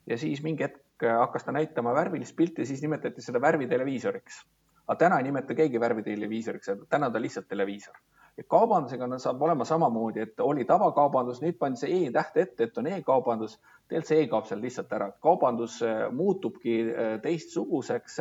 ja 0.06 0.18
siis 0.18 0.42
mingi 0.42 0.62
hetk 0.62 1.04
äh, 1.04 1.18
hakkas 1.18 1.44
ta 1.44 1.52
näitama 1.52 1.94
värvilist 1.94 2.36
pilti 2.36 2.66
siis 2.66 2.82
nimetati 2.82 3.22
seda 3.22 3.40
värviteleviisoriks. 3.40 4.44
aga 4.88 4.98
täna 4.98 5.16
ei 5.18 5.24
nimeta 5.26 5.54
keegi 5.54 5.80
värviteleviisoriks, 5.80 6.70
täna 6.88 7.10
ta 7.10 7.20
lihtsalt 7.20 7.48
televiisor. 7.48 7.94
ja 8.36 8.44
kaubandusega 8.48 9.18
saab 9.18 9.42
olema 9.42 9.64
samamoodi, 9.64 10.20
et 10.20 10.40
oli 10.40 10.64
tavakaubandus, 10.64 11.40
nüüd 11.42 11.58
pandi 11.58 11.80
see 11.80 12.06
E-täht 12.06 12.36
ette, 12.36 12.64
et 12.64 12.78
on 12.78 12.86
e-kaubandus. 12.86 13.58
tegelikult 13.88 14.08
see 14.08 14.22
E 14.22 14.28
kaob 14.28 14.46
seal 14.46 14.60
lihtsalt 14.60 14.92
ära, 14.92 15.10
kaubandus 15.22 15.82
äh, 15.82 16.06
muutubki 16.12 16.80
äh, 16.82 17.20
teistsuguseks 17.22 18.20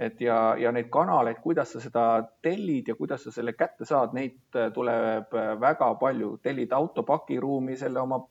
et 0.00 0.20
ja, 0.24 0.54
ja 0.56 0.70
neid 0.72 0.88
kanaleid, 0.88 1.42
kuidas 1.44 1.74
sa 1.74 1.80
seda 1.80 2.04
tellid 2.42 2.88
ja 2.88 2.94
kuidas 2.96 3.26
sa 3.26 3.32
selle 3.34 3.52
kätte 3.52 3.84
saad, 3.84 4.14
neid 4.16 4.38
tuleb 4.74 5.34
väga 5.60 5.90
palju, 6.00 6.38
tellid 6.42 6.72
autopakiruumi 6.72 7.76
selle 7.76 8.00
oma 8.00 8.22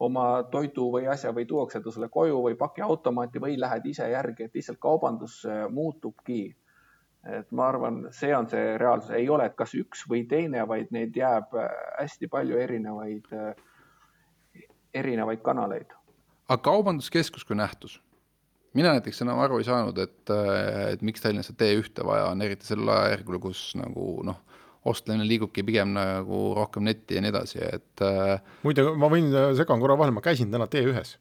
oma 0.00 0.42
toidu 0.50 0.88
või 0.92 1.08
asja 1.10 1.32
või 1.34 1.46
tuuakse 1.46 1.80
ta 1.82 1.90
sulle 1.90 2.08
koju 2.12 2.40
või 2.44 2.56
pakiautomaati 2.58 3.42
või 3.42 3.58
lähed 3.58 3.86
ise 3.90 4.08
järgi, 4.10 4.46
et 4.46 4.54
lihtsalt 4.54 4.78
kaubandus 4.80 5.42
äh, 5.46 5.66
muutubki. 5.70 6.56
et 7.28 7.50
ma 7.50 7.66
arvan, 7.68 7.96
see 8.14 8.30
on 8.36 8.46
see 8.48 8.76
reaalsus, 8.78 9.10
ei 9.10 9.28
ole, 9.28 9.48
et 9.50 9.56
kas 9.58 9.74
üks 9.74 10.04
või 10.08 10.22
teine, 10.28 10.62
vaid 10.68 10.92
neid 10.94 11.16
jääb 11.16 11.54
äh, 11.58 11.70
hästi 11.98 12.28
palju 12.30 12.58
erinevaid, 12.58 13.26
äh, 13.32 14.62
erinevaid 14.94 15.42
kanaleid. 15.42 15.92
aga 16.48 16.62
kaubanduskeskus 16.62 17.44
kui 17.44 17.56
nähtus? 17.56 18.02
Mina 18.78 18.94
näiteks 18.96 19.24
enam 19.26 19.42
aru 19.42 19.58
ei 19.60 19.66
saanud, 19.66 19.98
et, 20.00 20.34
et 20.94 21.02
miks 21.06 21.24
Tallinnas 21.24 21.50
T1-e 21.50 22.06
vaja 22.06 22.30
on, 22.32 22.44
eriti 22.46 22.68
sel 22.68 22.86
ajajärgul, 22.86 23.40
kus 23.48 23.72
nagu 23.78 24.10
noh 24.26 24.44
ostlemine 24.88 25.26
liigubki 25.28 25.64
pigem 25.66 25.94
nagu 25.96 26.42
rohkem 26.56 26.86
netti 26.86 27.18
ja 27.18 27.22
nii 27.24 27.32
edasi, 27.32 27.62
et 27.64 28.04
äh, 28.04 28.36
muide, 28.64 28.84
ma 28.98 29.10
võin, 29.12 29.30
äh, 29.34 29.50
segan 29.58 29.82
korra 29.82 29.98
vahele, 29.98 30.14
ma 30.16 30.24
käisin 30.24 30.52
täna 30.54 30.68
T1-s 30.70 31.16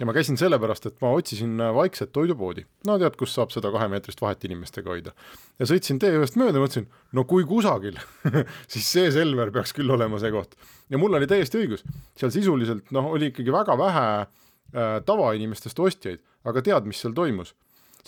ja 0.00 0.06
ma 0.08 0.14
käisin 0.14 0.38
sellepärast, 0.38 0.88
et 0.90 0.96
ma 1.02 1.12
otsisin 1.14 1.60
vaikset 1.74 2.10
toidupoodi. 2.14 2.64
no 2.86 2.96
tead, 2.98 3.14
kus 3.18 3.34
saab 3.36 3.52
seda 3.54 3.70
kahemeetrist 3.74 4.20
vahet 4.22 4.44
inimestega 4.48 4.90
hoida. 4.90 5.14
ja 5.58 5.68
sõitsin 5.70 6.00
T1-st 6.02 6.38
mööda, 6.40 6.58
mõtlesin, 6.62 6.88
no 7.14 7.24
kui 7.30 7.46
kusagil 7.48 8.00
siis 8.72 8.88
see 8.90 9.12
Selver 9.14 9.52
peaks 9.54 9.74
küll 9.76 9.90
olema 9.94 10.20
see 10.22 10.34
koht. 10.34 10.58
ja 10.90 11.00
mul 11.00 11.14
oli 11.18 11.30
täiesti 11.30 11.62
õigus, 11.62 11.86
seal 12.18 12.34
sisuliselt 12.34 12.92
noh, 12.94 13.12
oli 13.14 13.32
ikkagi 13.32 13.54
väga 13.54 13.78
vähe 13.78 14.08
äh, 14.18 14.98
tavainimestest 15.06 15.78
ostjaid, 15.80 16.24
aga 16.48 16.64
tead, 16.64 16.88
mis 16.88 17.00
seal 17.04 17.16
toimus? 17.16 17.54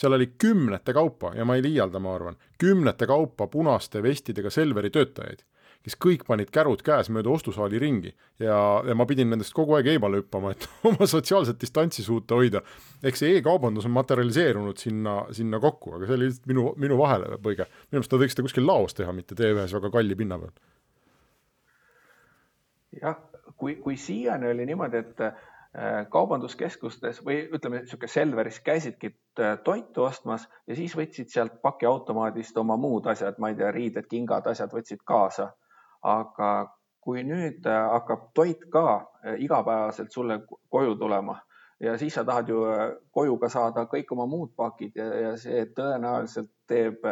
seal 0.00 0.12
oli 0.16 0.26
kümnete 0.38 0.92
kaupa 0.96 1.34
ja 1.34 1.44
ma 1.44 1.56
ei 1.58 1.62
liialda, 1.62 2.00
ma 2.00 2.14
arvan, 2.14 2.36
kümnete 2.58 3.06
kaupa 3.06 3.46
punaste 3.46 4.02
vestidega 4.02 4.50
Selveri 4.50 4.90
töötajaid, 4.90 5.42
kes 5.84 5.96
kõik 6.00 6.24
panid 6.28 6.50
kärud 6.54 6.82
käes 6.84 7.10
mööda 7.12 7.32
ostusaali 7.32 7.78
ringi 7.80 8.12
ja, 8.40 8.56
ja 8.86 8.96
ma 8.96 9.06
pidin 9.08 9.30
nendest 9.32 9.54
kogu 9.56 9.76
aeg 9.76 9.90
eemale 9.94 10.22
hüppama, 10.22 10.54
et 10.54 10.66
oma 10.88 11.08
sotsiaalset 11.10 11.60
distantsi 11.60 12.04
suuta 12.06 12.38
hoida. 12.38 12.62
ehk 13.02 13.20
see 13.20 13.36
e-kaubandus 13.38 13.88
on 13.88 13.96
materialiseerunud 13.96 14.80
sinna, 14.80 15.22
sinna 15.36 15.60
kokku, 15.60 15.96
aga 15.96 16.08
see 16.08 16.18
oli 16.18 16.30
lihtsalt 16.30 16.52
minu, 16.52 16.66
minu 16.76 17.00
vahelepõige. 17.00 17.68
minu 17.68 17.98
meelest 17.98 18.12
ta 18.14 18.20
võiks 18.24 18.36
seda 18.36 18.48
kuskil 18.48 18.68
laos 18.68 18.96
teha, 18.96 19.12
mitte 19.16 19.36
T1-s 19.36 19.76
väga 19.76 19.92
kalli 19.98 20.16
pinna 20.16 20.40
peal. 20.40 20.54
jah, 23.02 23.20
kui, 23.56 23.76
kui 23.76 23.96
siiani 23.96 24.52
oli 24.52 24.66
niimoodi, 24.68 25.04
et 25.04 25.26
kaubanduskeskustes 26.10 27.20
või 27.22 27.44
ütleme, 27.54 27.84
niisugune 27.84 28.10
Selveris 28.10 28.58
käisidki 28.66 29.12
äh, 29.38 29.58
toitu 29.64 30.02
ostmas 30.02 30.48
ja 30.66 30.74
siis 30.74 30.96
võtsid 30.98 31.30
sealt 31.30 31.60
pakiautomaadist 31.62 32.56
oma 32.58 32.74
muud 32.76 33.06
asjad, 33.06 33.38
ma 33.38 33.52
ei 33.52 33.58
tea, 33.60 33.70
riided, 33.70 34.08
kingad, 34.10 34.48
asjad 34.50 34.74
võtsid 34.74 35.04
kaasa. 35.06 35.52
aga 36.02 36.50
kui 37.00 37.22
nüüd 37.22 37.66
äh, 37.68 37.86
hakkab 37.92 38.32
toit 38.34 38.64
ka 38.72 39.06
igapäevaselt 39.38 40.10
sulle 40.12 40.40
koju 40.68 40.96
tulema 40.96 41.38
ja 41.80 41.96
siis 41.98 42.14
sa 42.14 42.24
tahad 42.24 42.48
ju 42.48 42.64
koju 43.12 43.38
ka 43.38 43.48
saada 43.48 43.84
kõik 43.84 44.10
oma 44.12 44.26
muud 44.26 44.50
pakid 44.56 44.96
ja, 44.96 45.06
ja 45.20 45.36
see 45.36 45.66
tõenäoliselt 45.76 46.50
teeb 46.66 47.06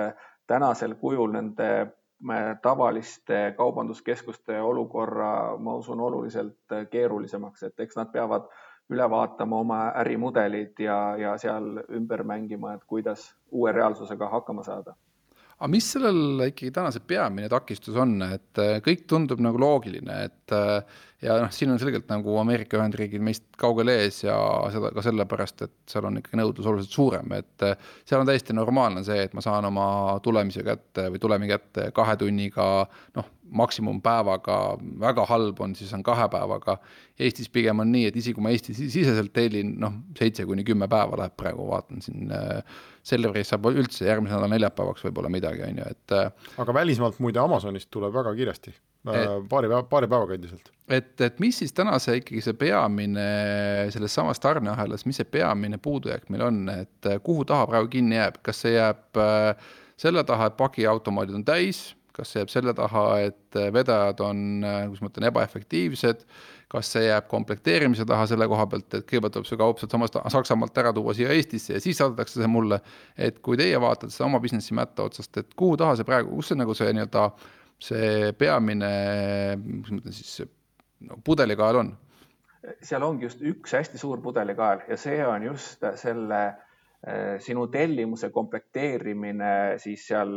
tänasel 0.46 0.94
kujul 1.00 1.32
nende 1.32 1.68
tavaliste 2.62 3.54
kaubanduskeskuste 3.56 4.60
olukorra, 4.60 5.56
ma 5.58 5.74
usun, 5.78 6.00
oluliselt 6.00 6.74
keerulisemaks, 6.90 7.62
et 7.62 7.80
eks 7.80 7.96
nad 7.96 8.10
peavad 8.12 8.48
üle 8.90 9.04
vaatama 9.10 9.60
oma 9.62 9.80
ärimudelid 10.00 10.80
ja, 10.80 11.16
ja 11.20 11.36
seal 11.38 11.82
ümber 11.94 12.24
mängima, 12.26 12.74
et 12.74 12.84
kuidas 12.88 13.28
uue 13.50 13.72
reaalsusega 13.72 14.30
hakkama 14.32 14.64
saada. 14.66 14.96
Aga 15.58 15.68
mis 15.70 15.86
sellel 15.92 16.46
ikkagi 16.48 16.70
täna 16.74 16.90
see 16.94 17.02
peamine 17.06 17.48
takistus 17.50 17.96
on, 17.98 18.16
et 18.22 18.60
kõik 18.84 19.06
tundub 19.10 19.42
nagu 19.42 19.58
loogiline, 19.58 20.18
et 20.28 20.54
ja 21.22 21.38
noh, 21.42 21.50
siin 21.54 21.72
on 21.72 21.80
selgelt 21.82 22.06
nagu 22.10 22.36
Ameerika 22.38 22.78
Ühendriigid 22.78 23.22
meist 23.24 23.44
kaugel 23.58 23.90
ees 23.92 24.20
ja 24.22 24.36
seda 24.72 24.92
ka 24.94 25.02
sellepärast, 25.04 25.64
et 25.66 25.74
seal 25.90 26.06
on 26.06 26.20
ikkagi 26.20 26.38
nõudlus 26.38 26.68
oluliselt 26.70 26.94
suurem, 26.94 27.32
et 27.38 27.66
äh, 27.66 27.90
seal 28.08 28.22
on 28.22 28.28
täiesti 28.28 28.54
normaalne 28.56 29.02
see, 29.06 29.24
et 29.26 29.34
ma 29.34 29.42
saan 29.44 29.66
oma 29.68 29.88
tulemise 30.24 30.62
kätte 30.66 31.08
või 31.12 31.22
tulemi 31.22 31.50
kätte 31.50 31.88
kahe 31.96 32.16
tunniga, 32.20 32.68
noh, 33.18 33.34
maksimumpäevaga, 33.58 34.58
väga 35.00 35.24
halb 35.30 35.60
on, 35.64 35.74
siis 35.74 35.92
on 35.96 36.02
kahe 36.04 36.26
päevaga. 36.28 36.76
Eestis 37.18 37.48
pigem 37.48 37.80
on 37.80 37.88
nii, 37.92 38.10
et 38.10 38.18
isegi 38.20 38.36
kui 38.36 38.44
ma 38.44 38.52
Eesti 38.52 38.74
siseselt 38.76 39.32
tellin, 39.34 39.72
noh, 39.80 39.94
seitse 40.18 40.44
kuni 40.46 40.66
kümme 40.68 40.86
päeva 40.90 41.16
läheb 41.22 41.34
praegu, 41.40 41.64
vaatan 41.70 42.04
siin 42.04 42.30
äh, 42.34 42.60
Selveris 43.08 43.48
saab 43.54 43.66
üldse 43.72 44.04
järgmise 44.04 44.36
nädala 44.36 44.52
neljapäevaks 44.52 45.06
võib-olla 45.06 45.32
midagi, 45.32 45.64
on 45.64 45.80
ju, 45.80 45.88
et. 45.96 46.14
Äh, 46.14 46.52
aga 46.60 46.76
välismaalt 46.76 47.18
muide 47.24 47.40
Amazonist 47.42 47.90
tuleb 47.94 48.12
väga 48.14 48.36
kiiresti, 48.36 48.74
paari 49.48 49.70
päeva, 49.70 49.82
paari 49.90 50.10
päevaga 50.10 50.36
endiselt. 50.36 50.70
et, 50.88 51.12
et 51.20 51.40
mis 51.42 51.58
siis 51.62 51.74
täna 51.76 51.98
see 52.02 52.20
ikkagi 52.20 52.42
see 52.44 52.56
peamine 52.58 53.28
selles 53.94 54.14
samas 54.14 54.40
tarneahelas, 54.44 55.06
mis 55.08 55.20
see 55.20 55.28
peamine 55.28 55.80
puudujääk 55.82 56.28
meil 56.34 56.46
on, 56.48 56.64
et 56.72 57.10
äh, 57.10 57.20
kuhu 57.24 57.46
taha 57.48 57.68
praegu 57.70 57.92
kinni 57.98 58.18
jääb, 58.18 58.42
kas 58.42 58.64
see 58.64 58.74
jääb 58.76 59.22
selle 59.98 60.24
taha, 60.24 60.50
et 60.50 60.58
pagiautomaadid 60.58 61.40
on 61.40 61.46
täis, 61.46 61.88
kas 62.14 62.32
see 62.32 62.42
jääb 62.42 62.52
selle 62.52 62.74
taha, 62.78 63.08
et 63.30 63.58
vedajad 63.74 64.22
on, 64.26 64.46
kuidas 64.62 65.02
ma 65.02 65.12
ütlen, 65.12 65.28
ebaefektiivsed 65.32 66.24
kas 66.72 66.90
see 66.92 67.06
jääb 67.06 67.28
komplekteerimise 67.30 68.04
taha 68.08 68.26
selle 68.28 68.48
koha 68.48 68.66
pealt, 68.68 68.88
et 68.92 69.06
kõigepealt 69.08 69.36
tuleb 69.38 69.48
see 69.48 69.60
kaup 69.60 69.80
sealtsamast 69.80 70.18
Saksamaalt 70.34 70.80
ära 70.82 70.92
tuua 70.96 71.14
siia 71.16 71.32
Eestisse 71.32 71.78
ja 71.78 71.80
siis 71.80 71.96
saadetakse 72.00 72.42
see 72.42 72.50
mulle. 72.50 72.80
et 73.16 73.38
kui 73.44 73.56
teie 73.56 73.80
vaatate 73.80 74.12
seda 74.12 74.26
oma 74.28 74.40
business'i 74.40 74.76
mätta 74.76 75.06
otsast, 75.08 75.36
et 75.40 75.54
kuhu 75.56 75.78
taha 75.80 75.96
see 75.96 76.08
praegu, 76.08 76.34
kus 76.36 76.52
see 76.52 76.60
nagu 76.60 76.76
see 76.76 76.92
nii-öelda 76.92 77.30
see 77.78 78.32
peamine, 78.38 78.92
kuidas 79.58 79.92
ma 79.92 80.00
ütlen 80.02 80.16
siis, 80.16 80.38
no 81.08 81.18
pudelikael 81.24 81.82
on? 81.84 81.92
seal 82.82 83.04
ongi 83.06 83.28
just 83.28 83.42
üks 83.46 83.72
hästi 83.78 84.00
suur 84.00 84.20
pudelikael 84.22 84.82
ja 84.90 84.96
see 85.00 85.20
on 85.24 85.44
just 85.46 85.84
selle 86.00 86.40
Äh, 87.06 87.38
sinu 87.38 87.68
tellimuse 87.70 88.32
komplekteerimine 88.34 89.78
siis 89.78 90.02
seal 90.08 90.32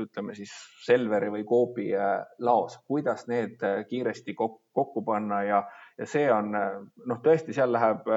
ütleme 0.00 0.32
siis 0.32 0.52
Selveri 0.86 1.28
või 1.28 1.42
Coopi 1.44 1.90
äh, 1.92 2.22
laos, 2.40 2.78
kuidas 2.88 3.26
need 3.28 3.60
kiiresti 3.90 4.32
kokku 4.32 5.02
panna 5.04 5.42
ja, 5.44 5.58
ja 5.98 6.08
see 6.08 6.30
on 6.32 6.56
noh, 6.56 7.20
tõesti, 7.20 7.52
seal 7.52 7.68
läheb, 7.76 8.08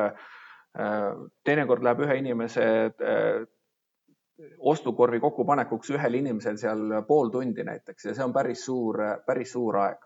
teinekord 1.43 1.83
läheb 1.83 2.05
ühe 2.05 2.15
inimese 2.21 2.65
ostukorvi 4.59 5.19
kokkupanekuks 5.19 5.89
ühel 5.95 6.19
inimesel 6.19 6.57
seal 6.57 7.01
pool 7.07 7.31
tundi 7.33 7.63
näiteks 7.63 8.05
ja 8.05 8.13
see 8.15 8.25
on 8.25 8.33
päris 8.33 8.65
suur, 8.65 8.99
päris 9.25 9.51
suur 9.51 9.77
aeg. 9.83 10.05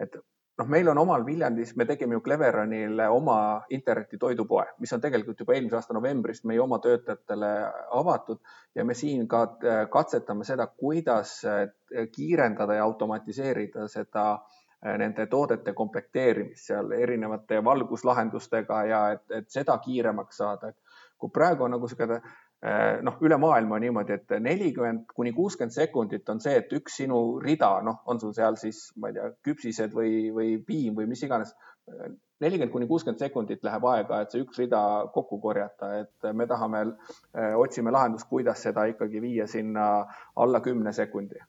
et 0.00 0.16
noh, 0.58 0.68
meil 0.68 0.88
on 0.88 0.98
omal 0.98 1.24
Viljandis, 1.26 1.74
me 1.76 1.84
tegime 1.88 2.16
ju 2.16 2.20
Cleveronile 2.20 3.08
oma 3.08 3.36
internetitoidupoe, 3.70 4.64
mis 4.80 4.92
on 4.92 5.00
tegelikult 5.00 5.40
juba 5.40 5.56
eelmise 5.56 5.78
aasta 5.78 5.96
novembrist 5.96 6.44
meie 6.48 6.60
oma 6.60 6.78
töötajatele 6.82 7.52
avatud 7.98 8.40
ja 8.74 8.84
me 8.84 8.94
siin 8.94 9.28
ka 9.28 9.42
äh, 9.44 9.84
katsetame 9.92 10.44
seda, 10.48 10.66
kuidas 10.66 11.38
äh, 11.48 11.66
kiirendada 12.12 12.78
ja 12.78 12.84
automatiseerida 12.84 13.88
seda 13.88 14.26
äh, 14.32 14.98
nende 14.98 15.26
toodete 15.26 15.74
komplekteerimist 15.78 16.70
seal 16.70 16.92
erinevate 16.98 17.62
valguslahendustega 17.64 18.84
ja 18.90 19.02
et, 19.16 19.24
et 19.30 19.50
seda 19.50 19.78
kiiremaks 19.78 20.42
saada. 20.44 20.72
kui 21.22 21.30
praegu 21.30 21.62
on 21.62 21.70
nagu 21.70 21.86
niisugune 21.86 22.16
noh, 23.02 23.18
üle 23.26 23.36
maailma 23.42 23.78
niimoodi, 23.82 24.14
et 24.14 24.34
nelikümmend 24.38 25.08
kuni 25.16 25.32
kuuskümmend 25.34 25.74
sekundit 25.74 26.28
on 26.30 26.40
see, 26.42 26.54
et 26.60 26.72
üks 26.76 27.00
sinu 27.00 27.18
rida, 27.42 27.72
noh, 27.82 28.02
on 28.06 28.20
sul 28.22 28.34
seal 28.36 28.58
siis, 28.60 28.84
ma 29.02 29.10
ei 29.10 29.16
tea, 29.16 29.30
küpsised 29.48 29.94
või, 29.96 30.28
või 30.34 30.56
piim 30.66 30.94
või 30.98 31.08
mis 31.10 31.22
iganes. 31.26 31.54
nelikümmend 32.42 32.72
kuni 32.72 32.86
kuuskümmend 32.86 33.18
sekundit 33.18 33.64
läheb 33.66 33.84
aega, 33.90 34.20
et 34.22 34.30
see 34.30 34.42
üks 34.42 34.58
rida 34.62 34.82
kokku 35.14 35.40
korjata, 35.42 35.90
et 36.04 36.28
me 36.34 36.46
tahame, 36.46 36.84
äh, 37.34 37.56
otsime 37.58 37.90
lahendust, 37.90 38.28
kuidas 38.30 38.62
seda 38.62 38.86
ikkagi 38.90 39.22
viia 39.22 39.46
sinna 39.46 40.06
alla 40.36 40.60
kümne 40.62 40.92
sekundi 40.92 41.42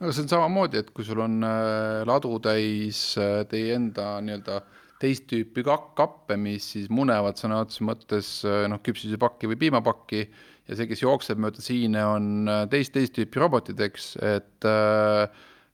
no 0.00 0.12
see 0.12 0.22
on 0.24 0.30
samamoodi, 0.30 0.78
et 0.78 0.90
kui 0.94 1.04
sul 1.04 1.20
on 1.22 1.42
äh, 1.42 2.02
ladutäis 2.06 3.02
teie 3.50 3.74
enda 3.74 4.20
nii-öelda 4.22 4.62
teist 5.04 5.28
tüüpi 5.30 5.64
kappe, 5.66 6.36
mis 6.40 6.66
siis 6.74 6.90
munevad 6.92 7.38
sõna 7.40 7.60
otseses 7.64 7.84
mõttes 7.84 8.32
äh, 8.48 8.64
noh, 8.70 8.80
küpsisepakki 8.84 9.50
või 9.50 9.60
piimapakki 9.66 10.24
ja 10.24 10.76
see, 10.78 10.88
kes 10.88 11.04
jookseb 11.04 11.40
mööda 11.42 11.64
siine, 11.64 12.04
on 12.08 12.48
äh, 12.48 12.64
teist, 12.72 12.94
teist 12.96 13.16
tüüpi 13.18 13.42
robotid, 13.42 13.80
eks, 13.84 14.14
et 14.24 14.68
äh, 14.68 15.24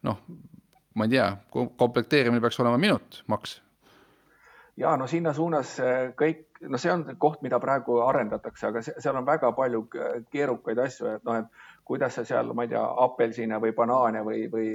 noh, 0.09 0.23
ma 0.99 1.07
ei 1.07 1.15
tea, 1.15 1.29
komplekteerimine 1.53 2.43
peaks 2.43 2.59
olema 2.63 2.81
minut 2.81 3.23
maks. 3.31 3.61
ja 4.81 4.97
no 4.99 5.07
sinna 5.11 5.33
suunas 5.37 5.77
kõik, 6.19 6.47
no 6.73 6.81
see 6.81 6.91
on 6.93 7.05
koht, 7.21 7.45
mida 7.47 7.61
praegu 7.63 8.01
arendatakse, 8.07 8.67
aga 8.67 8.83
seal 8.89 9.19
on 9.21 9.29
väga 9.29 9.53
palju 9.55 9.85
keerukaid 10.33 10.83
asju, 10.87 11.15
et 11.15 11.25
noh, 11.29 11.43
et 11.45 11.67
kuidas 11.87 12.19
sa 12.19 12.27
seal, 12.27 12.51
ma 12.55 12.67
ei 12.67 12.75
tea, 12.75 12.83
apelsine 13.05 13.59
või 13.63 13.75
banaane 13.77 14.25
või, 14.27 14.45
või 14.51 14.69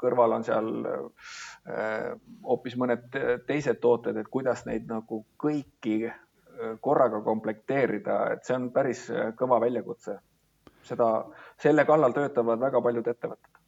kõrval 0.00 0.36
on 0.38 0.44
seal 0.46 0.70
äh, 0.88 1.24
hoopis 1.68 2.76
mõned 2.80 3.04
teised 3.46 3.80
tooted, 3.82 4.16
et 4.16 4.28
kuidas 4.32 4.64
neid 4.66 4.88
nagu 4.88 5.22
kõiki 5.40 5.96
äh, 6.08 6.18
korraga 6.80 7.20
komplekteerida, 7.26 8.18
et 8.34 8.48
see 8.48 8.56
on 8.56 8.70
päris 8.74 9.06
äh, 9.12 9.32
kõva 9.38 9.60
väljakutse. 9.62 10.18
seda, 10.82 11.06
selle 11.60 11.84
kallal 11.84 12.14
töötavad 12.16 12.58
väga 12.58 12.80
paljud 12.80 13.06
ettevõtted 13.06 13.58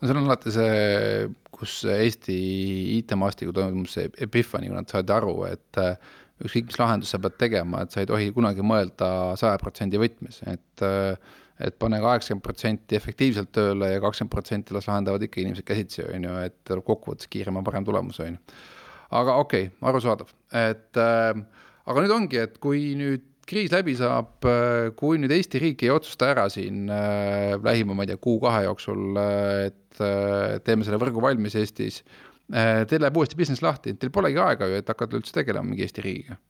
no 0.00 0.08
see 0.08 0.16
on 0.16 0.24
alati 0.24 0.52
see, 0.54 1.28
kus 1.52 1.84
Eesti 1.84 2.36
IT-maastikul 2.98 3.54
toimub 3.54 3.88
see 3.92 4.08
epiphany, 4.26 4.70
kui 4.70 4.76
nad 4.76 4.88
said 4.90 5.10
aru, 5.12 5.44
et 5.44 5.80
ükskõik, 6.42 6.70
mis 6.70 6.80
lahendust 6.80 7.14
sa 7.14 7.20
pead 7.22 7.38
tegema, 7.38 7.84
et 7.84 7.94
sa 7.94 8.02
ei 8.02 8.10
tohi 8.10 8.32
kunagi 8.34 8.64
mõelda 8.66 9.08
saja 9.40 9.60
protsendi 9.60 10.00
võtmes, 10.00 10.40
et 10.50 10.84
äh, 10.84 11.36
et 11.62 11.76
pane 11.78 12.00
kaheksakümmend 12.02 12.44
protsenti 12.44 12.96
efektiivselt 12.98 13.52
tööle 13.54 13.92
ja 13.92 14.00
kakskümmend 14.02 14.32
protsenti 14.32 14.74
las 14.74 14.88
lahendavad 14.90 15.22
ikka 15.22 15.42
inimesed 15.42 15.66
käsitsi, 15.66 16.02
on 16.08 16.26
ju, 16.26 16.38
et 16.48 16.56
tuleb 16.66 16.86
kokkuvõttes 16.88 17.30
kiirem 17.30 17.60
ja 17.60 17.66
parem 17.66 17.86
tulemus, 17.86 18.18
on 18.24 18.34
ju. 18.34 18.56
aga 19.14 19.36
okei 19.42 19.68
okay,, 19.68 19.76
arusaadav, 19.90 20.34
et 20.58 21.00
äh, 21.00 21.44
aga 21.84 22.04
nüüd 22.04 22.16
ongi, 22.16 22.42
et 22.42 22.58
kui 22.62 22.92
nüüd 22.98 23.30
kriis 23.46 23.72
läbi 23.74 23.94
saab, 23.98 24.34
äh, 24.48 24.90
kui 24.98 25.20
nüüd 25.20 25.34
Eesti 25.36 25.60
riik 25.62 25.84
ei 25.84 25.92
otsusta 25.94 26.32
ära 26.32 26.48
siin 26.52 26.88
äh, 26.90 27.54
lähima, 27.62 27.94
ma 27.94 28.06
ei 28.06 28.12
tea, 28.12 28.20
kuu-kahe 28.26 28.64
jooksul 28.66 29.20
äh,, 29.20 29.66
et 29.68 30.02
äh, 30.02 30.56
teeme 30.66 30.86
selle 30.86 30.98
võrgu 31.02 31.22
valmis 31.22 31.54
Eestis 31.60 32.00
äh,, 32.50 32.82
teil 32.88 33.04
läheb 33.04 33.20
uuesti 33.20 33.38
business 33.38 33.62
lahti, 33.62 33.94
teil 33.94 34.12
polegi 34.14 34.42
aega 34.42 34.70
ju, 34.70 34.80
et 34.80 34.90
hakata 34.90 35.20
üldse 35.20 35.36
tegelema 35.36 35.70
mingi 35.70 35.86
Eesti 35.86 36.02
riigiga 36.02 36.40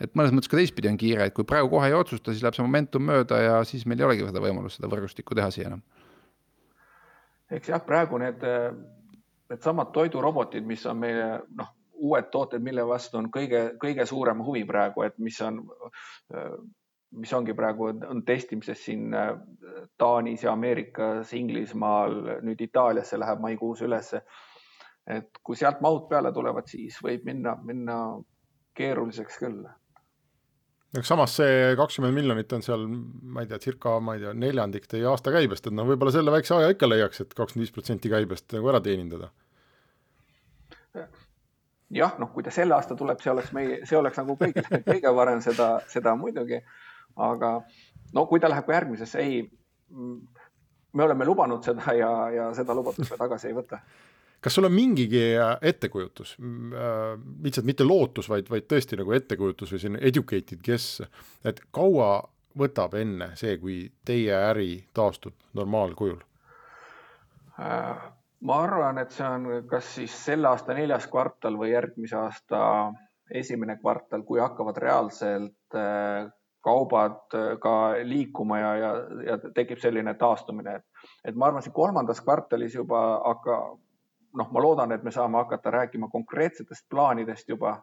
et 0.00 0.16
mõnes 0.18 0.34
mõttes 0.34 0.50
ka 0.52 0.58
teistpidi 0.58 0.90
on 0.90 0.98
kiire, 1.00 1.28
et 1.28 1.36
kui 1.36 1.46
praegu 1.48 1.70
kohe 1.72 1.88
ei 1.90 1.96
otsusta, 1.96 2.32
siis 2.32 2.44
läheb 2.44 2.56
see 2.56 2.66
momentum 2.66 3.06
mööda 3.08 3.40
ja 3.42 3.56
siis 3.68 3.86
meil 3.88 4.02
ei 4.02 4.08
olegi 4.08 4.26
seda 4.28 4.42
võimalust 4.44 4.80
seda 4.80 4.90
võrgustikku 4.92 5.36
teha 5.38 5.48
siia 5.54 5.70
enam. 5.70 5.82
eks 7.50 7.70
jah, 7.72 7.82
praegu 7.86 8.18
need, 8.20 8.42
needsamad 9.50 9.92
toidurobotid, 9.94 10.66
mis 10.66 10.84
on 10.90 10.98
meie 11.00 11.28
noh, 11.60 11.72
uued 11.96 12.28
tooted, 12.32 12.62
mille 12.62 12.84
vastu 12.86 13.20
on 13.22 13.30
kõige, 13.32 13.70
kõige 13.80 14.04
suurem 14.06 14.42
huvi 14.44 14.66
praegu, 14.68 15.06
et 15.06 15.16
mis 15.18 15.40
on 15.40 15.62
mis 17.16 17.32
ongi 17.32 17.54
praegu, 17.56 17.86
on 18.10 18.22
testimises 18.26 18.82
siin 18.84 19.14
Taanis 19.98 20.42
ja 20.44 20.52
Ameerikas, 20.52 21.32
Inglismaal, 21.38 22.18
nüüd 22.44 22.60
Itaaliasse 22.60 23.18
läheb 23.18 23.40
maikuus 23.40 23.82
ülesse. 23.86 24.22
et 25.06 25.38
kui 25.42 25.54
sealt 25.56 25.80
mahud 25.80 26.08
peale 26.10 26.32
tulevad, 26.34 26.66
siis 26.66 26.96
võib 26.98 27.22
minna, 27.24 27.52
minna 27.62 27.96
keeruliseks 28.74 29.36
küll 29.38 29.60
eks 30.94 31.10
samas 31.10 31.34
see 31.38 31.74
kakskümmend 31.78 32.14
miljonit 32.14 32.52
on 32.56 32.64
seal, 32.64 32.86
ma 32.86 33.42
ei 33.42 33.50
tea, 33.50 33.58
circa, 33.62 33.96
ma 34.00 34.16
ei 34.16 34.22
tea, 34.22 34.32
neljandik 34.38 34.86
teie 34.90 35.06
aastakäibest, 35.10 35.68
et 35.68 35.76
noh, 35.76 35.88
võib-olla 35.88 36.14
selle 36.14 36.34
väikse 36.34 36.54
aja 36.56 36.72
ikka 36.74 36.88
leiaks, 36.88 37.22
et 37.24 37.34
kakskümmend 37.34 37.66
viis 37.66 37.74
protsenti 37.74 38.12
käibest 38.12 38.56
nagu 38.56 38.70
ära 38.72 38.80
teenindada. 38.84 39.30
jah, 41.92 42.16
noh, 42.18 42.32
kui 42.32 42.46
ta 42.46 42.54
selle 42.54 42.74
aasta 42.74 42.96
tuleb, 42.98 43.20
see 43.22 43.32
oleks 43.32 43.52
meie, 43.56 43.82
see 43.86 43.98
oleks 43.98 44.22
nagu 44.22 44.38
kõige, 44.40 44.64
kõige 44.90 45.14
varem 45.14 45.42
seda, 45.44 45.76
seda 45.92 46.16
muidugi, 46.18 46.62
aga 47.28 47.52
no 48.14 48.26
kui 48.30 48.40
ta 48.40 48.50
läheb 48.50 48.66
ka 48.66 48.78
järgmisesse, 48.78 49.22
ei, 49.22 49.42
me 50.96 51.04
oleme 51.04 51.28
lubanud 51.28 51.64
seda 51.66 51.94
ja, 51.94 52.10
ja 52.32 52.50
seda 52.56 52.74
lubadust 52.74 53.12
me 53.12 53.20
tagasi 53.20 53.50
ei 53.50 53.58
võta 53.58 53.82
kas 54.46 54.54
sul 54.54 54.68
on 54.68 54.72
mingigi 54.72 55.22
äh, 55.34 55.56
ettekujutus, 55.62 56.36
äh, 56.38 57.18
lihtsalt 57.42 57.66
mitte 57.66 57.84
lootus, 57.84 58.28
vaid, 58.30 58.46
vaid 58.50 58.68
tõesti 58.70 58.94
nagu 59.00 59.10
ettekujutus 59.16 59.72
või 59.74 59.80
selline 59.82 60.02
educated 60.06 60.60
guess, 60.62 61.00
et 61.42 61.58
kaua 61.74 62.20
võtab 62.56 62.94
enne 62.94 63.32
see, 63.34 63.56
kui 63.58 63.80
teie 64.06 64.36
äri 64.36 64.84
taastub 64.94 65.34
normaalkujul? 65.58 66.20
Äh, 67.58 68.04
ma 68.46 68.58
arvan, 68.68 69.00
et 69.02 69.16
see 69.16 69.26
on 69.26 69.48
kas 69.66 69.88
siis 69.96 70.14
selle 70.28 70.46
aasta 70.52 70.76
neljas 70.78 71.08
kvartal 71.10 71.58
või 71.58 71.72
järgmise 71.72 72.14
aasta 72.20 72.60
esimene 73.34 73.74
kvartal, 73.80 74.22
kui 74.22 74.38
hakkavad 74.38 74.78
reaalselt 74.78 75.74
kaubad 76.62 77.34
ka 77.62 77.74
liikuma 78.06 78.60
ja, 78.60 78.70
ja, 78.78 78.92
ja 79.26 79.36
tekib 79.58 79.82
selline 79.82 80.14
taastumine, 80.14 80.76
et, 80.78 81.10
et 81.26 81.34
ma 81.34 81.50
arvan, 81.50 81.66
siin 81.66 81.74
kolmandas 81.74 82.22
kvartalis 82.22 82.78
juba 82.78 83.02
hakka, 83.24 83.58
noh, 84.36 84.48
ma 84.52 84.62
loodan, 84.62 84.92
et 84.92 85.02
me 85.02 85.12
saame 85.14 85.38
hakata 85.42 85.70
rääkima 85.70 86.08
konkreetsetest 86.12 86.88
plaanidest 86.90 87.48
juba. 87.48 87.82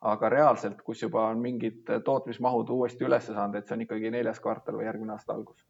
aga 0.00 0.28
reaalselt, 0.30 0.82
kus 0.86 1.00
juba 1.02 1.24
on 1.26 1.40
mingid 1.42 1.88
tootmismahud 2.06 2.68
uuesti 2.70 3.02
üles 3.02 3.24
saanud, 3.26 3.56
et 3.58 3.66
see 3.66 3.74
on 3.74 3.80
ikkagi 3.82 4.12
neljas 4.14 4.38
kvartal 4.38 4.76
või 4.78 4.84
järgmine 4.86 5.12
aasta 5.12 5.34
algus. 5.34 5.64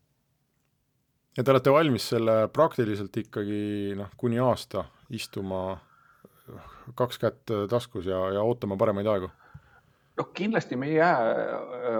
ja 1.36 1.44
te 1.44 1.50
olete 1.50 1.72
valmis 1.72 2.08
selle 2.12 2.34
praktiliselt 2.52 3.16
ikkagi 3.16 3.94
noh, 3.96 4.10
kuni 4.16 4.38
aasta 4.38 4.84
istuma 5.08 5.78
kaks 6.94 7.18
kätt 7.18 7.54
taskus 7.70 8.06
ja, 8.06 8.20
ja 8.36 8.42
ootama 8.44 8.76
paremaid 8.76 9.06
aegu 9.06 9.30
noh, 10.18 10.30
kindlasti 10.34 10.76
me 10.76 10.86
ei 10.86 10.94
jää 10.94 11.18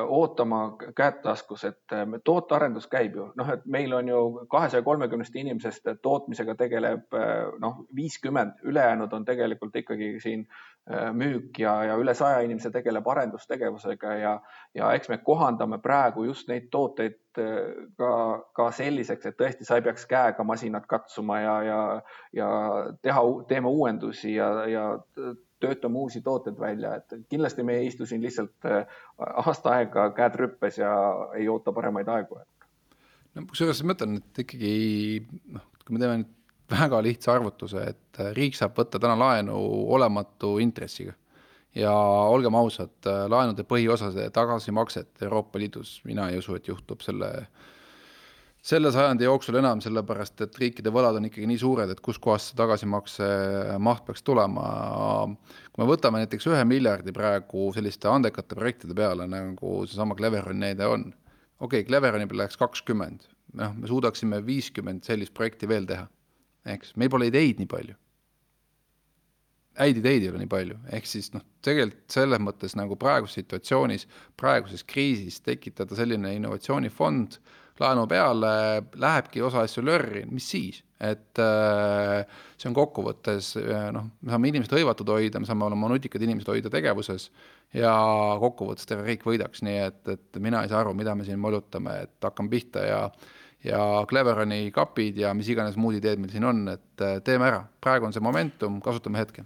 ootama 0.06 0.76
käed 0.96 1.20
taskus, 1.22 1.64
et 1.64 1.94
tootearendus 2.24 2.88
käib 2.90 3.16
ju, 3.16 3.28
noh, 3.38 3.52
et 3.54 3.66
meil 3.66 3.92
on 3.94 4.08
ju 4.08 4.22
kahesaja 4.50 4.82
kolmekümnest 4.82 5.36
inimesest 5.36 5.92
tootmisega 6.02 6.54
tegeleb 6.58 7.18
noh, 7.62 7.84
viiskümmend, 7.96 8.58
ülejäänud 8.62 9.12
on 9.12 9.24
tegelikult 9.28 9.76
ikkagi 9.76 10.16
siin 10.22 10.46
müük 11.12 11.58
ja, 11.60 11.74
ja 11.84 11.96
üle 12.00 12.14
saja 12.16 12.40
inimese 12.44 12.70
tegeleb 12.72 13.08
arendustegevusega 13.08 14.14
ja, 14.16 14.34
ja 14.74 14.92
eks 14.96 15.10
me 15.12 15.18
kohandame 15.24 15.78
praegu 15.84 16.24
just 16.24 16.48
neid 16.48 16.70
tooteid 16.72 17.18
ka, 17.98 18.12
ka 18.56 18.70
selliseks, 18.74 19.28
et 19.28 19.36
tõesti 19.38 19.66
sa 19.68 19.78
ei 19.78 19.84
peaks 19.84 20.08
käega 20.10 20.44
masinat 20.48 20.88
katsuma 20.90 21.40
ja, 21.42 21.58
ja, 21.62 21.82
ja 22.34 22.48
teha, 23.02 23.26
teeme 23.50 23.68
uuendusi 23.68 24.34
ja, 24.34 24.48
ja 24.66 24.86
töötame 25.60 25.98
uusi 25.98 26.22
tooteid 26.24 26.58
välja, 26.60 26.94
et 26.98 27.14
kindlasti 27.28 27.64
me 27.66 27.78
ei 27.78 27.88
istu 27.90 28.06
siin 28.06 28.22
lihtsalt 28.22 28.68
äh, 28.68 28.98
aasta 29.44 29.76
aega 29.78 30.08
käed 30.16 30.38
rüppes 30.40 30.80
ja 30.80 30.90
ei 31.36 31.48
oota 31.48 31.72
paremaid 31.72 32.08
aegu. 32.14 32.40
no 33.34 33.46
kusjuures 33.50 33.82
ma 33.84 33.92
mõtlen, 33.92 34.18
et 34.22 34.42
ikkagi 34.44 34.74
noh, 35.54 35.64
kui 35.84 35.96
me 35.96 36.02
teeme 36.02 36.18
nüüd 36.22 36.34
väga 36.68 37.00
lihtsa 37.04 37.32
arvutuse, 37.36 37.86
et 37.94 38.20
äh, 38.20 38.34
riik 38.36 38.58
saab 38.58 38.76
võtta 38.78 39.00
täna 39.00 39.16
laenu 39.18 39.56
olematu 39.96 40.58
intressiga 40.62 41.16
ja 41.74 41.94
olgem 42.28 42.56
ausad, 42.58 42.96
äh, 43.06 43.24
laenude 43.30 43.64
põhiosade 43.68 44.30
tagasimakset 44.34 45.26
Euroopa 45.28 45.58
Liidus 45.58 45.98
mina 46.04 46.30
ei 46.30 46.38
usu, 46.42 46.58
et 46.58 46.68
juhtub 46.68 47.02
selle 47.04 47.32
äh, 47.38 47.66
selle 48.64 48.90
sajandi 48.92 49.26
jooksul 49.26 49.58
enam, 49.60 49.80
sellepärast 49.82 50.42
et 50.44 50.58
riikide 50.58 50.90
võlad 50.94 51.18
on 51.18 51.28
ikkagi 51.28 51.46
nii 51.48 51.60
suured, 51.60 51.92
et 51.92 52.02
kuskohast 52.04 52.50
see 52.50 52.58
tagasimakse 52.58 53.28
maht 53.82 54.04
peaks 54.06 54.24
tulema. 54.26 54.66
kui 55.72 55.84
me 55.84 55.88
võtame 55.88 56.22
näiteks 56.24 56.48
ühe 56.50 56.64
miljardi 56.66 57.14
praegu 57.14 57.70
selliste 57.74 58.10
andekate 58.10 58.58
projektide 58.58 58.96
peale, 58.98 59.28
nagu 59.30 59.84
seesama 59.86 60.16
Cleveroni 60.18 60.66
näide 60.66 60.86
on, 60.86 61.08
okei 61.60 61.80
okay,, 61.80 61.88
Cleveroni 61.88 62.26
peale 62.26 62.44
läheks 62.44 62.58
kakskümmend, 62.58 63.28
noh, 63.60 63.78
me 63.78 63.88
suudaksime 63.90 64.42
viiskümmend 64.46 65.06
sellist 65.06 65.34
projekti 65.34 65.70
veel 65.70 65.86
teha, 65.86 66.08
eks, 66.66 66.96
meil 66.96 67.10
pole 67.12 67.30
ideid 67.30 67.62
nii 67.62 67.70
palju. 67.70 67.96
Häid 69.78 70.00
ideid 70.00 70.24
ei 70.24 70.30
ole 70.32 70.40
nii 70.42 70.50
palju, 70.50 70.76
ehk 70.90 71.06
siis 71.06 71.28
noh, 71.30 71.44
tegelikult 71.62 72.10
selles 72.10 72.40
mõttes 72.42 72.74
nagu 72.74 72.96
praeguses 72.98 73.38
situatsioonis, 73.38 74.08
praeguses 74.34 74.82
kriisis 74.82 75.38
tekitada 75.46 75.94
selline 75.94 76.32
innovatsioonifond 76.34 77.38
laenu 77.82 78.06
peale, 78.10 78.52
lähebki 78.98 79.42
osa 79.44 79.64
asju 79.66 79.84
lörri, 79.86 80.24
mis 80.30 80.48
siis, 80.50 80.82
et 81.00 81.40
äh, 81.42 82.24
see 82.58 82.70
on 82.70 82.76
kokkuvõttes 82.76 83.52
äh, 83.60 83.88
noh, 83.94 84.10
me 84.20 84.34
saame 84.34 84.50
inimesed 84.50 84.74
hõivatud 84.74 85.12
hoida, 85.14 85.40
me 85.42 85.48
saame 85.48 85.68
oma 85.68 85.90
nutikad 85.92 86.22
inimesed 86.26 86.50
hoida 86.50 86.72
tegevuses 86.74 87.28
ja 87.76 87.92
kokkuvõttes 88.42 88.88
terve 88.88 89.06
riik 89.06 89.26
võidaks, 89.26 89.62
nii 89.66 89.78
et, 89.86 90.02
et 90.14 90.42
mina 90.42 90.64
ei 90.64 90.72
saa 90.72 90.82
aru, 90.82 90.96
mida 90.98 91.14
me 91.14 91.26
siin 91.28 91.40
molutame, 91.42 92.00
et 92.08 92.30
hakkame 92.30 92.54
pihta 92.54 92.86
ja 92.86 93.02
ja 93.66 94.04
Cleveroni 94.06 94.68
kapid 94.70 95.16
ja 95.18 95.32
mis 95.34 95.48
iganes 95.50 95.74
muud 95.74 95.96
ideed 95.98 96.20
meil 96.22 96.30
siin 96.30 96.46
on, 96.46 96.60
et 96.70 97.02
äh, 97.02 97.18
teeme 97.26 97.48
ära, 97.48 97.64
praegu 97.82 98.06
on 98.06 98.14
see 98.14 98.22
momentum, 98.22 98.78
kasutame 98.84 99.18
hetke 99.18 99.42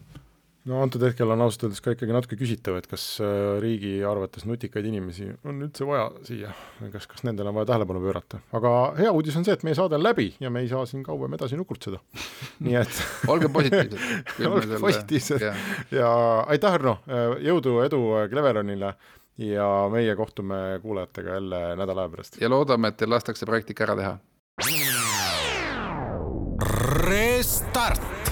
no 0.68 0.82
antud 0.84 1.02
hetkel 1.02 1.30
on 1.34 1.42
ausalt 1.42 1.66
öeldes 1.66 1.82
ka 1.82 1.94
ikkagi 1.96 2.14
natuke 2.14 2.36
küsitav, 2.38 2.76
et 2.78 2.86
kas 2.90 3.04
äh, 3.24 3.58
riigi 3.62 3.94
arvates 4.06 4.44
nutikaid 4.46 4.86
inimesi 4.86 5.26
on 5.48 5.62
üldse 5.66 5.86
vaja 5.88 6.08
siia, 6.26 6.52
kas, 6.92 7.08
kas 7.10 7.24
nendele 7.26 7.50
on 7.50 7.58
vaja 7.58 7.72
tähelepanu 7.72 8.02
pöörata, 8.04 8.42
aga 8.54 8.74
hea 8.98 9.10
uudis 9.14 9.38
on 9.38 9.46
see, 9.46 9.56
et 9.56 9.64
meie 9.66 9.78
saade 9.78 9.98
on 9.98 10.04
läbi 10.04 10.28
ja 10.42 10.52
me 10.54 10.62
ei 10.62 10.70
saa 10.70 10.84
siin 10.88 11.02
kauem 11.06 11.34
edasi 11.38 11.58
nukurtseda. 11.58 11.98
nii 12.66 12.78
et 12.78 13.02
olge 13.32 13.50
positiivsed. 13.52 13.98
Olge 14.52 14.78
positiivsed. 14.82 15.42
ja, 15.42 15.54
ja 15.96 16.12
aitäh, 16.52 16.78
Arno, 16.78 16.98
äh, 17.10 17.36
jõudu, 17.48 17.80
edu 17.86 18.02
äh, 18.20 18.28
Cleveronile 18.30 18.94
ja 19.42 19.68
meie 19.92 20.14
kohtume 20.16 20.78
kuulajatega 20.82 21.38
jälle 21.38 21.62
nädala 21.76 22.06
aja 22.06 22.14
pärast. 22.14 22.40
ja 22.40 22.50
loodame, 22.52 22.92
et 22.92 23.00
teil 23.02 23.10
lastakse 23.10 23.48
praktika 23.48 23.88
ära 23.88 23.98
teha. 23.98 24.18
Restart 27.02 28.31